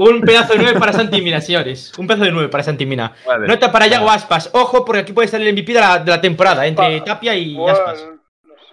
[0.00, 1.92] Un pedazo de 9 para Santi Mina, señores.
[1.98, 3.14] Un pedazo de 9 para Santi Mina.
[3.26, 3.48] Vale.
[3.48, 4.48] Nota para Yago Aspas.
[4.52, 7.56] Ojo, porque aquí puede salir el MVP de la, de la temporada, entre Tapia y
[7.56, 8.04] Bueno, Aspas.
[8.06, 8.12] no,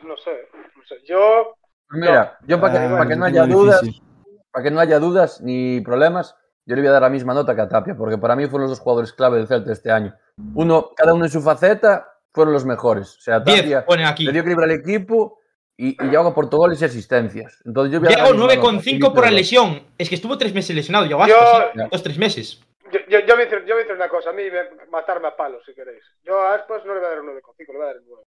[0.09, 0.95] no sé, no sé.
[1.07, 1.55] Yo,
[1.89, 4.03] Mira, yo para que, Ah, para que no haya tema dudas, difícil.
[4.51, 6.35] para que no haya dudas ni problemas,
[6.65, 8.61] yo le voy a dar la misma nota que a Tapia, porque para mí fueron
[8.69, 10.13] los dos jugadores clave del Celta este año.
[10.53, 13.17] Uno, cada uno en su faceta, fueron los mejores.
[13.17, 14.25] O sea, 10 Tapia pone aquí.
[14.25, 15.39] le dio equilibrio al equipo
[15.77, 17.61] y, y Yago aportó goles y asistencias.
[17.65, 19.83] Entonces yo a nota, 9,5 por la lesión.
[19.97, 21.05] Es que estuvo tres meses lesionado.
[21.05, 21.79] Yo, Yo- Aspas, ¿sí?
[21.91, 22.61] dos, tres meses.
[22.91, 24.85] Yo, yo, yo, voy a decir, yo voy a decir una cosa, a mí me-
[24.89, 26.03] matarme a palos si queréis.
[26.23, 28.05] Yo a Aspas no le voy a dar un 9,5, le voy a dar un
[28.07, 28.23] 9.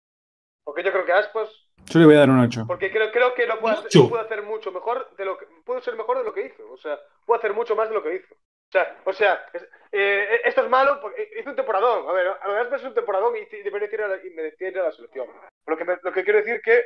[0.64, 1.50] Porque yo creo que Aspas,
[1.88, 2.64] Yo le voy a dar un 8.
[2.68, 5.82] porque creo, creo que lo puede, hacer, puede hacer mucho mejor de lo que, puede
[5.82, 6.64] ser mejor de lo que hizo.
[6.72, 8.34] O sea, puede hacer mucho más de lo que hizo.
[8.36, 9.46] O sea, o sea
[9.92, 12.08] eh, esto es malo porque hizo un temporadón.
[12.08, 14.80] A ver, a Aspas es un temporadón y, y debería ir a la, y ir
[14.80, 15.28] a la selección.
[15.68, 16.84] Lo que, me- lo que quiero decir que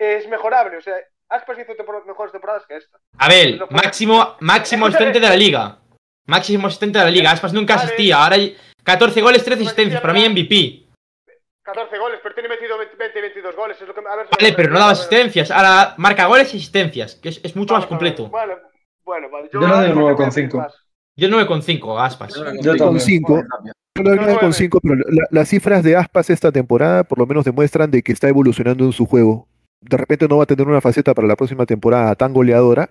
[0.00, 0.76] es mejorable.
[0.78, 0.94] O sea,
[1.28, 2.98] Aspas hizo tempor- mejores temporadas que esta.
[3.18, 5.78] Abel, No máximo, máximo asistente de la liga.
[6.26, 7.30] Máximo asistente de la liga.
[7.30, 7.86] Aspas nunca Vale.
[7.86, 8.22] asistía.
[8.22, 10.00] Ahora hay 14 goles, 13 asistencias.
[10.00, 10.86] Para mí MVP.
[11.62, 13.80] 14 goles, pero tiene metido 20, 20 22 goles.
[13.80, 15.50] Es lo que, a ver si Vale, pero no daba asistencias.
[15.52, 17.14] Ahora marca goles y asistencias.
[17.16, 18.28] Que es, es mucho más Vamos completo.
[18.28, 18.56] Vale,
[19.04, 19.50] bueno, vale.
[19.52, 20.56] Yo le doy un creo que 9,5.
[20.56, 20.74] más.
[21.16, 22.34] Yo 9,5 a Aspas.
[22.34, 23.00] Yo Yo Con también.
[23.00, 23.42] 5.
[23.96, 27.26] Yo le doy Yo 9,5, pero la- las cifras de Aspas esta temporada por lo
[27.26, 29.46] menos demuestran de que está evolucionando en su juego.
[29.80, 32.90] De repente no va a tener una faceta para la próxima temporada tan goleadora,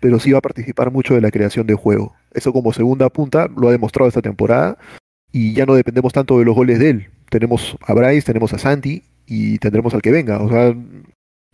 [0.00, 2.14] pero sí va a participar mucho de la creación de juego.
[2.32, 4.78] Eso como segunda punta lo ha demostrado esta temporada
[5.32, 7.10] y ya no dependemos tanto de los goles de él.
[7.30, 10.40] Tenemos a Bryce, tenemos a Santi y tendremos al que venga.
[10.40, 10.74] O sea,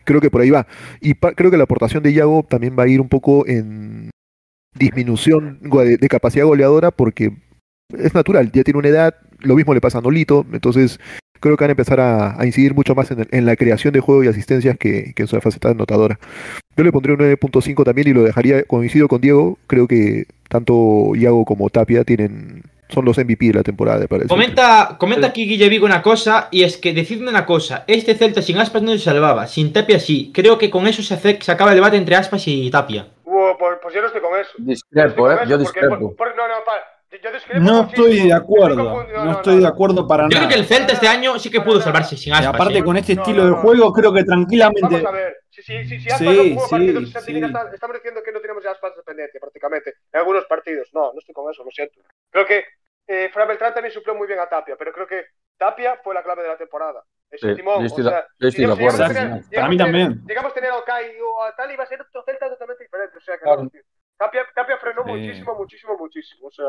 [0.05, 0.67] creo que por ahí va.
[1.01, 4.11] Y creo que la aportación de Iago también va a ir un poco en
[4.79, 7.33] disminución de, de capacidad goleadora porque
[7.97, 10.99] es natural, ya tiene una edad, lo mismo le pasa a Nolito, entonces
[11.45, 14.01] creo que van a empezar a, a incidir mucho más en, en la creación de
[14.01, 16.19] juego y asistencias que, que en su faceta anotadora.
[16.77, 21.13] Yo le pondría un 9.5 también y lo dejaría, coincido con Diego, creo que tanto
[21.15, 24.29] Iago como Tapia tienen son los MVP de la temporada, me parece.
[24.29, 28.43] Comenta, comenta aquí Guille Vigo una cosa, y es que decidme una cosa, este Celta
[28.43, 30.31] sin Aspas no se salvaba, sin Tapia sí.
[30.35, 33.09] Creo que con eso se, hace- se acaba el debate entre Aspas y Tapia.
[33.25, 34.51] Uh, pues, pues yo no estoy con eso.
[34.59, 35.35] No estoy Discrepo, con ¿eh?
[35.35, 35.99] eso Yo porque- discrepo.
[35.99, 36.83] por- por- no, no, para.
[37.23, 39.05] Yo, yo No estoy de acuerdo.
[39.25, 40.49] No estoy de acuerdo para Yo creo nada.
[40.53, 42.55] que el Celta este año sí que pudo salvarse sin Y Aspas.
[42.55, 42.85] aparte ¿eh?
[42.85, 44.83] con este No, estilo no, de juego creo que tranquilamente...
[44.83, 45.37] Vamos a ver.
[45.51, 47.41] Si, si, si, si Aspas Sí, no sí, partidos, sí.
[47.41, 49.95] está- estamos diciendo que no tenemos ya Aspas dependencia prácticamente.
[50.13, 50.89] En algunos partidos.
[50.93, 52.01] No, no estoy con eso, lo siento.
[52.31, 52.65] Creo que
[53.07, 55.25] eh, Fran Beltrán también suplió muy bien a Tapia, pero creo que
[55.57, 57.05] Tapia fue la clave de la temporada.
[57.31, 57.81] Es Sí, timón.
[57.81, 59.05] yo estoy o de- sea, yo estoy de si llegamos acuerdo.
[59.05, 60.27] a tener- Para mí a tener- también.
[60.27, 63.19] Llegamos a tener a Okai o a tal, iba a ser otro Celta totalmente diferente.
[63.19, 63.63] O sea, que Claro.
[63.65, 63.71] no.
[64.17, 65.11] Tapia, Tapia frenó Sí.
[65.11, 66.47] muchísimo, muchísimo, muchísimo.
[66.49, 66.67] O sea.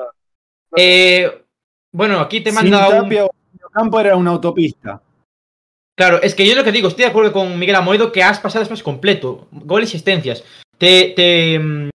[0.75, 1.43] Eh,
[1.91, 3.03] bueno, aquí te Sin manda un...
[3.03, 3.27] Tapia,
[3.73, 5.01] campo era una autopista.
[5.97, 8.39] Claro, es que yo lo que digo, estoy de acuerdo con Miguel Amoedo que has
[8.39, 9.47] pasado después completo.
[9.51, 10.43] Goles y asistencias.
[10.77, 11.57] Te, te.
[11.59, 11.89] mm,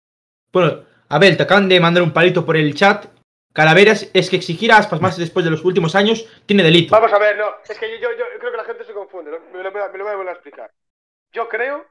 [0.53, 3.07] Bueno, Abel, te acaban de mandar un palito por el chat.
[3.53, 6.93] Calaveras, es que exigir a Aspas más después de los últimos años tiene delito.
[6.93, 9.33] Vamos a ver, no, es que yo, yo, yo creo que la gente se confunde,
[9.33, 9.39] ¿no?
[9.53, 10.71] me lo, me lo voy a volver a explicar.
[11.33, 11.85] Yo creo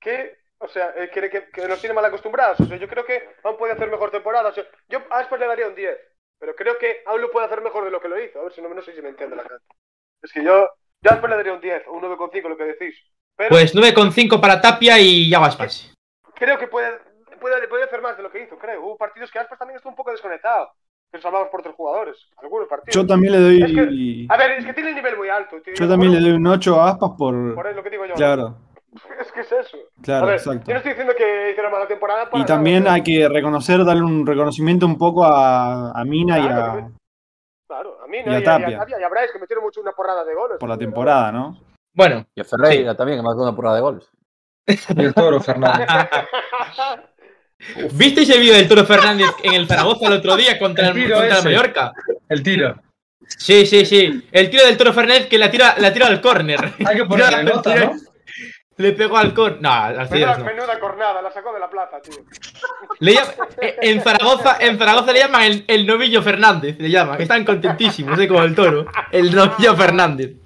[0.00, 3.06] que, o sea, eh, que, que- que nos tiene mal acostumbrados, o sea, yo creo
[3.06, 5.96] que aún puede hacer mejor temporada, o sea, yo a Aspas le daría un 10,
[6.38, 8.52] pero creo que aún lo puede hacer mejor de lo que lo hizo, a ver
[8.52, 9.64] si no, no sé si me entiende la gente.
[10.22, 10.68] Es que yo,
[11.02, 12.94] yo a Aspas le daría un 10 o un 9,5 lo que decís,
[13.36, 15.92] pero Pues 9,5 para Tapia y ya Aspas.
[16.34, 16.98] creo que puede,
[17.40, 18.82] puede, puede hacer más de lo que hizo, creo.
[18.84, 20.70] Hubo partidos que Aspas también estuvo un poco desconectado,
[21.10, 22.94] que nos hablamos por otros jugadores, algunos partidos.
[22.94, 23.62] Yo también le doy.
[23.62, 25.60] Es que- A ver, es que tiene el nivel muy alto.
[25.62, 25.74] tío.
[25.74, 27.54] Yo también le doy un 8 a Aspas por.
[27.54, 28.14] Por eso lo que digo yo.
[28.14, 28.56] Claro,
[29.20, 29.76] Es que es eso.
[30.02, 30.64] claro, ver, exacto.
[30.66, 32.30] yo no estoy diciendo que hiciera mala temporada.
[32.30, 36.38] para Y también nada, hay que reconocer, darle un reconocimiento un poco a, a Mina
[36.38, 36.88] y a,
[37.68, 38.32] Claro, a mí y no.
[38.32, 38.70] a Y a Tapia.
[38.70, 40.56] y a Tapia y a Bryce, que metieron mucho una porrada de goles.
[40.58, 41.60] por la temporada, ¿no?
[41.94, 44.10] Bueno, Y a Ferreira también, que marcó una porrada de goles.
[44.66, 45.88] Y el toro, Fernández.
[47.92, 51.26] ¿visteis el vídeo del Toro Fernández en el Zaragoza el otro día contra el, contra
[51.26, 51.44] el ese.
[51.44, 51.92] Mallorca?
[52.28, 52.76] El tiro.
[53.26, 54.28] Sí, sí, sí.
[54.30, 56.60] El tiro del Toro Fernández que la tira, la tira al córner.
[56.86, 57.92] Hay que ponerle nota, ¿no?
[58.78, 59.60] Le pegó al córner.
[59.60, 60.44] No, al menuda, Fidesz no.
[60.44, 62.14] menuda cornada, la sacó de la plaza, tío.
[63.00, 67.20] Le llama- eh, en, Zaragoza, en Zaragoza le llaman el, el novillo Fernández, le llaman,
[67.20, 68.28] están contentísimos, ¿eh?
[68.28, 68.86] como el toro.
[69.12, 70.36] El novillo Fernández.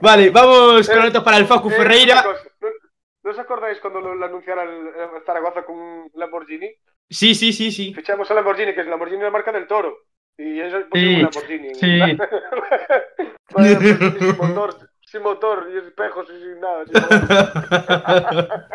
[0.00, 2.24] Vale, vamos con otro para el Facu Eh, Ferreira.
[2.24, 2.68] ¿No,
[3.22, 6.70] ¿no os acordáis cuando lo, el, el Zaragoza con un Lamborghini?
[7.08, 7.92] Sí, sí, sí, sí.
[7.94, 9.94] Fichamos a Lamborghini, que es Lamborghini la marca del toro.
[10.38, 11.74] Y eso es Sí, un Lamborghini.
[11.74, 12.00] sí.
[14.38, 16.84] Motor, sin motor, y espejos y sin nada.
[16.86, 16.94] sin.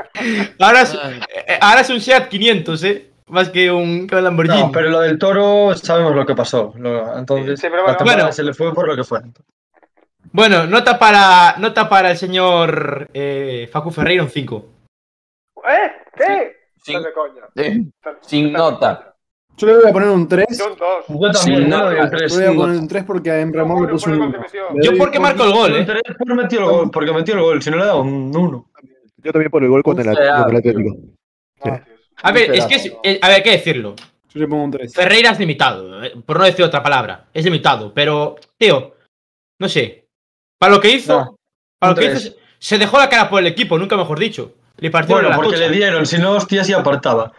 [0.59, 3.11] Ahora es, eh, ahora es un Seat 500, ¿eh?
[3.27, 4.61] Más que un, Lamborghini.
[4.63, 6.73] No, pero lo del toro sabemos lo que pasó.
[6.77, 8.31] Lo- entonces, Sí, pero bueno, bueno.
[8.31, 9.21] se le fue por lo que fue.
[10.31, 14.65] Bueno, nota para, nota para el señor eh, Facu Ferreira, un 5.
[15.67, 15.91] ¿Eh?
[16.15, 16.55] ¿Qué?
[16.83, 17.05] Sin, sin
[17.87, 19.14] estás de nota.
[19.57, 20.45] Yo le voy a poner un 3.
[20.57, 21.05] Yo un dos.
[21.07, 23.31] Yo también, Sí, yo no, un Yo le voy a sí, poner un 3 porque
[23.31, 24.31] a Ramón le el un gol uno.
[24.31, 24.63] que metió.
[24.73, 25.85] Le Yo doy porque marco el gol, ¿eh?
[25.85, 27.61] tres por metió el gol, porque metió el gol.
[27.61, 28.69] Si no le da un 1.
[29.23, 30.97] Yo también por el gol con Un el, Atlético.
[31.63, 31.81] Ah.
[32.23, 33.95] A ver, es que es, eh, a ver, que decirlo.
[34.33, 34.93] Yo le pongo un 3.
[34.93, 37.25] Ferreira es limitado, eh, por no decir otra palabra.
[37.33, 38.93] Es limitado, pero, tío,
[39.59, 40.07] no sé.
[40.59, 41.35] Para lo que hizo, No,
[41.79, 44.53] para lo que hizo, se dejó la cara por el equipo, nunca mejor dicho.
[44.77, 45.69] Le partieron Bueno, la porque tocha.
[45.69, 47.31] le dieron, si no, hostias y apartaba.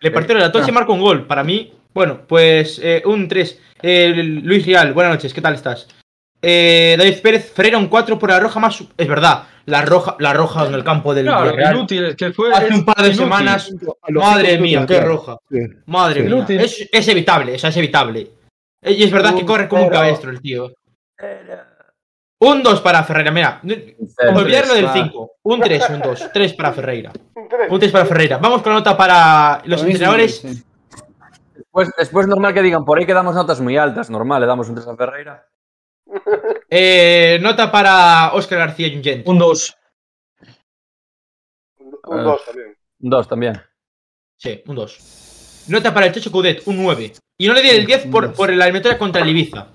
[0.00, 1.26] Le partieron la tocha y marcó un gol.
[1.26, 3.60] Para mí, bueno, pues eh, un 3.
[4.42, 5.88] Luis Real, buenas noches, ¿qué tal estás?
[6.40, 8.82] Eh, David Pérez, Ferreira un 4 por la roja más.
[8.96, 11.76] Es verdad, la roja, la roja en el campo del Claro, Villarreal.
[11.76, 12.52] inútil, es que fue.
[12.52, 13.18] Hace es un par de inútil.
[13.24, 13.72] semanas.
[14.08, 15.36] Madre mía, qué roja.
[15.50, 15.58] Sí.
[15.86, 16.28] Madre Sí.
[16.54, 16.62] mía.
[16.62, 18.30] Es, es evitable, o sea, es evitable.
[18.82, 20.72] Eh, Y es verdad que corre como un cabestro el tío.
[22.44, 23.60] Un 2 para Ferreira, mira.
[24.34, 24.92] Olvidarlo del va.
[24.94, 25.30] 5.
[25.44, 26.30] Un 3, un 2.
[26.32, 27.12] 3 para Ferreira.
[27.36, 27.70] Un tres.
[27.70, 28.38] Un 3 para Ferreira.
[28.38, 30.40] Vamos con la nota para los entrenadores.
[30.40, 30.62] tres, sí.
[31.54, 34.68] Después, después normal que digan, por ahí que damos notas muy altas, normal, le damos
[34.68, 35.46] un 3 a Ferreira.
[36.74, 39.28] Eh, nota para Óscar García Yungent.
[39.28, 39.76] Un 2.
[41.80, 42.22] Un, un Ah.
[42.22, 42.76] dos también.
[43.00, 43.62] Un 2 también.
[44.38, 45.64] Sí, un 2.
[45.68, 47.12] Nota para el Checho Coudet, un 9.
[47.36, 49.68] Y no le di el 10 por, por la eliminatoria contra el Ibiza.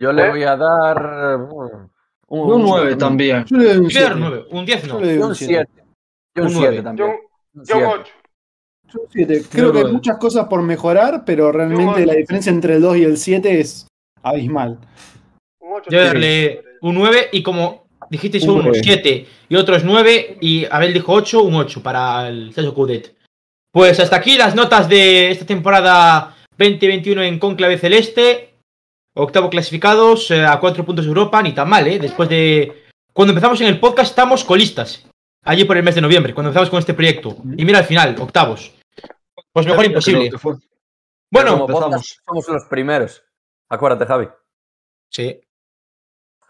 [0.00, 0.30] Yo le ¿Eh?
[0.30, 1.36] voy a dar.
[1.40, 1.88] uh,
[2.28, 3.44] Un 9 también.
[3.46, 4.14] Yo le doy un Yo le doy un 7.
[4.18, 4.44] 9.
[4.50, 4.94] Un 10 no.
[4.94, 5.54] Yo le doy Yo un un 7.
[5.54, 5.70] 7.
[6.36, 6.76] Yo un Un 7 nueve.
[6.76, 7.08] Yo, también.
[7.08, 7.14] un-
[7.60, 7.86] Un yo un siete.
[7.86, 8.12] ocho.
[8.92, 9.42] Yo un 7.
[9.50, 12.96] Creo que hay muchas cosas por mejorar, pero realmente Yo- la diferencia entre el 2
[12.98, 13.86] y el 7 es
[14.22, 14.78] abismal.
[15.60, 15.68] Un.
[15.88, 18.80] Yo voy a darle un 9 y como dijisteis Un unos nueve.
[18.82, 23.14] 7 y otros 9 y Abel dijo 8, un 8 para el Checho Coudet.
[23.72, 28.47] Pues hasta aquí las notas de esta temporada 2021 en Conclave Celeste.
[29.20, 31.98] Octavo clasificados eh, a 4 puntos de Europa, ni tan mal, ¿eh?
[31.98, 32.84] Después de...
[33.12, 35.04] Cuando empezamos en el podcast estamos colistas.
[35.44, 37.36] Allí por el mes de noviembre, cuando empezamos con este proyecto.
[37.56, 38.72] Y mira al final, octavos.
[39.52, 40.30] Pues mejor imposible.
[40.30, 40.54] que fue.
[41.32, 42.20] Bueno, empezamos.
[42.24, 43.24] somos los primeros.
[43.68, 44.28] Acuérdate, Javi.
[45.10, 45.40] Sí.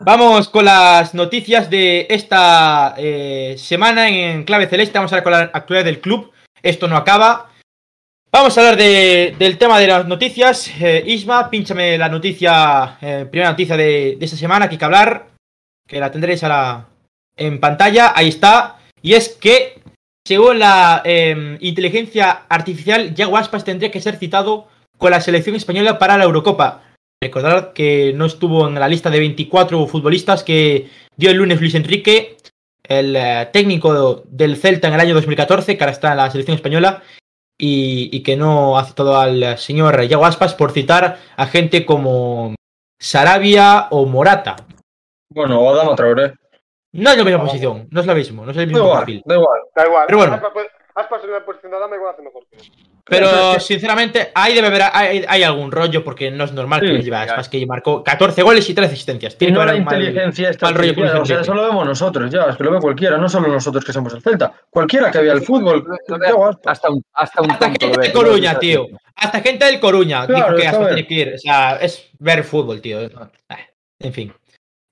[0.01, 4.99] Vamos con las noticias de esta eh, semana en clave celeste.
[4.99, 6.33] Vamos a hablar con la actualidad del club.
[6.63, 7.51] Esto no acaba.
[8.31, 10.71] Vamos a hablar de- del tema de las noticias.
[10.81, 15.29] Eh, Isma, pínchame la noticia, eh, primera noticia de, esta semana que hay que hablar,
[15.89, 16.87] que la tendréis ahora
[17.37, 18.13] en pantalla.
[18.15, 18.77] Ahí está.
[19.01, 19.81] Y es que,
[20.27, 24.69] según la eh, inteligencia artificial, Yago Aspas tendría que ser citado
[24.99, 26.83] con la selección española para la Eurocopa.
[27.23, 31.75] Recordad que no estuvo en la lista de 24 futbolistas que dio el lunes Luis
[31.75, 32.37] Enrique,
[32.87, 36.57] el eh, técnico del Celta en el año 2014, que ahora está en la selección
[36.57, 37.03] española,
[37.59, 42.55] y, y que no ha citado al señor Yago Aspas por citar a gente como
[43.01, 44.57] Sarabia o Morata.
[45.31, 46.35] Bueno, o Adama Traoré.
[46.93, 48.99] No es la misma posición, no es lo mismo, no es el Da mismo igual,
[49.01, 49.23] perfil.
[49.27, 49.61] da igual.
[49.75, 50.05] Da igual.
[50.07, 50.41] Pero bueno.
[51.01, 52.63] Aspas, en la posición de Adama igual hace mejor que él.
[53.05, 56.93] Pero sinceramente, ahí debe haber hay, hay algún rollo porque no es normal que Sí,
[56.93, 59.35] lo lleve a Aspas, que marcó 14 goles y 13 asistencias.
[59.35, 61.41] Y Tiene que no la haber un mal- inteligencia esta mal rollo con o sea,
[61.41, 64.13] eso lo vemos nosotros ya, es que lo ve cualquiera, no solo nosotros que somos
[64.15, 65.87] el Celta, cualquiera que vea el fútbol.
[66.67, 68.21] Hasta un, hasta un Hasta tonto gente lo ve, de tío.
[68.23, 68.87] Coruña, tío.
[69.17, 71.35] Hasta gente del Coruña Claro, dijo que Aspas tiene que ir.
[71.35, 72.99] O sea, es ver fútbol, tío.
[73.49, 73.59] Ah,
[74.01, 74.33] En fin.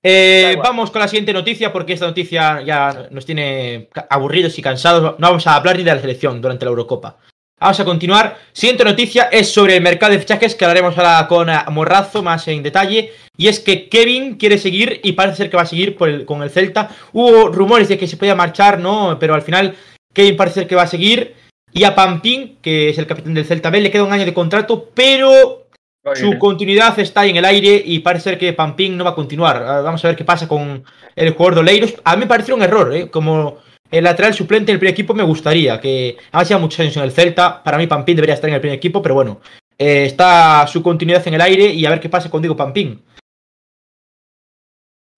[0.03, 5.15] Eh, vamos con la siguiente noticia porque esta noticia ya nos tiene aburridos y cansados.
[5.19, 7.17] No vamos a hablar ni de la selección durante la Eurocopa.
[7.59, 8.37] Vamos a continuar.
[8.53, 12.47] Siguiente noticia es sobre el mercado de fichajes que hablaremos ahora con eh, Morrazo más
[12.47, 13.11] en detalle.
[13.35, 16.25] Y es que Kevin quiere seguir y parece ser que va a seguir por el-
[16.25, 16.89] con el Celta.
[17.13, 19.17] Hubo rumores de que se podía marchar, ¿no?
[19.19, 19.75] Pero al final
[20.13, 21.33] Kevin parece ser que va a seguir.
[21.73, 24.33] Y a Pampín, que es el capitán del Celta B, le queda un año de
[24.33, 25.66] contrato, pero
[26.15, 29.63] su continuidad está en el aire y parece ser que Pampín no va a continuar.
[29.63, 30.83] Ah, Vamos a ver qué pasa con
[31.15, 31.95] el jugador de Oleiros.
[32.03, 33.09] A mí me pareció un error, ¿eh?
[33.09, 33.57] Como
[33.91, 37.11] el lateral suplente del primer equipo me gustaría, que ha sido muchos años en el
[37.11, 37.63] Celta.
[37.63, 39.39] Para mí Pampín debería estar en el primer equipo, pero bueno,
[39.77, 43.01] eh, está su continuidad en el aire y a ver qué pasa con Diego Pampín.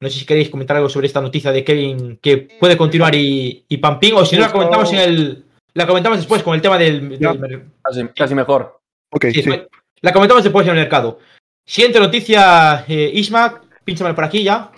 [0.01, 3.65] No sé si queréis comentar algo sobre esta noticia de Kevin que puede continuar y,
[3.67, 5.45] y Pampín, o si no la comentamos en el.
[5.73, 7.17] La comentamos después con el tema del-
[7.83, 8.79] Casi, casi mejor.
[9.11, 9.49] Ok, Sí, sí.
[10.01, 11.19] La comentamos después en el mercado.
[11.65, 14.71] Siguiente noticia, eh, Isma, pínchamela por aquí ya.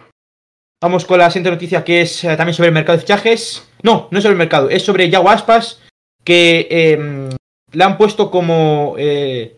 [0.81, 3.69] Vamos con la siguiente noticia que es eh, también sobre el mercado de fichajes.
[3.83, 5.29] No, no es sobre el mercado, es sobre Yago
[6.23, 7.29] que eh,
[7.71, 9.57] le han puesto como eh,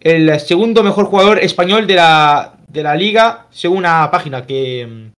[0.00, 5.10] el segundo mejor jugador español de la, de la liga, según una página que,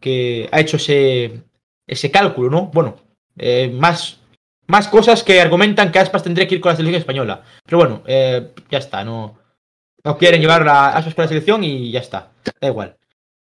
[0.00, 1.42] que ha hecho ese,
[1.86, 2.66] ese cálculo, ¿no?
[2.66, 2.96] Bueno,
[3.36, 4.20] eh, más,
[4.66, 7.42] más cosas que argumentan que Aspas tendría que ir con la selección española.
[7.64, 9.38] Pero bueno, eh, ya está, no,
[10.02, 12.96] no quieren llevar a Aspas con la selección y ya está, da igual.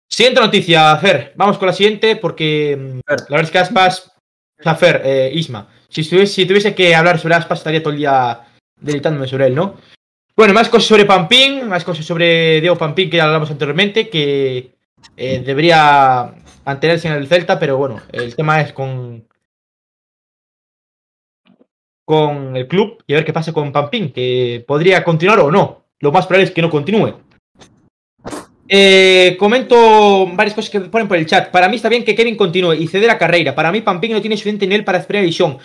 [0.07, 3.19] Siguiente noticia, Fer, vamos con la siguiente porque mm, Fer.
[3.29, 4.11] la verdad es que Aspas,
[4.59, 7.93] o sea, Fer, eh, Isma, si tuviese, si tuviese que hablar sobre Aspas estaría todo
[7.93, 8.41] el día
[8.79, 9.75] delitándome sobre él, ¿no?
[10.35, 14.71] Bueno, más cosas sobre Pampín, más cosas sobre Diego Pampín que ya hablamos anteriormente, que
[15.17, 16.33] eh, debería
[16.65, 19.27] mantenerse en el Celta, pero bueno, el tema es con,
[22.09, 25.83] con el club y a ver qué pasa con Pampín, que podría continuar o no.
[25.99, 27.13] Lo más probable es que no continúe.
[28.67, 31.51] Eh, comento varias cosas que ponen por el chat.
[31.51, 33.53] Para mí está bien que Kevin continúe y cede la carrera.
[33.53, 35.59] Para mí Pampín no tiene suficiente nivel para primera división.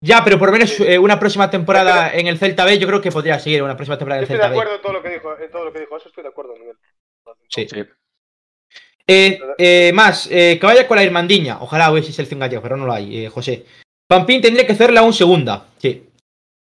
[0.00, 3.02] Ya, pero por lo menos eh, una próxima temporada en el Celta B, yo creo
[3.02, 4.56] que podría seguir una próxima temporada en el Estoy de Celta B.
[4.58, 6.54] acuerdo en todo lo que dijo, en todo lo que dijo eso, estoy de acuerdo,
[6.56, 6.76] Miguel.
[7.48, 7.66] Sí.
[9.06, 11.58] Eh, eh, más, eh, que vaya con la Irmandiña.
[11.60, 13.66] Ojalá hubiese selección gallega, pero no lo hay, eh, José.
[14.14, 15.66] Pampín tendría que hacerla un segunda.
[15.78, 16.04] Sí.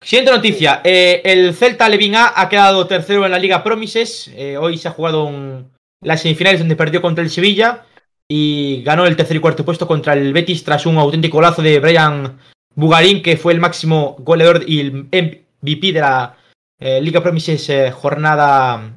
[0.02, 0.80] Siguiente noticia.
[0.84, 4.28] eh, el Celta Levin A ha quedado tercero en la Liga Promises.
[4.34, 5.70] Eh, hoy se ha jugado un-
[6.02, 7.84] las semifinales donde perdió contra el Sevilla
[8.28, 11.80] y ganó el tercer y cuarto puesto contra el Betis tras un auténtico golazo de
[11.80, 12.38] Brian
[12.74, 16.36] Bugarín, que fue el máximo goleador y el MVP de la
[16.80, 18.94] eh, Liga Promises jornada,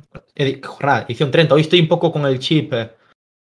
[0.63, 1.55] jornada, edición 30.
[1.55, 2.71] Hoy estoy un poco con el chip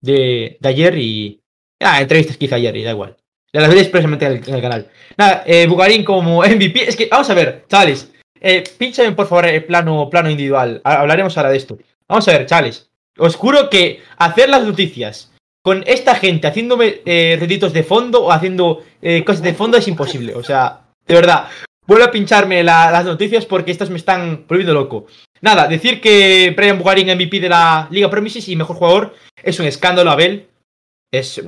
[0.02, 1.40] de, de ayer y...
[1.82, 3.16] Ah, entrevistas que hice ayer y da igual.
[3.52, 4.88] Las veréis expresamente en el, canal.
[5.18, 6.88] Nada, eh, Bugarín como MVP.
[6.88, 8.12] Es que, vamos a ver, chavales.
[8.42, 8.64] Eh,
[9.16, 10.82] por favor el plano, plano individual.
[10.84, 11.78] Ha- Hablaremos ahora de esto.
[12.08, 12.90] Vamos a ver, chavales.
[13.18, 15.32] Os juro que hacer las noticias
[15.62, 19.88] con esta gente haciéndome eh, reditos de fondo o haciendo eh, cosas de fondo es
[19.88, 20.36] imposible.
[20.36, 21.48] O sea, de verdad.
[21.86, 25.08] Vuelvo a pincharme la- las noticias porque estas me están volviendo loco.
[25.42, 29.66] Nada, decir que Brian Bugarín MVP de la Liga Promises y mejor jugador es un
[29.66, 30.48] escándalo, Abel.
[31.12, 31.42] Es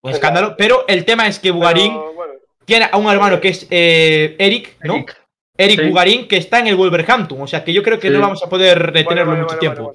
[0.00, 0.54] un un escándalo.
[0.56, 4.76] Pero el tema es que Bugarín bueno, tiene a un hermano que es eh, Eric,
[4.84, 4.94] ¿no?
[4.96, 5.16] Eric.
[5.56, 5.88] Eric Sí.
[5.88, 7.40] Bugarín, que está en el Wolverhampton.
[7.40, 8.14] O sea que yo creo que Sí.
[8.14, 9.92] no vamos a poder retenerlo vale, mucho tiempo.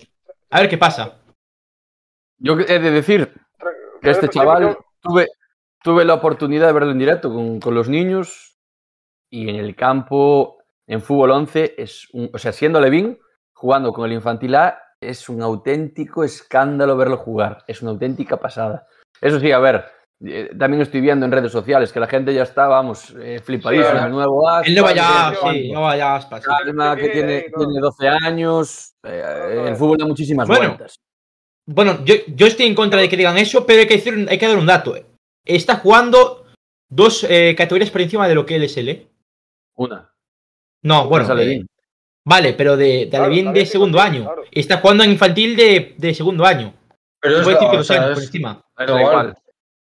[0.52, 1.18] A ver qué pasa.
[2.40, 3.34] Yo he de decir
[4.02, 5.28] que este tra- chaval tuve,
[5.84, 8.58] tuve la oportunidad de verlo en directo con, con los niños
[9.30, 13.18] y en el campo, en fútbol 11, es un, o sea, siendo Levin,
[13.54, 18.88] jugando con el infantil A, es un auténtico escándalo verlo jugar, es una auténtica pasada.
[19.22, 19.86] Eso sí, a ver,
[20.26, 24.00] eh, también estoy viendo en redes sociales que la gente ya está, vamos, eh, flipadísima,
[24.00, 26.44] Sí, el nuevo Aspas, El nuevo no ya, sí, nuevo ya Aspas.
[26.44, 26.50] sí.
[27.02, 27.66] Que tiene, sí, no.
[27.66, 30.68] tiene 12 años, eh, el fútbol da muchísimas Bueno.
[30.70, 31.00] vueltas.
[31.70, 34.38] Bueno, yo, yo estoy en contra de que digan eso, pero hay que, decir, hay
[34.38, 34.96] que dar un dato.
[34.96, 35.06] eh.
[35.46, 36.46] Está jugando
[36.90, 39.08] dos eh, categorías por encima de lo que él es él, ¿eh?
[39.76, 40.10] Una.
[40.84, 41.38] No, bueno.
[41.40, 41.66] Eh,
[42.26, 44.24] vale, pero de, de Claro, de segundo año.
[44.24, 44.44] claro.
[44.52, 46.74] Está jugando en infantil de, de segundo año.
[47.22, 48.66] Pero es Puede decir que o dos sea, años por es- encima.
[48.78, 49.02] Da igual.
[49.02, 49.36] igual.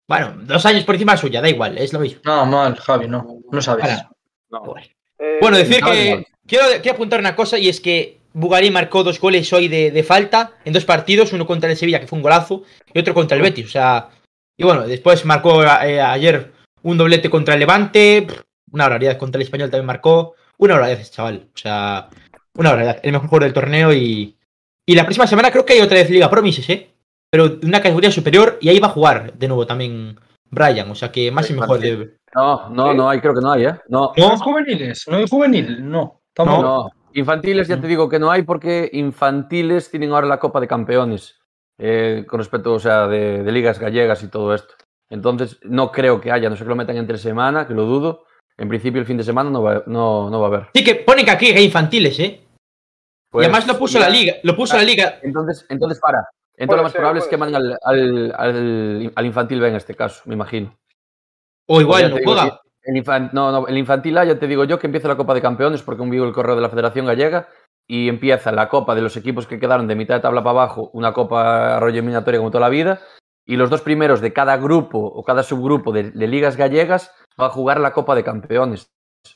[0.07, 2.21] Bueno, dos años por encima suya, da igual, es lo mismo.
[2.25, 3.39] No, mal, Javi, no.
[3.51, 3.83] No sabes.
[3.85, 4.09] Ahora,
[4.49, 4.61] No.
[4.61, 4.87] bueno.
[5.19, 9.19] eh, Bueno, decir que quiero, quiero apuntar una cosa y es que Bugarí marcó dos
[9.19, 12.23] goles hoy de, de falta en dos partidos, uno contra el Sevilla, que fue un
[12.23, 12.63] golazo,
[12.93, 13.65] y otro contra el Betis.
[13.67, 14.09] O sea,
[14.57, 16.51] y bueno, después marcó eh, ayer
[16.83, 18.27] un doblete contra el Levante,
[18.71, 21.47] una barbaridad contra el Español también marcó, una barbaridad ese chaval.
[21.53, 22.09] O sea,
[22.55, 24.37] una barbaridad, el mejor jugador del torneo y,
[24.85, 26.90] y la próxima semana creo que hay otra vez Liga Promises, ¿eh?
[27.31, 30.95] Pero de una categoría superior y ahí va a jugar de nuevo también Brian, o
[30.95, 31.79] sea que más y mejor.
[31.79, 33.73] de- No, no, no hay, creo que no hay, ¿eh?
[33.87, 34.31] No, ¿No ¿No?
[34.33, 35.05] hay juveniles?
[35.07, 35.89] ¿No hay juvenil?
[35.89, 36.21] No.
[36.33, 36.61] Tampoco.
[36.61, 36.89] no.
[37.13, 41.39] Infantiles ya te digo que no hay porque infantiles tienen ahora la Copa de Campeones
[41.77, 44.75] eh, con respecto, o sea, de, de ligas gallegas y todo esto.
[45.09, 48.25] Entonces, no creo que haya, no sé que lo metan entre semana, que lo dudo.
[48.57, 50.67] En principio, el fin de semana no va, no, no va a haber.
[50.73, 52.41] Sí que ponen que aquí hay infantiles, ¿eh?
[53.29, 55.19] Pues, y además lo puso ya- la liga, lo puso la liga.
[55.23, 56.25] Entonces, entonces para.
[56.63, 59.75] Entonces, lo más ser, probable es que manden al, al, al, al infantil B en
[59.75, 60.77] este caso, me imagino.
[61.67, 62.61] O igual no juega.
[62.83, 65.33] El infan- no, no, el infantil A ya te digo yo que empieza la Copa
[65.35, 67.47] de Campeones porque vivo el correo de la Federación Gallega
[67.87, 70.89] y empieza la Copa de los equipos que quedaron de mitad de tabla para abajo,
[70.93, 72.99] una Copa rollo eliminatoria como toda la vida,
[73.45, 77.47] y los dos primeros de cada grupo o cada subgrupo de, de ligas gallegas va
[77.47, 78.87] a jugar la Copa de Campeones.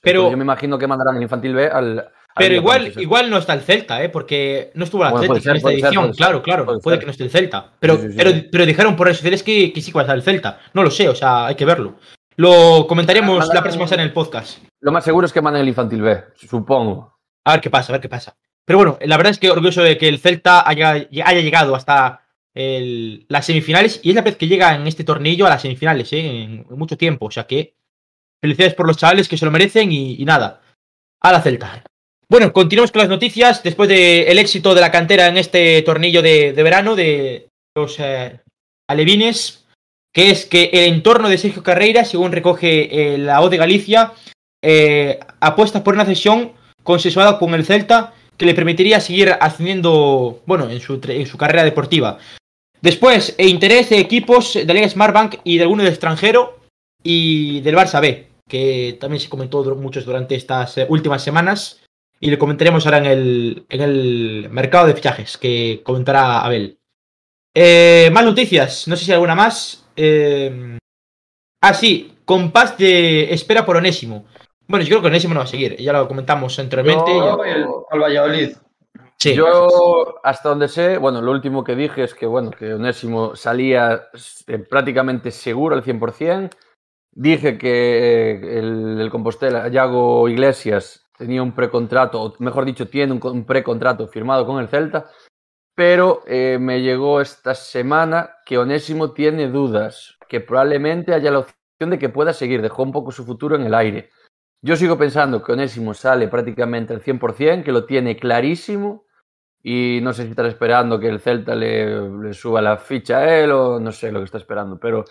[0.02, 2.10] Pero- Entonces yo me imagino que mandarán el infantil B al...
[2.37, 4.09] Pero igual, igual no está el Celta, ¿eh?
[4.09, 6.05] Porque no estuvo el Bueno, ser, en esta edición.
[6.07, 6.15] ser.
[6.15, 6.79] claro, claro.
[6.81, 7.71] Puede, que no esté el Celta.
[7.79, 8.15] Pero, Sí, sí, sí.
[8.17, 10.59] pero, pero dijeron por redes sociales que, que sí que va a estar el Celta.
[10.73, 11.95] No lo sé, o sea, hay que verlo.
[12.35, 14.59] Lo comentaremos Mandarán- la próxima semana en el podcast.
[14.81, 17.17] Lo más seguro es que manden el infantil B, supongo.
[17.45, 18.35] A ver qué pasa, a ver qué pasa.
[18.65, 22.21] Pero bueno, la verdad es que orgulloso de que el Celta haya, haya llegado hasta
[22.53, 26.11] el- las semifinales y es la vez que llega en este tornillo a las semifinales,
[26.13, 26.19] ¿eh?
[26.43, 27.27] en, en mucho tiempo.
[27.27, 27.75] O sea que
[28.41, 30.61] felicidades por los chavales que se lo merecen y, y nada,
[31.21, 31.83] a la Celta.
[32.27, 36.53] Bueno, continuamos con las noticias después del éxito de la cantera en este tornillo de,
[36.53, 38.39] de verano de los eh,
[38.89, 39.65] alevines,
[40.11, 44.14] que es que el entorno de Sergio Carreira, según recoge eh, la O de Galicia,
[44.64, 50.68] eh, apuesta por una cesión consensuada con el Celta que le permitiría seguir ascendiendo, bueno,
[50.69, 52.18] en su, en su carrera deportiva.
[52.81, 56.60] Después, e interés de equipos de la Liga Smartbank y de alguno del extranjero
[57.03, 61.84] y del Barça B, que también se comentó muchos durante estas últimas semanas
[62.26, 66.80] y lo comentaremos ahora en el, en el mercado de fichajes que comentará Abel.
[67.53, 69.85] Eh, más noticias, no sé si hay alguna más.
[69.95, 70.77] Eh,
[71.61, 74.26] ah, sí, compás de espera por Onésimo.
[74.68, 77.11] Bueno, yo creo que Onésimo no va a seguir, ya lo comentamos anteriormente.
[77.11, 78.56] Yo- El- al Valladolid.
[79.18, 83.35] sí, Yo, hasta donde sé, bueno, lo último que dije es que, bueno, que Onésimo
[83.35, 84.07] salía
[84.47, 86.49] eh, prácticamente seguro al 100%.
[87.18, 93.19] Dije que el, el Compostela, Yago Iglesias, tenía un precontrato, o mejor dicho, tiene un,
[93.23, 95.09] un precontrato firmado con el Celta,
[95.75, 101.89] pero eh, me llegó esta semana que Onésimo tiene dudas, que probablemente haya la opción
[101.89, 104.09] de que pueda seguir, dejó un poco su futuro en el aire.
[104.61, 109.05] Yo sigo pensando que Onésimo sale prácticamente al 100%, que lo tiene clarísimo
[109.61, 113.51] y no sé si estará esperando que el Celta le, suba la ficha a él
[113.51, 115.03] o no sé lo que está esperando, pero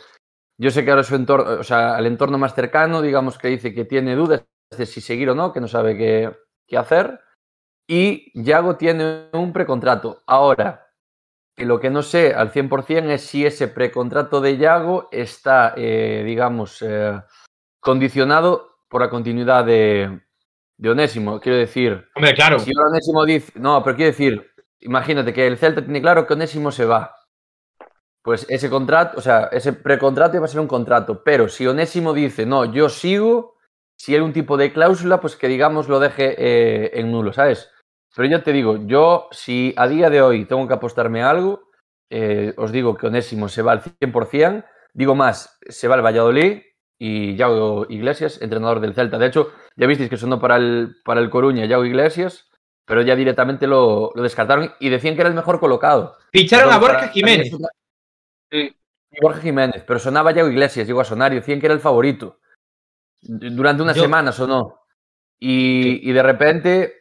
[0.59, 3.75] yo sé que ahora su entorno, o sea, al entorno más cercano, digamos que dice
[3.75, 4.45] que tiene dudas
[4.79, 6.37] de si seguir o no, que no sabe qué,
[6.67, 7.21] qué hacer
[7.87, 10.23] y Yago tiene un precontrato.
[10.27, 10.89] Ahora,
[11.57, 16.83] lo que no sé al 100% es si ese precontrato de Yago está, eh, digamos,
[16.83, 17.21] eh,
[17.81, 20.21] condicionado por la continuidad de,
[20.77, 21.41] de Onésimo.
[21.41, 22.59] Quiero decir, Hombre, claro.
[22.59, 23.53] si Onésimo dice.
[23.57, 27.15] No, pero quiero decir, imagínate que el Celta tiene claro que Onésimo se va.
[28.23, 31.23] Pues ese contrato, o sea, ese precontrato iba a ser un contrato.
[31.23, 33.54] Pero si Onésimo dice, no, yo sigo,
[33.97, 37.71] si hay un tipo de cláusula, pues que digamos lo deje eh, en nulo, ¿sabes?
[38.17, 41.69] Pero yo te digo, yo si a día de hoy tengo que apostarme a algo,
[42.11, 44.65] eh, os digo que Onésimo se va al 100%.
[44.93, 46.63] Digo más, se va al Valladolid
[46.99, 49.19] y Yago Iglesias, entrenador del Celta.
[49.19, 52.49] De hecho, ya visteis que sonó para el, para el Coruña Yago Iglesias,
[52.87, 56.17] pero ya directamente lo, lo descartaron y decían que era el mejor colocado.
[56.33, 57.51] Ficharon a Borja para- Jiménez.
[57.51, 57.73] para
[58.53, 58.77] Sí,
[59.21, 62.39] Borja Jiménez, pero sonaba Yago Iglesias, llegó a sonar y decían que era el favorito.
[63.27, 64.81] Durante unas Yo- semanas sonó.
[65.41, 66.93] Y, y de repente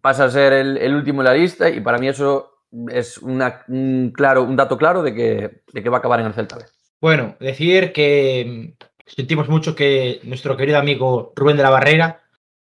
[0.00, 2.50] pasa a ser el, el último en la lista y para mí eso
[2.90, 6.26] es una- un, claro, un dato claro de que, de que va a acabar en
[6.26, 6.64] el Celta B.
[7.00, 12.22] Bueno, decir que mm, sentimos mucho que nuestro querido amigo Rubén de la Barrera,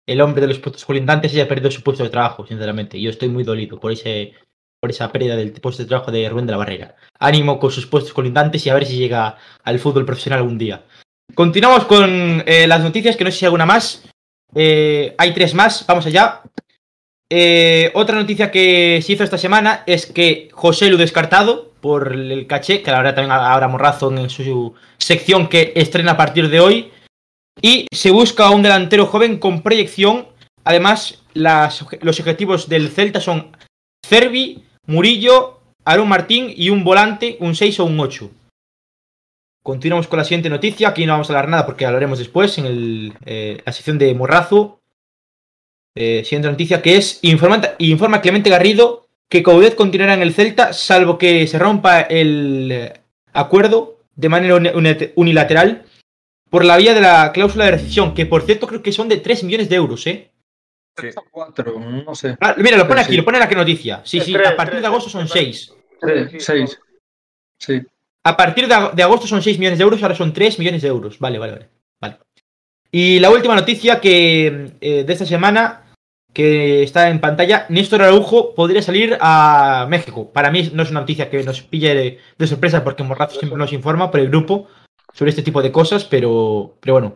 [0.06, 3.02] el hombre de los puestos colindantes, haya perdido su puesto de trabajo, sinceramente.
[3.02, 4.34] Yo estoy muy dolido por ese
[4.82, 6.96] por esa pérdida del puesto de trabajo de Rubén de la Barrera.
[7.18, 10.84] Ánimo con sus puestos colindantes y a ver si llega al fútbol profesional algún día.
[11.36, 14.04] Continuamos con eh, las noticias, que no sé si hay alguna más.
[14.54, 16.42] Eh, hay tres más, vamos allá.
[17.30, 22.48] Eh, otra noticia que se hizo esta semana es que José Lu descartado por el
[22.48, 26.62] caché, que la verdad también habrá morrazo en su sección que estrena a partir de
[26.62, 26.92] hoy.
[27.62, 30.28] Y se busca un delantero joven con proyección.
[30.64, 33.56] Además, los objetivos del Celta son
[34.06, 38.32] Cervi, Murillo, Aaron Martín y un volante, un 6 o un 8.
[39.70, 40.90] Continuamos con la siguiente noticia.
[40.90, 44.14] Aquí no vamos a hablar nada porque hablaremos después en el, eh, la sección de
[44.14, 44.80] Morrazo.
[45.96, 50.72] Eh, siguiente noticia que es informa, informa Clemente Garrido que Coudet continuará en el Celta
[50.72, 52.94] salvo que se rompa el eh,
[53.34, 55.86] acuerdo de manera uni- uni- unilateral
[56.52, 59.18] por la vía de la cláusula de rescisión, que por cierto creo que son de
[59.18, 60.30] 3 millones de euros, ¿eh?
[61.32, 62.38] Cuatro, no sé.
[62.40, 63.08] Ah, mira, lo pone Sí.
[63.08, 64.02] aquí, lo pone en la que noticia.
[64.06, 65.74] Sí, sí, a partir de agosto son tres.
[66.02, 66.30] 6.
[66.32, 66.80] Sí, seis.
[67.60, 67.82] Sí.
[68.26, 70.82] A partir de, ag- de agosto son 6 millones de euros, ahora son 3 millones
[70.82, 71.20] de euros.
[71.20, 71.70] Vale, vale, vale.
[72.02, 72.18] vale.
[72.92, 75.94] Y la última noticia que eh, de esta semana,
[76.34, 80.32] que está en pantalla, Néstor Araujo podría salir a México.
[80.34, 83.58] Para mí no es una noticia que nos pille de, de sorpresa porque Morrazo siempre
[83.58, 84.68] nos informa por el grupo
[85.14, 87.16] sobre este tipo de cosas, pero, pero bueno,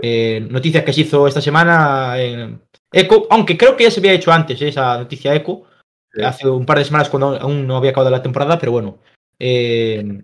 [0.00, 2.60] eh, noticia que se hizo esta semana en
[2.92, 5.64] Eco, aunque creo que ya se había hecho antes eh, esa noticia Eco,
[6.12, 6.22] Sí.
[6.22, 8.98] hace un par de semanas cuando aún no había acabado la temporada, pero bueno.
[9.40, 10.22] eh,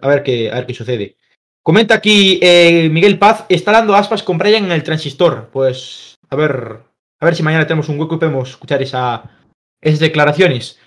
[0.00, 1.16] a ver qué, a ver qué sucede.
[1.62, 5.50] Comenta aquí eh, Miguel Paz, está dando aspas con Brian en el transistor.
[5.52, 6.78] Pues a ver,
[7.20, 9.30] a ver si mañana tenemos un hueco y podemos escuchar esa,
[9.80, 10.78] esas declaraciones.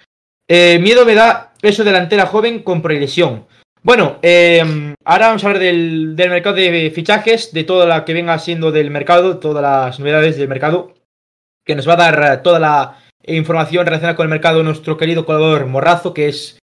[0.48, 3.46] Eh, miedo me da peso delantera joven con progresión.
[3.82, 8.14] Bueno, eh, ahora vamos a hablar del, del mercado de fichajes, de toda la que
[8.14, 10.94] venga siendo del mercado, todas las novedades del mercado,
[11.66, 15.26] que nos va a dar eh, toda la información relacionada con el mercado nuestro querido
[15.26, 16.60] colaborador Morrazo, que es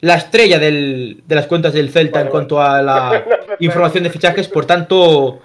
[0.00, 3.24] la estrella del- de las cuentas del Celta Vale, en cuanto a la
[3.60, 4.48] información de fichajes.
[4.48, 5.40] Por tanto,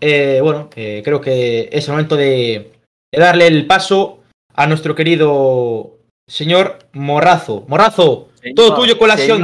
[0.00, 2.72] eh, bueno, eh, creo que es el momento de,
[3.12, 4.20] de darle el paso
[4.54, 5.98] a nuestro querido
[6.28, 7.64] señor Morrazo.
[7.68, 9.42] Morrazo, todo tuyo con la acción.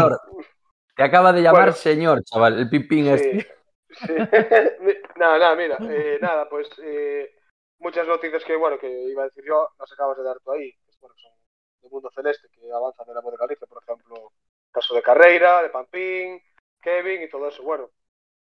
[0.95, 1.77] Te acaba de llamar Bueno.
[1.77, 3.41] señor, chaval, el pipín Sí, este.
[3.41, 3.47] sí.
[5.17, 7.31] nada, nada, mira, eh, nada, pues eh,
[7.79, 10.73] muchas noticias que, bueno, que iba a decir yo, las acabas de dar tú ahí,
[11.01, 11.33] bueno, son
[11.83, 14.31] del mundo celeste, que avanzan de la voz de Galicia, por ejemplo,
[14.73, 16.43] caso de Carreira, de Pampín,
[16.81, 17.91] Kevin y todo eso, bueno.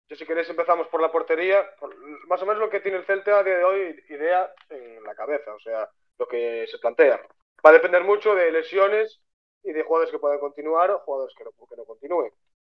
[0.10, 1.96] Yo si queréis empezamos por la portería, por-
[2.28, 5.16] más o menos lo que tiene el Celta a día de hoy, idea en la
[5.16, 5.90] cabeza, o sea,
[6.20, 7.22] lo que se plantea.
[7.66, 9.22] Va a depender mucho de lesiones
[9.64, 12.32] y de jugadores que puedan continuar o jugadores que no, que no continúen.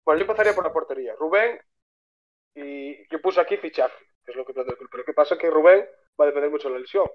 [0.04, 1.14] Bueno, yo empezaría por la portería.
[1.16, 1.60] Rubén,
[2.54, 3.94] y yo puse aquí fichaje.
[4.24, 4.88] que es lo que plantea el.
[4.88, 5.38] Pero ¿qué pasa?
[5.38, 5.86] Que Rubén
[6.20, 7.10] va a depender mucho de la lesión.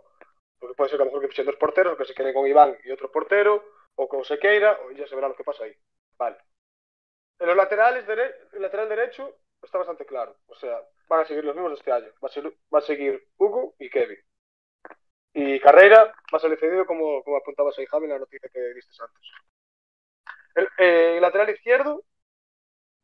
[0.59, 2.47] Porque puede ser que a lo mejor que fichen dos porteros, que se quede con
[2.47, 3.63] Iván y otro portero,
[3.95, 5.75] o con Sequeira, o ya se verá lo que pasa ahí.
[6.19, 6.37] Vale.
[7.39, 10.37] En los laterales, dere- el lateral derecho está bastante claro.
[10.47, 10.79] O sea,
[11.09, 12.09] van a seguir los mismos este año.
[12.23, 14.19] Va a, ser- va a seguir Hugo y Kevin.
[15.33, 16.03] Y Carrera
[16.33, 19.31] va a ser cedido como, como apuntabas ahí, Javi, en la noticia que diste antes.
[20.55, 22.03] El, eh, el lateral izquierdo,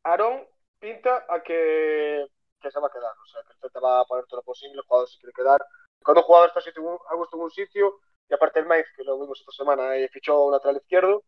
[0.04, 0.46] Aarón
[0.78, 2.26] pinta a que,
[2.60, 3.12] que se va a quedar.
[3.12, 5.32] O sea, que el Celta va a poner todo lo posible, el jugador se quiere
[5.32, 5.64] quedar.
[6.02, 9.18] Cuando un jugador está a gusto en un sitio, y aparte el Mainz, que lo
[9.20, 11.24] vimos esta semana, eh, fichó un lateral izquierdo,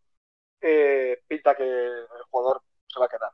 [0.60, 3.30] eh, pinta que el jugador se va a quedar.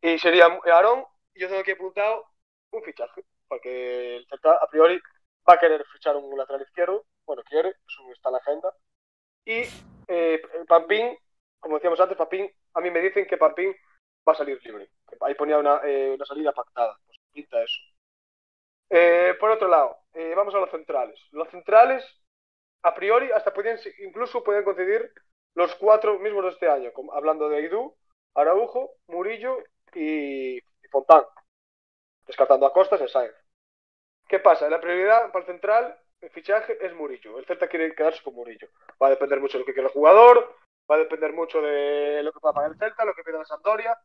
[0.00, 1.04] Y sería Aarón,
[1.34, 2.26] y yo tengo aquí apuntado
[2.70, 5.00] un fichaje, porque el Celta a priori
[5.48, 8.74] va a querer fichar un lateral izquierdo, bueno, quiere, eso está en la agenda.
[9.44, 9.62] Y
[10.08, 11.16] eh, Pampín,
[11.60, 13.74] como decíamos antes, Pampín, a mí me dicen que Pampín
[14.28, 14.90] va a salir libre.
[15.08, 17.80] que Ahí ponía una, eh, una salida pactada, pues pinta eso.
[18.90, 21.20] Eh, por otro lado, eh, vamos a los centrales.
[21.32, 22.04] Los centrales,
[22.82, 25.12] a priori, hasta pueden, incluso pueden coincidir
[25.56, 27.96] los cuatro mismos de este año, hablando de Aidú,
[28.34, 29.56] Araujo, Murillo
[29.94, 30.60] y,
[30.90, 31.24] Fontán,
[32.26, 33.34] descartando a Costas y Sainz.
[34.28, 34.68] ¿Qué pasa?
[34.68, 37.38] La prioridad para el central, el fichaje es Murillo.
[37.38, 38.68] El Celta quiere quedarse con Murillo.
[39.02, 40.56] Va a depender mucho de lo que quiera el jugador,
[40.90, 43.44] va a depender mucho de lo que pueda pagar el Celta, lo que pida la
[43.46, 43.98] Sampdoria,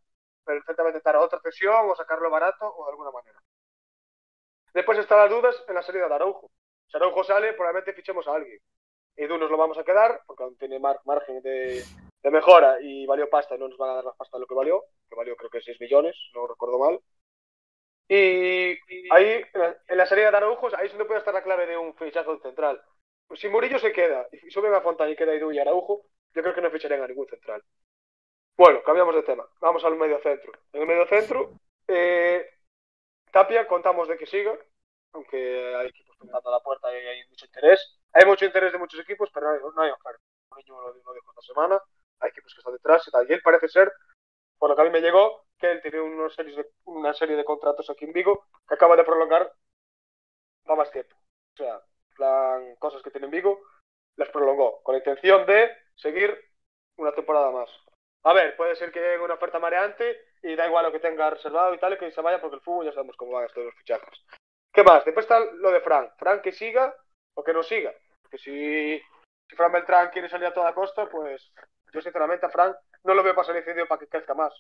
[0.46, 3.40] pero el Celta va a intentar otra cesión o sacarlo barato o de alguna manera.
[4.74, 6.50] Después están las dudas en la salida de Araujo.
[6.88, 8.60] Si Araujo sale, probablemente fichemos a alguien.
[9.16, 11.84] Edu nos lo vamos a quedar, porque aún tiene mar- margen de,
[12.24, 14.56] de mejora y valió pasta, no nos van a dar más pasta de lo que
[14.56, 17.00] valió, que valió creo que 6 millones, no recuerdo mal.
[18.08, 18.78] Y
[19.12, 21.78] ahí, en la, la salida de Araujo, ahí es donde puede estar la clave de
[21.78, 22.82] un fichaje central.
[23.36, 26.02] Si Murillo se queda y suben a Fontana y queda Edu y Araujo,
[26.34, 27.64] yo creo que no ficharían a ningún central.
[28.58, 29.48] Bueno, cambiamos de tema.
[29.62, 30.52] Vamos al medio centro.
[30.74, 31.52] En el medio centro,
[31.88, 32.46] eh,
[33.32, 34.58] Tapia contamos de que siga,
[35.14, 38.00] aunque hay equipos tocando la puerta y hay mucho interés.
[38.14, 40.22] Hay mucho interés de muchos equipos, pero no hay, no hay oferta.
[40.68, 41.82] Lo, dijo esta semana.
[42.20, 43.30] Hay equipos que están detrás y tal.
[43.30, 43.92] Y él parece ser,
[44.58, 47.36] por lo que a mí me llegó, que él tiene unos series de, una serie
[47.36, 49.52] de contratos aquí en Vigo que acaba de prolongar
[50.64, 51.16] para más tiempo.
[51.54, 51.82] O sea,
[52.16, 53.60] plan, cosas que tiene en Vigo,
[54.16, 56.38] las prolongó con la intención de seguir
[56.98, 57.70] una temporada más.
[58.24, 61.30] A ver, puede ser que llegue una oferta mareante y da igual lo que tenga
[61.30, 63.76] reservado y tal, que se vaya porque el fútbol ya sabemos cómo van estos los
[63.76, 64.26] fichajes.
[64.74, 65.04] ¿Qué más?
[65.04, 66.10] Después está lo de Fran.
[66.18, 66.96] Fran que siga
[67.34, 67.94] o que no siga.
[68.22, 69.02] Porque si,
[69.50, 71.52] si Fran Beltrán quiere salir a toda costa, pues
[71.92, 74.54] yo sinceramente a Fran no lo veo para salir cedido para que crezca más.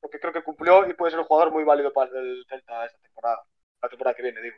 [0.00, 2.98] Porque creo que cumplió y puede ser un jugador muy válido para el Celta esta
[2.98, 3.42] temporada.
[3.80, 4.56] La temporada que viene, digo.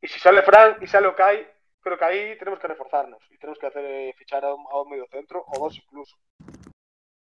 [0.00, 1.46] Y si sale Fran y sale Okai,
[1.80, 4.88] creo que ahí tenemos que reforzarnos y tenemos que hacer eh, fichar a un, a
[4.88, 6.16] medio centro o dos incluso.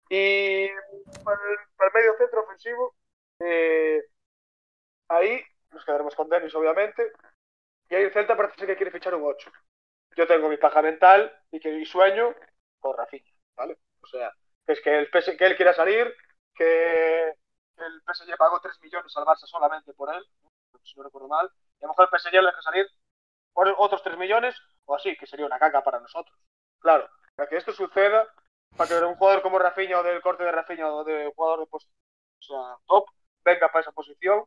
[0.09, 0.67] Y
[1.23, 2.95] para el, para medio centro ofensivo,
[3.39, 4.03] eh,
[5.07, 5.43] ahí
[5.73, 7.11] nos quedaremos con Denis, obviamente.
[7.89, 9.51] Y ahí el Celta parece que quiere fichar un 8.
[10.15, 12.33] Yo tengo mi paja mental y que mi sueño
[12.79, 13.77] con Rafinha, ¿vale?
[14.01, 14.31] O sea,
[14.67, 16.15] es que, el PS, que él quiera salir,
[16.55, 20.23] que el PSG pagó 3 millones al Barça solamente por él,
[20.83, 22.87] si no recuerdo mal, y a lo mejor el PSG le deja salir
[23.53, 24.55] por otros 3 millones,
[24.85, 26.37] o así, que sería una caca para nosotros.
[26.79, 28.27] Claro, para que esto suceda,
[28.75, 31.67] para que un jugador como Rafinha o del corte de Rafinha o de jugador de
[31.71, 31.79] o
[32.39, 33.05] sea, top
[33.43, 34.43] venga para esa posición,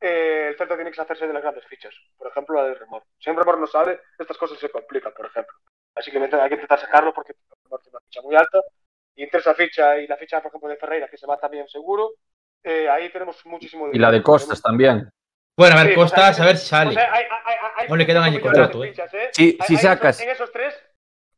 [0.00, 1.94] eh, el Celta tiene que hacerse de las grandes fichas.
[2.16, 3.02] Por ejemplo, la del Remor.
[3.18, 5.54] Si un Remor no sale, estas cosas se complican, por ejemplo.
[5.94, 8.60] Así que hay que intentar sacarlo porque el Remor tiene una ficha muy alta.
[9.14, 11.66] Y entre esa ficha y la ficha, por ejemplo, de Ferreira, que se va también
[11.68, 12.12] seguro,
[12.62, 15.08] eh, ahí tenemos muchísimo Y la de Costas también.
[15.58, 16.90] Bueno, a ver, Sí, Costas, o sea, a ver si sale.
[16.90, 18.88] O sea, hay, hay, hay, No le quedan allí 5 millones contrato, ¿eh?
[18.90, 19.30] fichas, ¿eh?
[19.32, 20.20] Sí, Hay- si sacas.
[20.20, 20.74] En esos tres,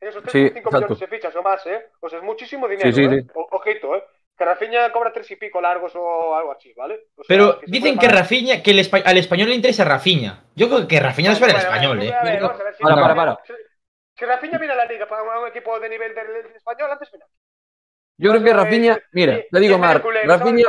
[0.00, 0.76] en esos tres Sí, 5 exacto.
[0.78, 1.86] millones de fichas o más, ¿eh?
[2.00, 3.20] O sea, es muchísimo dinero, Sí, sí, ¿eh?
[3.22, 3.28] sí.
[3.34, 4.04] O- ojito, ¿eh?
[4.38, 6.94] Que Rafinha cobra tres y pico largos o algo así, ¿vale?
[7.16, 8.06] O sea, Pero que dicen que.
[8.08, 10.44] Rafinha, que el espa- al español le interesa Rafinha.
[10.54, 12.14] Yo creo que Rafinha no es para el español, eh.
[12.80, 13.38] Para, para, para.
[14.16, 17.10] Si, Rafinha viene a la liga para un equipo de nivel del, del español, antes
[17.10, 17.24] viene.
[18.20, 20.64] Yo creo que Rafinha, mira, te digo, Marc, Rafinha,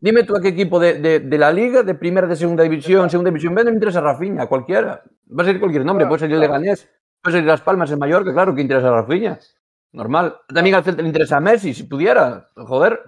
[0.00, 3.10] dime tú a qué equipo de, de, de la liga, de primera, de segunda división,
[3.10, 5.02] segunda división B, no me interesa Rafinha, cualquiera.
[5.36, 6.38] Va a ser cualquier nombre, puede ser el.
[6.40, 6.88] Leganés,
[7.20, 9.38] puede ser Las Palmas en Mallorca, claro que interesa a Rafinha.
[9.94, 10.40] Normal.
[10.52, 12.50] También al Celta le interesa a Messi, si pudiera.
[12.56, 13.00] Joder.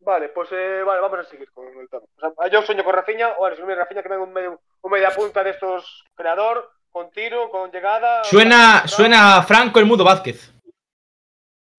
[0.00, 2.02] Vale, pues eh, vale, vamos a seguir con el tema.
[2.16, 4.60] O sea, yo sueño con Rafinha, o si no me Rafinha que venga un medio,
[4.82, 8.24] un media punta de estos creador, con tiro, con llegada.
[8.24, 10.52] Suena, con- suena a Franco el Mudo Vázquez.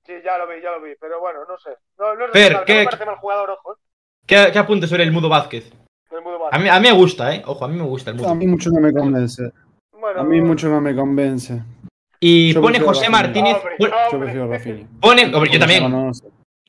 [0.06, 1.72] Sí, ya lo vi, ya lo vi, pero bueno, no sé.
[1.98, 3.76] No, no, es Fer, mal, ¿qué- no me mal jugador, ojo, eh.
[4.26, 5.72] ¿Qué, qué apunte sobre el Mudo Vázquez?
[6.52, 7.44] A mí, a mí me gusta, eh.
[7.46, 8.36] Ojo, a mí me gusta el A Mudo.
[8.36, 9.52] mí mucho no me convence.
[9.92, 11.62] Bueno, A mí mucho no me convence.
[12.20, 13.22] Y Yo pone José Rafinha.
[13.22, 13.58] Martínez.
[14.12, 14.88] Hombre, Yo prefiero.
[15.00, 16.12] Pone, hombre, yo también.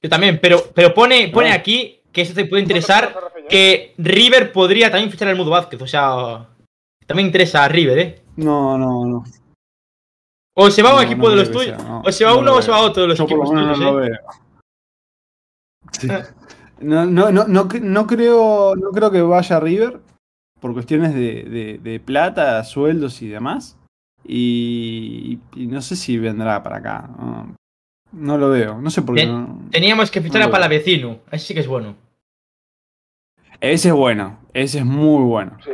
[0.03, 1.55] Yo también, pero, pero pone, pone No.
[1.55, 3.15] aquí que eso te puede interesar,
[3.49, 5.81] que River podría también fichar al Mudo Vázquez.
[5.83, 6.49] O sea,
[7.07, 8.23] también interesa a River, ¿eh?
[8.37, 9.25] No, no, no.
[10.57, 11.83] O se va un No, equipo no de los tuyos.
[11.85, 13.45] no, o se va no uno o se va otro de los Yo por lo
[13.45, 14.11] equipos menos tuyos, no lo ¿eh?
[14.11, 14.19] veo.
[15.93, 16.09] Sí.
[16.83, 20.01] No, no, no, no, cre- no creo, no creo que vaya a River
[20.61, 23.77] por cuestiones de, de- de plata, sueldos y demás.
[24.25, 27.11] Y, y no sé si vendrá para acá.
[27.19, 27.57] No,
[28.13, 28.81] no lo veo.
[28.81, 29.27] No sé por qué.
[29.27, 30.51] No- Teníamos que fichar No a.
[30.51, 31.19] Palavecino.
[31.31, 31.97] Ese sí que es bueno.
[33.61, 34.39] Ese es bueno.
[34.53, 35.57] Ese es muy bueno.
[35.65, 35.71] Sí.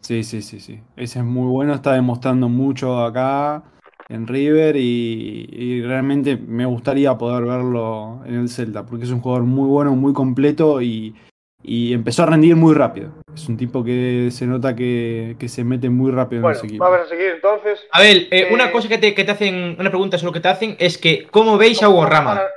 [0.00, 0.80] Sí, sí, sí, sí.
[0.96, 1.74] Ese es muy bueno.
[1.74, 3.62] Está demostrando mucho acá
[4.08, 9.20] en River y, y realmente me gustaría poder verlo en el Celta porque es un
[9.20, 11.14] jugador muy bueno, muy completo y,
[11.62, 13.12] y empezó a rendir muy rápido.
[13.34, 16.66] Es un tipo que se nota que, que se mete muy rápido en Bueno, ese
[16.66, 16.84] equipo.
[16.84, 17.80] vamos a seguir entonces.
[17.92, 20.40] A ver, eh, una Eh, cosa que te, que te hacen, una pregunta solo que
[20.40, 22.34] te hacen es que, ¿cómo veis a Hugo Rama?
[22.34, 22.50] Para-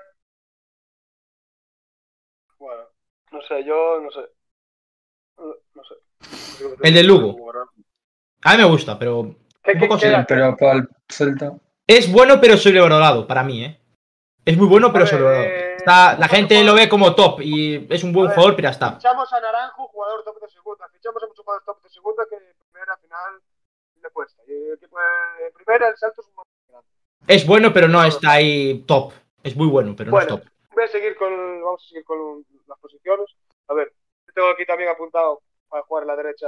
[2.59, 2.83] Bueno,
[3.31, 4.21] no sé, yo no sé.
[5.37, 5.95] No, no sé.
[6.83, 7.35] El del Lugo.
[8.43, 11.53] A mí me gusta, pero ¿Qué, qué, qué- Pero para el Celta.
[11.87, 13.79] es bueno pero sobrevalorado para mí, ¿eh?
[14.45, 15.49] Es muy bueno pero sobrevalorado.
[15.83, 18.67] Está- la gente lo ve como top y es un buen A ver, jugador, pero
[18.67, 18.93] ya está.
[18.95, 20.87] Fichamos a Naranjo, jugador top de segunda.
[20.89, 23.41] Fichamos a muchos jugadores top de segunda que en primera final
[24.01, 24.41] le cuesta.
[24.47, 26.87] Y el equipo en primera el salto es un grande.
[27.27, 29.13] Es bueno, pero no está ahí top.
[29.43, 30.41] Es muy bueno, pero no es top.
[30.73, 31.29] voy a seguir con,
[31.61, 33.27] vamos a seguir con las posiciones.
[33.67, 33.93] A ver,
[34.33, 36.47] tengo aquí también apuntado para jugar en la derecha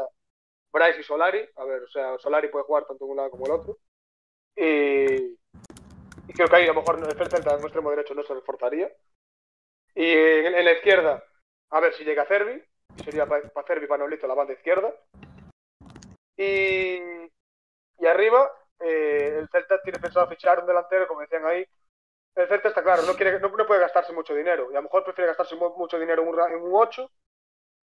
[0.71, 1.47] Bryce y Solari.
[1.57, 3.77] A ver, o sea, Solari puede jugar tanto un lado como el otro.
[4.55, 5.15] Y,
[6.27, 8.33] y creo que ahí a lo mejor el Celta en el extremo derecho no se
[8.33, 8.89] reforzaría.
[9.95, 11.23] Y en, la izquierda,
[11.71, 12.61] a ver si llega Cervi.
[13.03, 14.93] Sería para Cervi, para Nolito, la banda izquierda.
[16.37, 16.99] Y,
[17.99, 21.65] y arriba, eh, el Celta tiene pensado fichar un delantero, como decían ahí,
[22.35, 24.69] el Celta está claro, no, quiere, no, puede gastarse mucho dinero.
[24.69, 27.09] Y a lo mejor prefiere gastarse mu- mucho dinero en un, en un 8,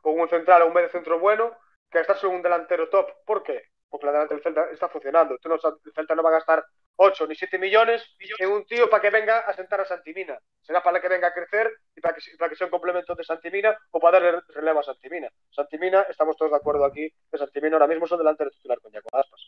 [0.02, 1.56] con un central o un medio centro bueno,
[1.90, 3.10] que gastarse en un delantero top.
[3.24, 3.71] ¿Por qué?
[3.92, 5.34] Porque la delantera del Celta está funcionando.
[5.34, 6.64] El Celta no va a gastar
[6.96, 8.02] 8 ni 7 millones
[8.38, 10.38] en un tío para que venga a sentar a Santimina.
[10.62, 13.22] Será para que venga a crecer y para que, para que sea un complemento de
[13.22, 15.28] Santimina o para darle relevo a Santimina.
[15.50, 18.92] Santimina, estamos todos de acuerdo aquí, que Santimina ahora mismo es un delantero titular con
[18.92, 19.40] Jaco Aspas.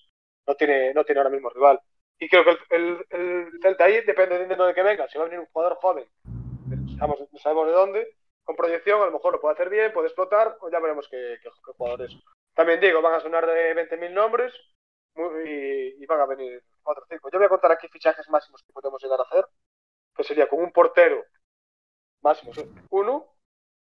[0.47, 1.81] No tiene, no tiene ahora mismo rival.
[2.19, 5.09] Y creo que el, el, el Celta ahí depende de de que venga.
[5.09, 6.07] Si va a venir un jugador joven,
[6.99, 10.09] sabemos, no sabemos de dónde, con proyección, a lo mejor lo puede hacer bien, puede
[10.09, 12.15] explotar, o ya veremos qué, qué, qué jugador es.
[12.55, 14.53] También digo, van a sonar de 20.000 nombres
[15.45, 17.31] y, van a venir 4 o 5.
[17.31, 19.47] Yo voy a contar aquí fichajes máximos que podemos llegar a hacer,
[20.15, 21.25] que sería con un portero
[22.23, 22.53] máximo,
[22.91, 23.35] uno,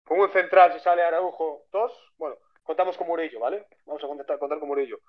[0.03, 3.67] con un central si sale Araujo, dos, bueno, contamos con Murillo, ¿vale?
[3.85, 4.99] Vamos a contar, con Murillo.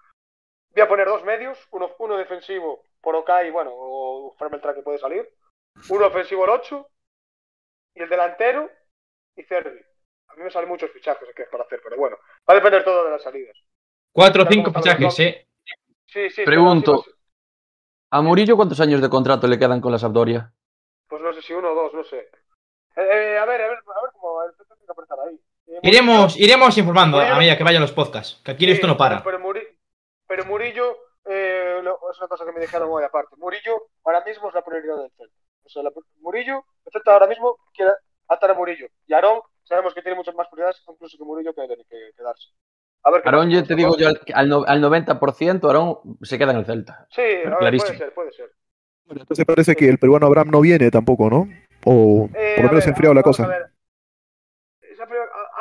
[0.71, 4.99] Voy a poner dos medios, uno, uno defensivo por Okai, bueno, o Fermeltra que puede
[4.99, 5.29] salir,
[5.91, 6.89] uno ofensivo el 8
[7.95, 8.71] y el delantero
[9.37, 9.88] y Cervi.
[10.29, 12.17] A mí me salen muchos fichajes que para hacer, pero bueno,
[12.49, 13.57] va a depender todo de las salidas.
[14.13, 15.49] Cuatro o cinco fichajes, ¿eh?
[16.07, 17.03] Sí, sí, Pregunto.
[17.05, 17.11] sí,
[18.11, 20.53] ¿A Murillo cuántos años de contrato le quedan con la Sampdoria?
[21.09, 22.19] Pues no sé si uno o dos, no sé.
[22.97, 23.03] Eh,
[23.35, 25.39] eh, a ver, a ver, a ver cómo el tiene que apretar ahí.
[25.67, 28.87] Eh, Iremos, iremos informando Murillo- a medida que vayan los podcasts, que aquí Sí, esto
[28.87, 29.23] no para.
[29.23, 29.67] Pero, Muri-
[30.27, 30.97] pero Murillo,
[31.27, 33.37] eh, lo- es una cosa que me dijeron hoy aparte.
[33.37, 35.35] Murillo ahora mismo es la prioridad del Celta.
[35.65, 37.93] O sea, la- Murillo, el Celta ahora mismo quiere
[38.29, 38.87] atar a Murillo.
[39.07, 42.49] Y Aarón, sabemos que tiene muchas más prioridades, incluso que Murillo que tiene que quedarse.
[43.05, 46.51] A ver Aarón, yo te digo yo al, al no- al 90% Aarón se queda
[46.53, 47.07] en el Celta.
[47.11, 47.87] Sí, a ver, clarísimo.
[47.89, 48.51] puede ser, puede ser.
[49.07, 51.49] Bueno, entonces parece que el peruano Abraham no viene tampoco, ¿no?
[51.87, 53.45] O Eh, por lo menos se ha enfriado la cosa.
[53.45, 53.71] a ver.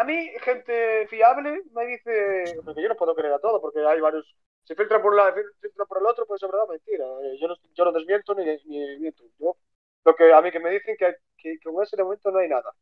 [0.07, 2.61] Mí, gente fiable me dice.
[2.63, 4.25] Porque yo no puedo creer a todo, porque hay varios.
[4.63, 7.05] Se filtra por un lado, se filtra por el otro, pues es verdad mentira.
[7.23, 9.23] Eh, Yo no, yo no desmiento ni, ni miento.
[9.37, 9.57] Yo,
[10.05, 12.39] lo que a mí que me dicen que, que, que con ese de momento no
[12.39, 12.73] hay nada.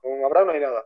[0.00, 0.84] Con Abraham no hay nada.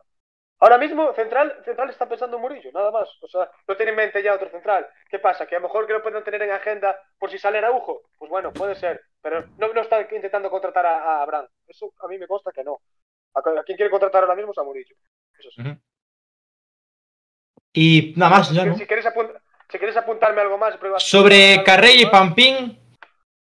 [0.59, 3.09] Ahora mismo, Central, Central está pensando en Murillo, nada más.
[3.21, 4.87] O sea, no tiene en mente ya otro Central.
[5.09, 5.45] ¿Qué pasa?
[5.45, 8.03] Que a lo mejor que lo pueden tener en agenda por si sale Araujo.
[8.17, 9.01] Pues bueno, puede ser.
[9.21, 11.47] Pero no, no está intentando contratar a, a Abraham.
[11.67, 12.79] Eso a mí me consta que no.
[13.33, 14.95] A, a quien quiere contratar ahora mismo es a Murillo.
[15.37, 15.61] Eso sí.
[17.73, 18.75] Y nada más, si, ya, ¿no?
[18.77, 19.37] si apunt-
[19.69, 20.79] si queréis apuntarme algo más.
[20.99, 22.05] Sobre Carrey y.
[22.05, 22.79] Pampín,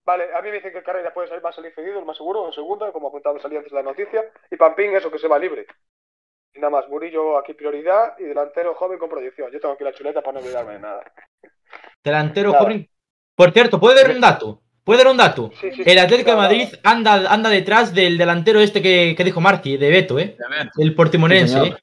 [0.05, 2.17] Vale, a mí me dicen que Carrera puede salir, va a salir cedido, el más
[2.17, 4.23] seguro, en segunda, como apuntaba salía antes la noticia.
[4.51, 5.65] Y Pampín, eso que se va libre.
[6.53, 9.51] Y nada más, Murillo aquí prioridad y delantero joven con proyección.
[9.51, 11.03] Yo tengo aquí la chuleta para no olvidarme de nada.
[12.03, 12.63] delantero Nada.
[12.63, 12.89] joven.
[13.35, 14.61] Por cierto, ¿puede dar un dato?
[14.83, 15.49] ¿Puede dar un dato?
[15.59, 19.41] Sí, sí, El Atlético de Madrid anda, anda detrás del delantero este que, que dijo
[19.41, 20.37] Marti, de Beto, ¿eh?
[20.77, 21.57] El portimonense.
[21.59, 21.75] ¿eh?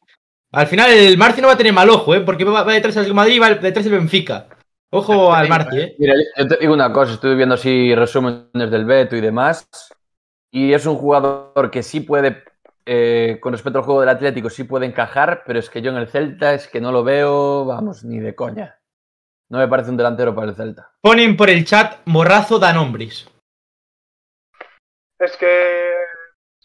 [0.52, 2.20] Al final el Marti no va a tener mal ojo, ¿eh?
[2.20, 4.46] Porque va, va detrás del Madrid y va detrás del Benfica.
[4.94, 5.96] Ojo al Marti, ¿eh?
[5.98, 9.66] Mira, yo te digo una cosa, estuve viendo así resúmenes del Beto y demás,
[10.50, 12.44] y es un jugador que sí puede
[12.84, 15.98] eh, con respecto al juego del Atlético sí puede encajar, pero es que yo en
[15.98, 18.80] el Celta es que no lo veo, vamos, ni de coña.
[19.48, 20.92] No me parece un delantero para el Celta.
[21.00, 23.28] Ponen por el chat Morrazo da nombres.
[25.18, 25.94] Es que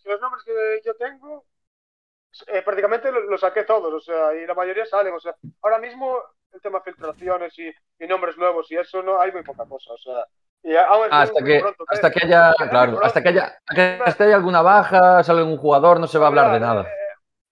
[0.06, 1.46] los nombres que yo tengo,
[2.48, 5.78] eh, prácticamente los lo saqué todos, o sea, y la mayoría salen, o sea, ahora
[5.78, 6.18] mismo
[6.54, 9.98] el tema filtraciones y, y nombres nuevos y eso no hay muy poca cosa, o
[9.98, 10.26] sea,
[10.64, 11.88] y aún es muy- Hasta que, pronto, ¿eh?
[11.90, 16.00] hasta que haya, claro, hasta que haya, hasta que haya alguna baja, salga un jugador,
[16.00, 16.82] no se va a hablar de nada.
[16.84, 16.88] Eh,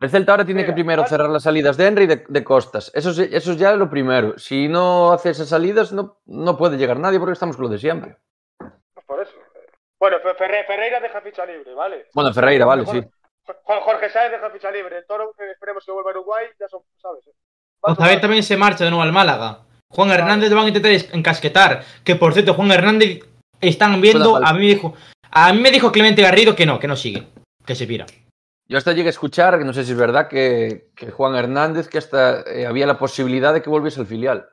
[0.02, 2.92] El Celta ahora tiene que primero cerrar las salidas de Henry y de, de Costas.
[2.94, 4.38] Eso, es- eso es ya lo primero.
[4.38, 7.78] Si no hace esas salidas, no, no puede llegar nadie porque estamos con lo de
[7.78, 8.18] siempre.
[8.58, 9.34] Pues por eso.
[10.00, 12.08] Bueno, Fe- Ferre- Ferreira deja ficha libre, ¿vale?
[12.14, 13.02] Bueno, Ferreira, vale, sí.
[13.64, 14.98] Juan Jorge Sáenz deja ficha libre.
[14.98, 17.24] El Toro, eh, esperemos que vuelva a Uruguay, ya son, ¿sabes?
[17.86, 19.60] Ozabel también se marcha de nuevo al Málaga.
[19.90, 21.84] Juan Hernández lo van a intentar encasquetar.
[22.04, 23.20] Que por cierto, Juan Hernández
[23.62, 24.38] están viendo.
[24.44, 24.94] A mí, me dijo,
[25.32, 27.28] a mí me dijo Clemente Garrido que no, que no sigue.
[27.66, 28.06] Que se pira.
[28.68, 31.88] Yo hasta llegué a escuchar, que no sé si es verdad, que, que Juan Hernández,
[31.88, 34.48] que hasta eh, había la posibilidad de que volviese al filial.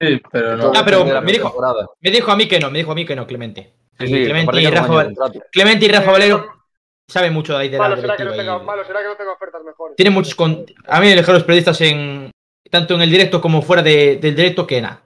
[0.00, 0.72] Sí, pero no.
[0.74, 1.54] Ah, pero me dijo-.
[2.00, 3.74] Me dijo a mí que no, me dijo a mí que no, Clemente.
[3.98, 5.14] Sí, Y sí, Clemente, y Rafa, Val-.
[5.52, 6.62] Clemente y Rafa Eh, Valero
[7.08, 9.16] saben mucho de ahí de la Malo será, que no tenga, malo será que no
[9.16, 9.96] tenga ofertas mejores.
[9.96, 10.64] Tiene muchos con...
[10.86, 12.31] A mí me dejaron los periodistas en
[12.72, 15.02] tanto en el directo como fuera de- del directo que nada.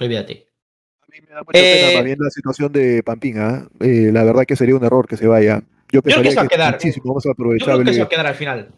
[0.00, 0.48] Olvídate.
[1.00, 3.68] A mí me da mucha Eh, pena bien la situación de Pampín, ¿ah?
[3.80, 5.62] Eh, la verdad que sería un error que se vaya.
[5.92, 6.72] Yo creo que se va a quedar.
[6.72, 7.52] muchísimo más Yo creo
[7.84, 8.68] que se va a quedar al final.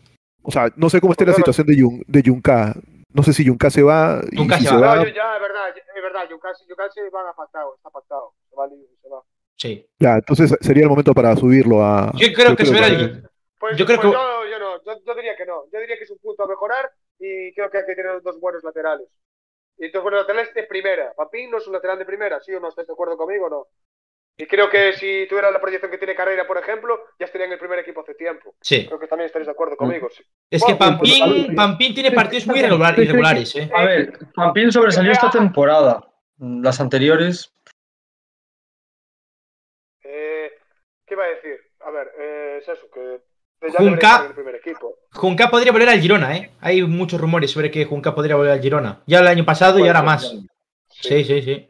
[0.42, 2.74] O sea, no sé cómo esté la situación de, Yun, de Yunka.
[3.14, 4.20] No sé si Yunka se va.
[4.30, 4.80] y Yunka si se se va.
[4.88, 5.62] va, No, yo ya, es verdad,
[5.96, 6.28] es verdad.
[6.30, 8.34] Yucasi, Yucasi van a pactado, está pactado.
[8.50, 9.22] Se va libre, se va.
[9.58, 9.86] Sí.
[9.98, 12.12] ya, entonces sería el momento para subirlo a.
[12.18, 13.26] Yo creo que se verá el-
[13.58, 15.64] Pues, Yo creo pues que- yo, yo no, yo, yo diría que no.
[15.72, 16.90] Yo diría que es un punto a mejorar
[17.26, 19.08] y creo que hay que tener dos buenos laterales.
[19.78, 21.12] Y dos buenos laterales de primera.
[21.14, 22.68] Papín no es un lateral de primera, ¿sí o no?
[22.68, 23.66] ¿Estás de acuerdo conmigo o no?
[24.38, 27.54] Y creo que si tuviera la proyección que tiene Carrera, por ejemplo, ya estaría en
[27.54, 28.54] el primer equipo hace tiempo.
[28.60, 28.86] Sí.
[28.86, 30.08] Creo que también estaréis de acuerdo conmigo.
[30.10, 30.22] sí.
[30.50, 33.70] Es que Bueno, pues, Pampín, pues, Pampín tiene partidos muy irregular- irregulares, ¿eh?
[33.74, 36.06] A ver, Pampín sobresalió esta temporada.
[36.38, 37.52] Las anteriores,
[40.02, 40.52] Eh,
[41.06, 41.58] ¿Qué iba a decir?
[41.80, 43.20] A ver, eh, es eso, que
[43.72, 44.94] ya Junca- el primer equipo.
[45.12, 46.50] Junca podría volver al Girona, ¿eh?
[46.60, 49.00] Hay muchos rumores sobre que Junca podría volver al Girona.
[49.06, 50.28] Ya el año pasado y ahora más.
[50.30, 50.48] Sí.
[51.08, 51.68] Sí, sí, sí.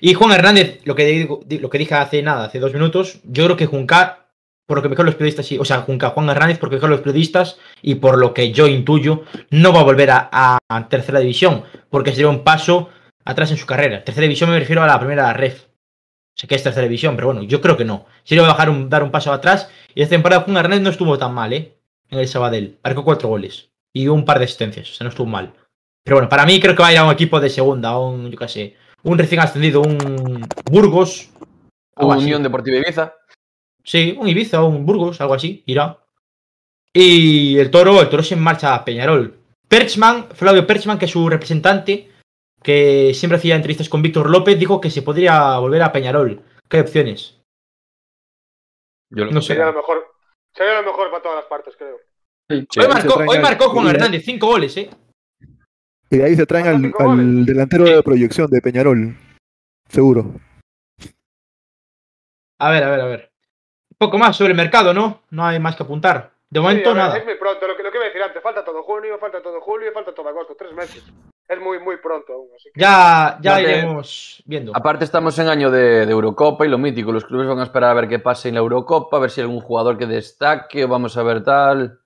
[0.00, 3.20] Y Juan Hernández, lo que, digo- di- lo que dije hace nada, hace dos minutos,
[3.24, 4.26] yo creo que Junca,
[4.66, 6.76] por lo que me dijeron los periodistas, sí, o sea, Junca, Juan Hernández, porque me
[6.78, 10.58] dijeron los periodistas, y por lo que yo intuyo, no va a volver a, a-
[10.68, 12.88] a tercera división, porque sería un paso
[13.24, 14.04] atrás en su carrera.
[14.04, 15.64] Tercera división me refiero a la primera ref.
[16.36, 18.06] Sé que es tercera división, pero bueno, yo creo que no.
[18.24, 21.34] Sería bajar un, dar un paso atrás, y esta temporada Juan Hernández no estuvo tan
[21.34, 21.76] mal, ¿eh?
[22.10, 22.78] En el Sabadell.
[22.82, 23.70] Marcó cuatro goles.
[23.92, 25.52] Y un par de asistencias, o sea, no estuvo mal.
[26.02, 28.30] Pero bueno, para mí creo que va a ir a un equipo de segunda, un,
[28.30, 31.30] yo qué sé, un recién ascendido, un Burgos.
[31.96, 32.24] así.
[32.24, 33.14] Unión Deportiva Ibiza.
[33.82, 35.98] Sí, un Ibiza o un Burgos, algo así, irá.
[36.92, 39.38] Y el toro, el toro se marcha a Peñarol.
[39.68, 42.10] Perchman, Flavio Perchman, que es su representante,
[42.62, 46.42] que siempre hacía entrevistas con Víctor López, dijo que se podría volver a Peñarol.
[46.68, 47.33] ¿Qué opciones?
[49.14, 49.48] Yo lo- No sé.
[49.48, 50.06] Sería lo mejor.
[50.54, 51.98] Sería lo mejor para todas las partes, creo.
[52.48, 52.66] sí.
[52.80, 54.90] Hoy marcó, hoy marcó Juan Hernández, cinco goles, ¿eh?
[56.10, 59.16] Y de ahí se traen al, delantero de proyección de Peñarol.
[59.88, 60.32] Seguro.
[62.60, 63.32] A ver, a ver, a ver.
[63.90, 65.22] Un poco más sobre el mercado, ¿no?
[65.30, 66.32] No hay más que apuntar.
[66.50, 67.18] De momento, Sí, ver, nada.
[67.18, 69.42] Es muy pronto, lo que, lo que iba a decir antes, falta todo junio, falta
[69.42, 71.02] todo julio, falta todo agosto, tres meses.
[71.46, 72.80] Es muy, muy pronto aún, así que...
[72.80, 74.72] Ya, ya iremos viendo.
[74.74, 77.90] Aparte estamos en año de, de Eurocopa y lo mítico, los clubes van a esperar
[77.90, 80.84] a ver qué pase en la Eurocopa, a ver si hay algún jugador que destaque
[80.84, 82.00] o vamos a ver tal.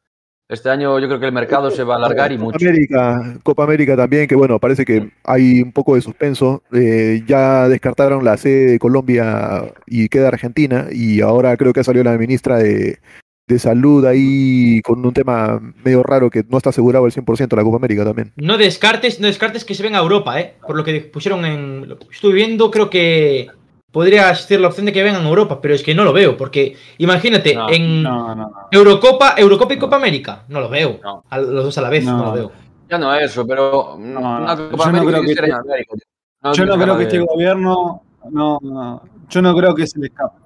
[0.48, 2.66] Este año yo creo que el mercado se va a alargar y Copa mucho.
[2.66, 6.62] América, Copa América también, que bueno, parece que hay un poco de suspenso.
[6.72, 10.86] Eh, ya descartaron la sede de Colombia y queda Argentina.
[10.90, 12.98] Y ahora creo que salió la ministra de,
[13.48, 17.64] de Salud ahí con un tema medio raro que no está asegurado el 100% la
[17.64, 18.32] Copa América también.
[18.36, 20.54] No descartes, no descartes que se venga a Europa, ¿eh?
[20.66, 21.88] Por lo que pusieron en.
[21.88, 23.48] Lo que estuve viendo, creo que
[23.90, 26.36] podría existir la opción de que vengan a Europa, pero es que no lo veo,
[26.36, 28.52] porque imagínate, No, en No, no, no.
[28.70, 31.00] Eurocopa, Eurocopa y Copa América, no lo veo.
[31.02, 31.24] No.
[31.30, 32.24] A los dos a la vez, no, No.
[32.26, 32.52] lo veo.
[32.90, 34.70] Ya no eso, pero No, una no.
[34.70, 35.50] Copa Yo no creo que este-
[36.54, 38.02] Yo creo que este gobierno.
[38.30, 39.02] No, no.
[39.30, 40.36] Yo no creo que se le escape.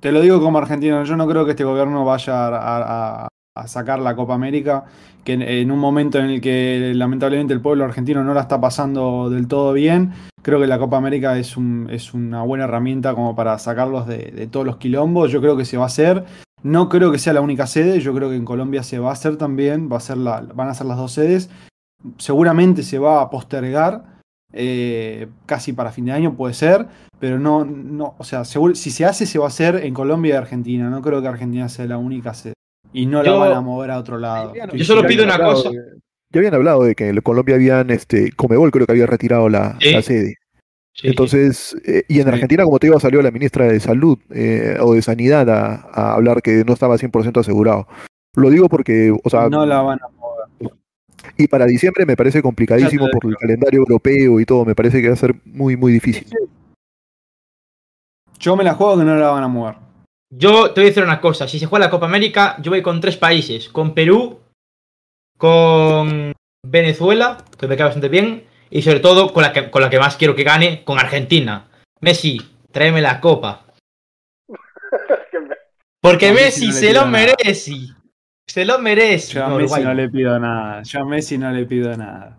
[0.00, 3.28] Te lo digo como argentino, yo no creo que este gobierno vaya a,
[3.66, 4.84] sacar la Copa América,
[5.24, 9.28] que en, un momento en el que lamentablemente el pueblo argentino no la está pasando
[9.28, 10.12] del todo bien,
[10.42, 14.64] creo que la Copa América es una buena herramienta como para sacarlos de, de todos
[14.64, 15.32] los quilombos.
[15.32, 16.24] Yo creo que se va a hacer.
[16.62, 19.12] No creo que sea la única sede, yo creo que en Colombia se va a
[19.12, 21.50] hacer también, va a ser la, van a ser las dos sedes.
[22.18, 24.17] Seguramente se va a postergar,
[24.52, 26.86] eh, casi para fin de año puede ser,
[27.18, 30.34] pero no, no o sea, seguro, si se hace, se va a hacer en Colombia
[30.34, 30.88] y Argentina.
[30.90, 32.54] No creo que Argentina sea la única sede.
[32.92, 34.52] Y no Yo- la van a mover a otro lado.
[34.72, 35.70] Yo solo pido una cosa.
[35.70, 35.76] de-
[36.32, 39.76] Ya habían hablado de que en Colombia habían, este, Comebol creo que había retirado la,
[39.80, 39.92] Sí.
[39.92, 40.34] la sede.
[40.94, 42.28] Sí, Entonces, eh, y en Sí.
[42.30, 46.14] Argentina, como te digo, salió la ministra de Salud eh, o de Sanidad a, a
[46.14, 47.86] hablar que no estaba 100% asegurado.
[48.34, 50.06] Lo digo porque, o sea, No la van a.
[51.36, 55.08] y para diciembre me parece complicadísimo por el calendario europeo y todo, me parece que
[55.08, 56.26] va a ser muy, muy difícil.
[58.38, 59.74] Yo me la juego que no la van a mover.
[60.30, 62.82] Yo te voy a decir una cosa, si se juega la Copa América, yo voy
[62.82, 64.40] con tres países, con Perú,
[65.38, 66.32] con
[66.66, 69.98] Venezuela, que me cae bastante bien, y sobre todo con la que, con la que
[69.98, 71.68] más quiero que gane, con Argentina.
[72.00, 72.38] Messi,
[72.70, 73.64] tráeme la copa.
[76.00, 77.72] Porque Messi no se lo merece.
[78.48, 79.34] Se lo merece.
[79.34, 79.84] Yo a Messi Uruguay.
[79.84, 80.82] no le pido nada.
[80.82, 82.36] Yo a Messi no le pido nada.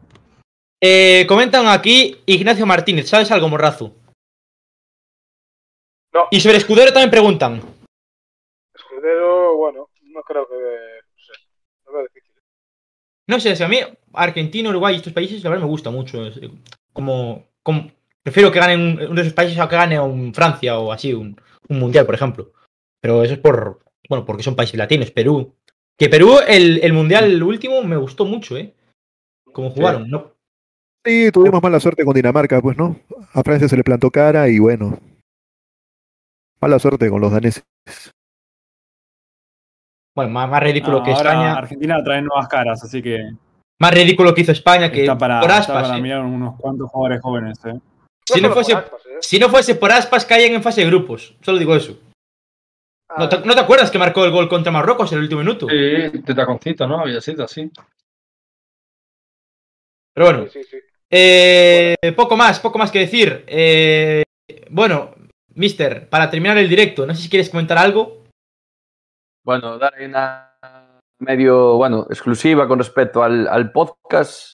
[0.82, 3.96] Eh, comentan aquí Ignacio Martínez, ¿sabes algo, Morrazo?
[6.14, 6.28] No.
[6.32, 7.62] Y sobre Escudero también preguntan.
[8.74, 10.56] Escudero, bueno, no creo que.
[11.86, 12.04] No sé.
[12.14, 12.34] Difícil.
[13.28, 13.78] No sé, si a mí
[14.14, 16.26] Argentina, Uruguay y estos países, la verdad me gusta mucho.
[16.26, 16.52] eh,
[16.94, 17.92] Como, como-
[18.24, 21.14] prefiero que ganen un- uno de esos países a que gane un Francia o así,
[21.14, 22.52] un, un mundial, por ejemplo.
[23.02, 23.80] Pero eso es por,
[24.10, 25.56] bueno, porque son países latinos, Perú.
[26.00, 28.74] Que Perú, el, el mundial el último, me gustó mucho, ¿eh?
[29.52, 30.32] Como jugaron, ¿no?
[31.06, 32.98] Sí, tuvimos mala suerte con Dinamarca, pues, ¿no?
[33.34, 34.98] A Francia se le plantó cara y bueno,
[36.62, 37.64] mala suerte con los daneses.
[40.16, 41.54] Bueno, más, más ridículo No, que ahora España.
[41.54, 43.32] Argentina trae nuevas caras, así que
[43.80, 45.84] Más ridículo que hizo España, que está para, por está aspas.
[45.84, 46.02] para ¿eh?
[46.02, 47.60] mirar unos cuantos jugadores jóvenes.
[47.66, 47.80] ¿eh?
[48.26, 49.18] Si no fuese- Aspas, ¿eh?
[49.22, 51.36] Si no fuese por aspas, caían en fase de grupos.
[51.42, 51.98] Solo digo eso.
[53.18, 55.68] ¿No te, no te acuerdas que marcó el gol contra Marruecos en el último minuto?
[55.68, 57.00] Sí, de taconcito, ¿no?
[57.02, 57.70] Había sido así.
[60.14, 60.78] Pero bueno, sí, sí, sí.
[61.10, 63.44] eh, poco más, poco más que decir.
[63.48, 64.24] Eh,
[64.70, 65.16] bueno,
[65.56, 68.24] Mister, para terminar el directo, no sé si quieres comentar algo.
[69.44, 70.58] Bueno, dar una
[71.20, 74.54] medio, bueno, exclusiva con respecto al, al podcast.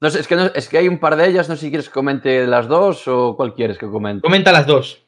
[0.00, 1.68] No sé, es que, no- es que hay un par de ellas, no sé si
[1.70, 4.22] quieres que comente las dos o cuál quieres que comente.
[4.22, 5.04] Comenta las dos.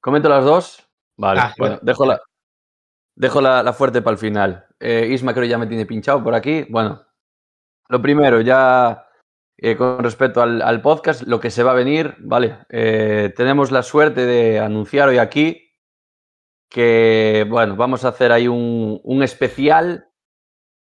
[0.00, 0.88] ¿Comento las dos?
[1.16, 2.20] Vale, Ah, bueno, dejo la,
[3.16, 4.66] dejo la, la fuerte para el final.
[4.80, 6.66] Eh, Isma creo ya me tiene pinchado por aquí.
[6.68, 7.04] Bueno,
[7.88, 9.06] lo primero, ya
[9.58, 12.58] eh, con respecto al, al podcast, lo que se va a venir, ¿vale?
[12.70, 15.70] Eh, tenemos la suerte de anunciar hoy aquí
[16.68, 20.08] que, bueno, vamos a hacer ahí un, un especial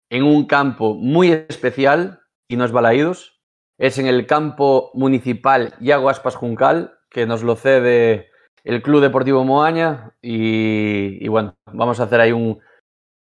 [0.10, 3.42] en un campo muy especial y no es Balaídos.
[3.78, 8.31] Es en el campo municipal Iago Aspas Juncal, que nos lo cede
[8.64, 12.60] el Club Deportivo Moaña y, bueno, vamos a hacer ahí un,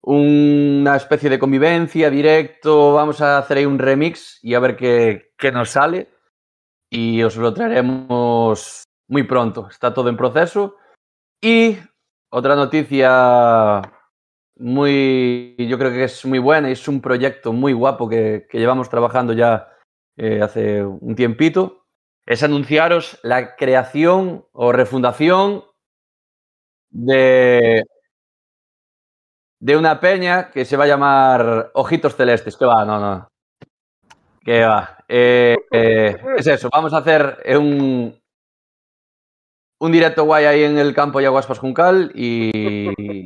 [0.01, 5.31] una especie de convivencia directo, vamos a hacer ahí un remix y a ver qué,
[5.38, 6.09] qué nos sale.
[6.89, 10.76] Y os lo traeremos muy pronto, está todo en proceso.
[11.41, 11.77] Y
[12.30, 13.81] otra noticia
[14.57, 18.89] muy, yo creo que es muy buena es un proyecto muy guapo que, que llevamos
[18.89, 19.68] trabajando ya
[20.18, 21.80] eh, hace un tiempito
[22.26, 25.64] es anunciaros la creación o refundación
[26.89, 27.84] de,
[29.60, 32.57] de una peña que se va a llamar Ojitos Celestes.
[32.57, 33.27] Que va, no, no.
[34.43, 34.98] Que va.
[35.07, 38.19] Eh, eh, es eso, vamos a hacer eh, un,
[39.80, 43.26] un directo guay ahí en el campo Yaguaspas Juncal y,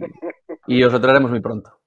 [0.68, 1.80] y os lo traeremos muy pronto.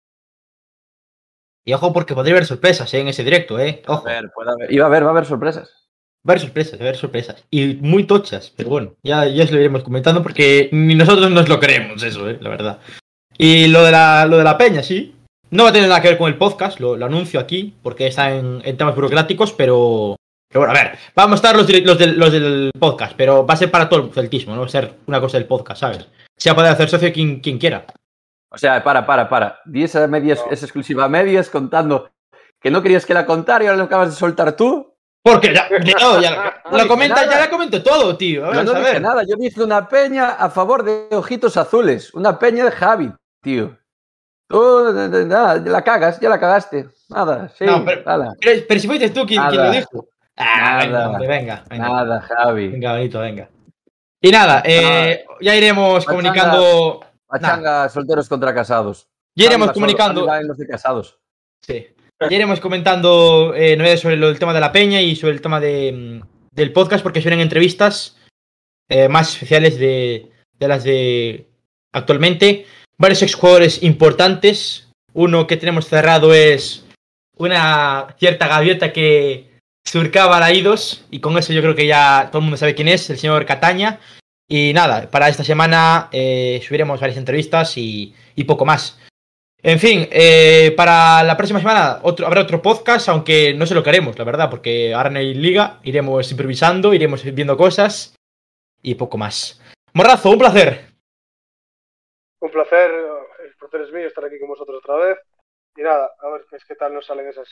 [1.66, 3.00] Y ojo, porque podría haber sorpresas ¿eh?
[3.00, 3.82] en ese directo, ¿eh?
[3.86, 4.08] Ojo.
[4.08, 5.87] A ver, puede haber- y va a haber, va a haber sorpresas.
[6.28, 7.44] Va a haber sorpresas, va a haber sorpresas.
[7.50, 11.48] Y muy tochas, pero bueno, ya, ya os lo iremos comentando porque ni nosotros nos
[11.48, 12.36] lo creemos eso, ¿eh?
[12.40, 12.78] la verdad.
[13.38, 15.14] Y lo de la, lo de la peña, sí.
[15.50, 18.06] No va a tener nada que ver con el podcast, lo, lo anuncio aquí, porque
[18.06, 20.16] está en, en temas burocráticos, pero,
[20.50, 23.54] pero bueno, a ver, vamos a estar los, los, del, los del podcast, pero va
[23.54, 26.06] a ser para todo el celtismo, no va a ser una cosa del podcast, ¿sabes?
[26.36, 27.86] Se va a poder hacer socio quien, quien quiera.
[28.50, 29.60] O sea, para, para, para.
[29.64, 30.52] Di esa, medias, No.
[30.52, 32.10] esa exclusiva a medias contando
[32.60, 34.94] que no querías que la contara y ahora lo acabas de soltar tú.
[35.22, 37.32] Porque ya, ya, no, ya No lo comenta, nada.
[37.32, 38.44] ya la comento todo, tío.
[38.46, 39.02] A Yo ver, no a dije ver.
[39.02, 42.14] nada, yo dije una peña a favor de Ojitos Azules.
[42.14, 43.12] Una peña de Javi,
[43.42, 43.76] tío.
[44.48, 44.92] Tú
[45.26, 46.88] nada, ya la cagas, ya la cagaste.
[47.10, 50.08] Nada, sí, No, pero- nada, Pero, pero si fuiste tú quien, quien lo dijo.
[50.36, 51.18] Ah, Nada.
[51.18, 51.88] venga, venga.
[51.88, 52.68] nada, Javi.
[52.68, 53.48] Venga, bonito, venga.
[54.22, 56.10] Y nada, eh, ya iremos Pachanga.
[56.32, 57.00] comunicando.
[57.26, 59.08] Pachanga, solteros contra casados.
[59.34, 60.26] Ya iremos Javi comunicando.
[60.26, 61.18] Javi los de casados.
[61.60, 61.88] Sí.
[62.20, 65.60] Ya iremos comentando eh, novedades sobre el tema de la peña y sobre el tema
[65.60, 66.20] de, mm,
[66.52, 68.16] del podcast, porque suelen entrevistas
[68.88, 71.46] eh, más especiales de, de las de
[71.92, 72.66] actualmente.
[72.96, 74.88] Varios exjugadores importantes.
[75.12, 76.84] Uno que tenemos cerrado es
[77.36, 82.40] una cierta gaviota que surcaba a Idos, y con eso yo creo que ya todo
[82.40, 84.00] el mundo sabe quién es, el señor Cataña.
[84.48, 88.97] Y nada, para esta semana eh, subiremos varias entrevistas y, y poco más.
[89.60, 93.82] En fin, eh, para la próxima semana otro, habrá otro podcast, aunque no sé lo
[93.82, 98.14] que haremos, la verdad, porque ahora no hay liga, iremos improvisando, iremos viendo cosas
[98.82, 99.60] y poco más.
[99.94, 100.86] Morrazo, un placer.
[102.38, 102.88] Un placer,
[103.44, 105.18] el placer es mío estar aquí con vosotros otra vez.
[105.76, 107.48] Y nada, a ver qué tal nos salen esas,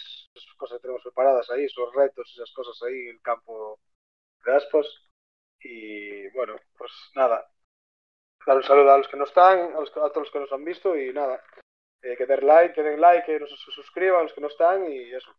[0.57, 3.81] cosas que tenemos preparadas ahí, esos retos, esas cosas ahí en el campo
[4.45, 4.87] de Aspas.
[5.61, 7.49] Y bueno, pues nada,
[8.47, 10.53] dar un saludo a los que no están, a, los, a todos los que nos
[10.53, 11.43] han visto y nada,
[12.03, 15.13] eh, que den like, que den like, que nos suscriban los que no están y
[15.13, 15.35] eso.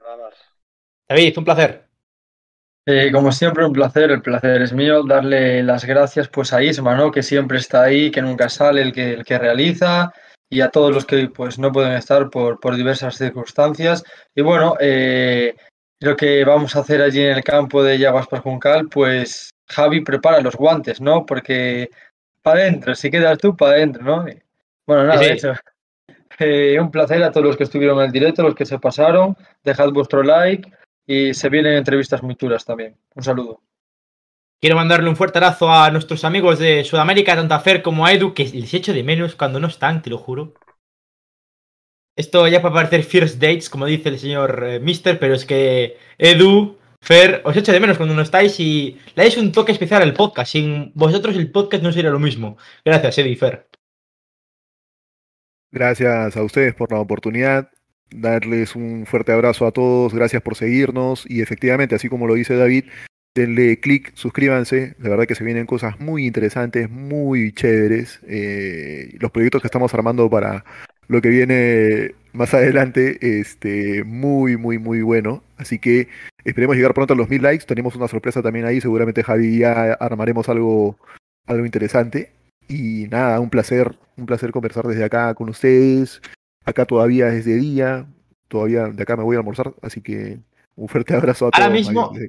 [0.00, 0.34] Nada más.
[1.08, 1.88] David, un placer.
[2.84, 6.96] Eh, como siempre, un placer, el placer es mío, darle las gracias pues a Isma,
[6.96, 7.12] ¿no?
[7.12, 10.12] que siempre está ahí, que nunca sale, el que, el que realiza,
[10.50, 14.02] y a todos los que pues no pueden estar por, por diversas circunstancias.
[14.34, 15.54] Y bueno, eh,
[16.00, 20.40] lo que vamos a hacer allí en el campo de Yaguas Juncal, pues Javi prepara
[20.40, 21.24] los guantes, ¿no?
[21.24, 21.88] Porque
[22.42, 24.26] para adentro, si quedas tú, para adentro, ¿no?
[24.92, 25.32] Bueno, nada, Sí, sí.
[25.34, 25.54] eso.
[26.38, 29.36] Eh, un placer a todos los que estuvieron en el directo, los que se pasaron.
[29.62, 30.72] Dejad vuestro like
[31.06, 32.96] y se vienen entrevistas muy chulas también.
[33.14, 33.60] Un saludo.
[34.60, 38.12] Quiero mandarle un fuerte abrazo a nuestros amigos de Sudamérica, tanto a Fer como a
[38.12, 40.54] Edu, que les echo de menos cuando no están, te lo juro.
[42.16, 45.96] Esto ya puede parecer First Dates, como dice el señor eh, Mister, pero es que
[46.18, 50.02] Edu, Fer, os echo de menos cuando no estáis y le dais un toque especial
[50.02, 50.52] al podcast.
[50.52, 52.56] Sin vosotros el podcast no sería lo mismo.
[52.84, 53.68] Gracias, Edu y Fer.
[55.72, 57.70] Gracias a ustedes por la oportunidad.
[58.10, 60.14] Darles un fuerte abrazo a todos.
[60.14, 61.24] Gracias por seguirnos.
[61.28, 62.84] Y efectivamente, así como lo dice David,
[63.34, 64.94] denle clic, suscríbanse.
[64.98, 68.20] De verdad que se vienen cosas muy interesantes, muy chéveres.
[68.28, 70.64] Eh, los proyectos que estamos armando para
[71.08, 75.42] lo que viene más adelante, este, muy, muy, muy bueno.
[75.56, 76.08] Así que
[76.44, 77.64] esperemos llegar pronto a los mil likes.
[77.64, 78.82] Tenemos una sorpresa también ahí.
[78.82, 80.98] Seguramente Javi ya armaremos algo,
[81.46, 82.30] algo interesante.
[82.68, 86.20] Y nada, un placer, un placer conversar desde acá con ustedes.
[86.64, 88.06] Acá todavía es de día,
[88.48, 90.38] todavía de acá me voy a almorzar, así que
[90.76, 91.62] un fuerte abrazo a todos.
[91.64, 92.28] Ahora mismo- Mario.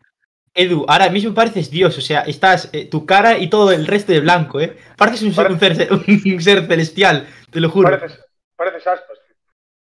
[0.56, 4.12] Edu, ahora mismo pareces Dios, o sea, estás eh, tu cara y todo el resto
[4.12, 4.78] de blanco, ¿eh?
[4.98, 5.90] Pareces un ser, un ser-
[6.36, 7.90] un ser celestial, te lo juro.
[7.90, 8.20] Pareces,
[8.56, 9.18] pareces aspas.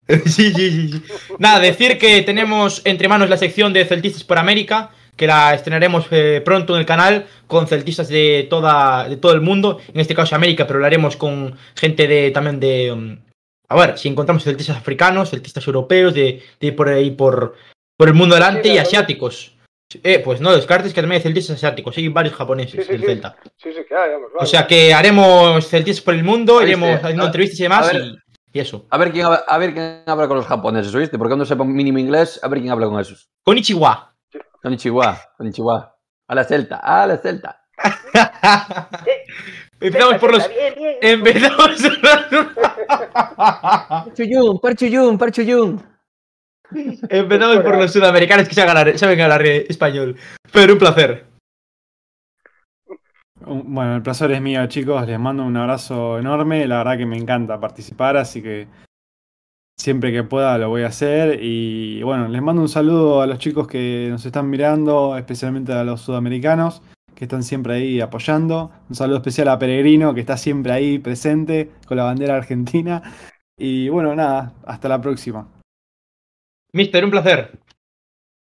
[0.27, 1.03] Sí, sí, sí, sí.
[1.39, 4.91] Nada, decir que tenemos entre manos la sección de Celtistas por América,
[5.23, 9.41] que la estrenaremos eh, pronto en el canal con celtistas de toda de todo el
[9.41, 13.17] mundo, en este caso América, pero lo haremos con gente de también de um,
[13.69, 17.55] a ver, si encontramos celtistas africanos, celtistas europeos, de, de por ahí por,
[17.97, 19.57] por el mundo delante Sí, y asiáticos.
[20.03, 23.01] Eh, pues no descartes que también hay celtistas asiáticos, hay varios japoneses Sí, sí, del
[23.03, 23.07] sí.
[23.07, 23.37] Celta.
[23.63, 24.31] Sí, sí, que hay, vamos.
[24.41, 26.71] O sea que haremos celtistas por el mundo, ¿Oíste?
[26.73, 28.87] iremos haciendo entrevistas y demás y, y eso.
[28.91, 31.17] A ver, quién, habla- a ver quién habla con los japoneses, ¿oíste?
[31.17, 33.29] Porque no sepa mínimo inglés, a ver quién habla con esos.
[34.63, 35.17] Konnichiwa.
[35.37, 35.97] Konnichiwa, konnichiwa.
[36.29, 37.61] A la celta, a la celta.
[39.81, 40.49] Empezamos por los.
[41.01, 41.71] Empezamos.
[43.37, 45.83] Parchuyun, parchuyun, parchuyun.
[47.09, 50.17] Empezamos por los sudamericanos que saben hablar, español.
[50.53, 51.27] Pero un placer.
[53.45, 55.05] Bueno, el placer es mío, chicos.
[55.09, 56.69] Les mando un abrazo enorme.
[56.69, 58.69] La verdad que me encanta participar, así que
[59.77, 61.39] siempre que pueda lo voy a hacer.
[61.43, 65.85] Y bueno, les mando un saludo a los chicos que nos están mirando, especialmente a
[65.85, 66.83] los sudamericanos
[67.15, 68.71] que están siempre ahí apoyando.
[68.89, 73.03] Un saludo especial a Peregrino, que está siempre ahí presente con la bandera argentina.
[73.57, 75.47] Y bueno, nada, hasta la próxima.
[76.73, 77.61] Mister, un placer.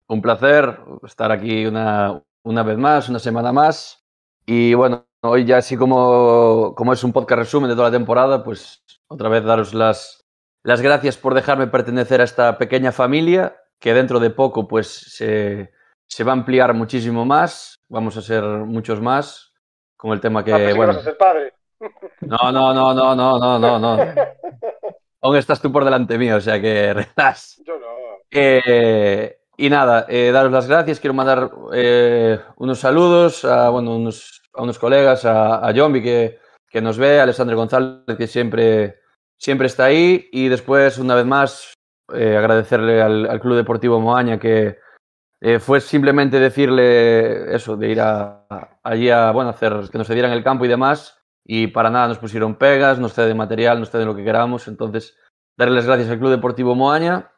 [0.07, 4.03] Un placer estar aquí una, una vez más, una semana más.
[4.45, 8.43] Y bueno, hoy ya así como, como es un podcast resumen de toda la temporada,
[8.43, 10.18] pues otra vez daros las,
[10.69, 15.71] las gracias por dejarme pertenecer a esta pequeña familia, que dentro de poco pues se,
[16.05, 17.79] se va a ampliar muchísimo más.
[17.89, 19.51] Vamos a ser muchos más
[19.97, 21.53] con el tema que, Ah, bueno, vas a ser padre.
[22.21, 23.97] no, no, no, no, no, no, no, no.
[25.21, 27.61] Aún estás tú por delante mío, o sea que relax.
[27.65, 27.87] Yo no.
[28.29, 30.99] Eh, y nada, eh, daros las gracias.
[30.99, 36.37] Quiero mandar eh, unos saludos a, bueno, unos, a unos colegas, a, a Jombi que,
[36.69, 38.98] que nos ve, a Alessandro González que siempre,
[39.40, 40.28] siempre está ahí.
[40.32, 41.74] Y después, una vez más,
[42.14, 44.78] eh, agradecerle al, al Club Deportivo Moaña que
[45.41, 50.07] eh, fue simplemente decirle eso, de ir a, a- allí a bueno, hacer que nos
[50.07, 51.16] cedieran el campo y demás.
[51.45, 54.68] Y para nada nos pusieron pegas, nos ceden material, nos ceden lo que queramos.
[54.68, 55.18] Entonces,
[55.57, 57.32] darles las gracias al Club Deportivo Moaña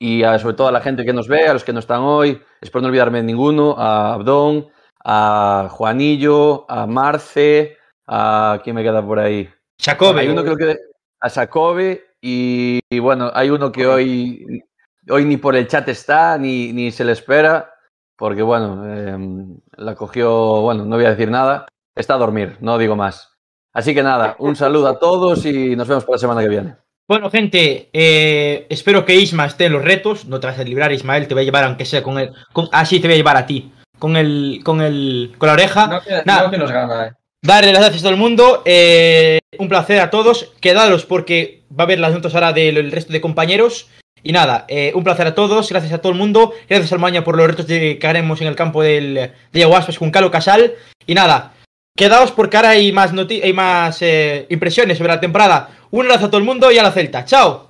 [0.00, 2.00] y a- sobre todo a la gente que nos ve, a los que no están
[2.00, 4.68] hoy, espero no olvidarme de ninguno, a Abdón,
[5.04, 7.76] a Juanillo, a Marce,
[8.06, 9.48] a quién me queda por ahí.
[9.80, 10.20] Jacobe.
[10.22, 10.76] Hay uno creo que
[11.20, 14.62] a Sacobe y, y bueno, hay uno que hoy,
[15.08, 17.74] hoy ni por el chat está, ni, ni se le espera,
[18.16, 22.78] porque bueno, em, la cogió, bueno, no voy a decir nada, está a dormir, no
[22.78, 23.36] digo más.
[23.72, 26.76] Así que nada, un saludo a todos y nos vemos para la semana que viene.
[27.08, 30.26] Bueno, gente, eh, espero que Isma esté en los retos.
[30.26, 32.34] No te vas a librar, Ismael, te voy a llevar, aunque sea con el.
[32.52, 33.72] Con, ah, sí, te voy a llevar a ti.
[33.98, 34.60] Con el.
[34.62, 35.34] Con el.
[35.38, 35.86] Con la oreja.
[35.86, 36.42] No que, Nada.
[36.42, 37.12] no que nos gana, eh.
[37.42, 38.62] Darle las gracias a todo el mundo.
[38.64, 40.52] eh, un placer a todos.
[40.60, 43.88] Quedaros porque va a haber las notas ahora del resto de compañeros.
[44.22, 45.68] Y nada, eh, un placer a todos.
[45.70, 46.52] Gracias a todo el mundo.
[46.68, 49.98] Gracias al Maña por los retos de, que haremos en el campo del, de Aguaspas
[49.98, 50.74] con Calo Casal.
[51.06, 51.54] Y nada,
[51.96, 55.70] quedaos porque ahora hay más, noti- hay más eh, impresiones sobre la temporada.
[55.90, 57.24] Un abrazo a todo el mundo y a la Celta.
[57.24, 57.67] ¡Chao!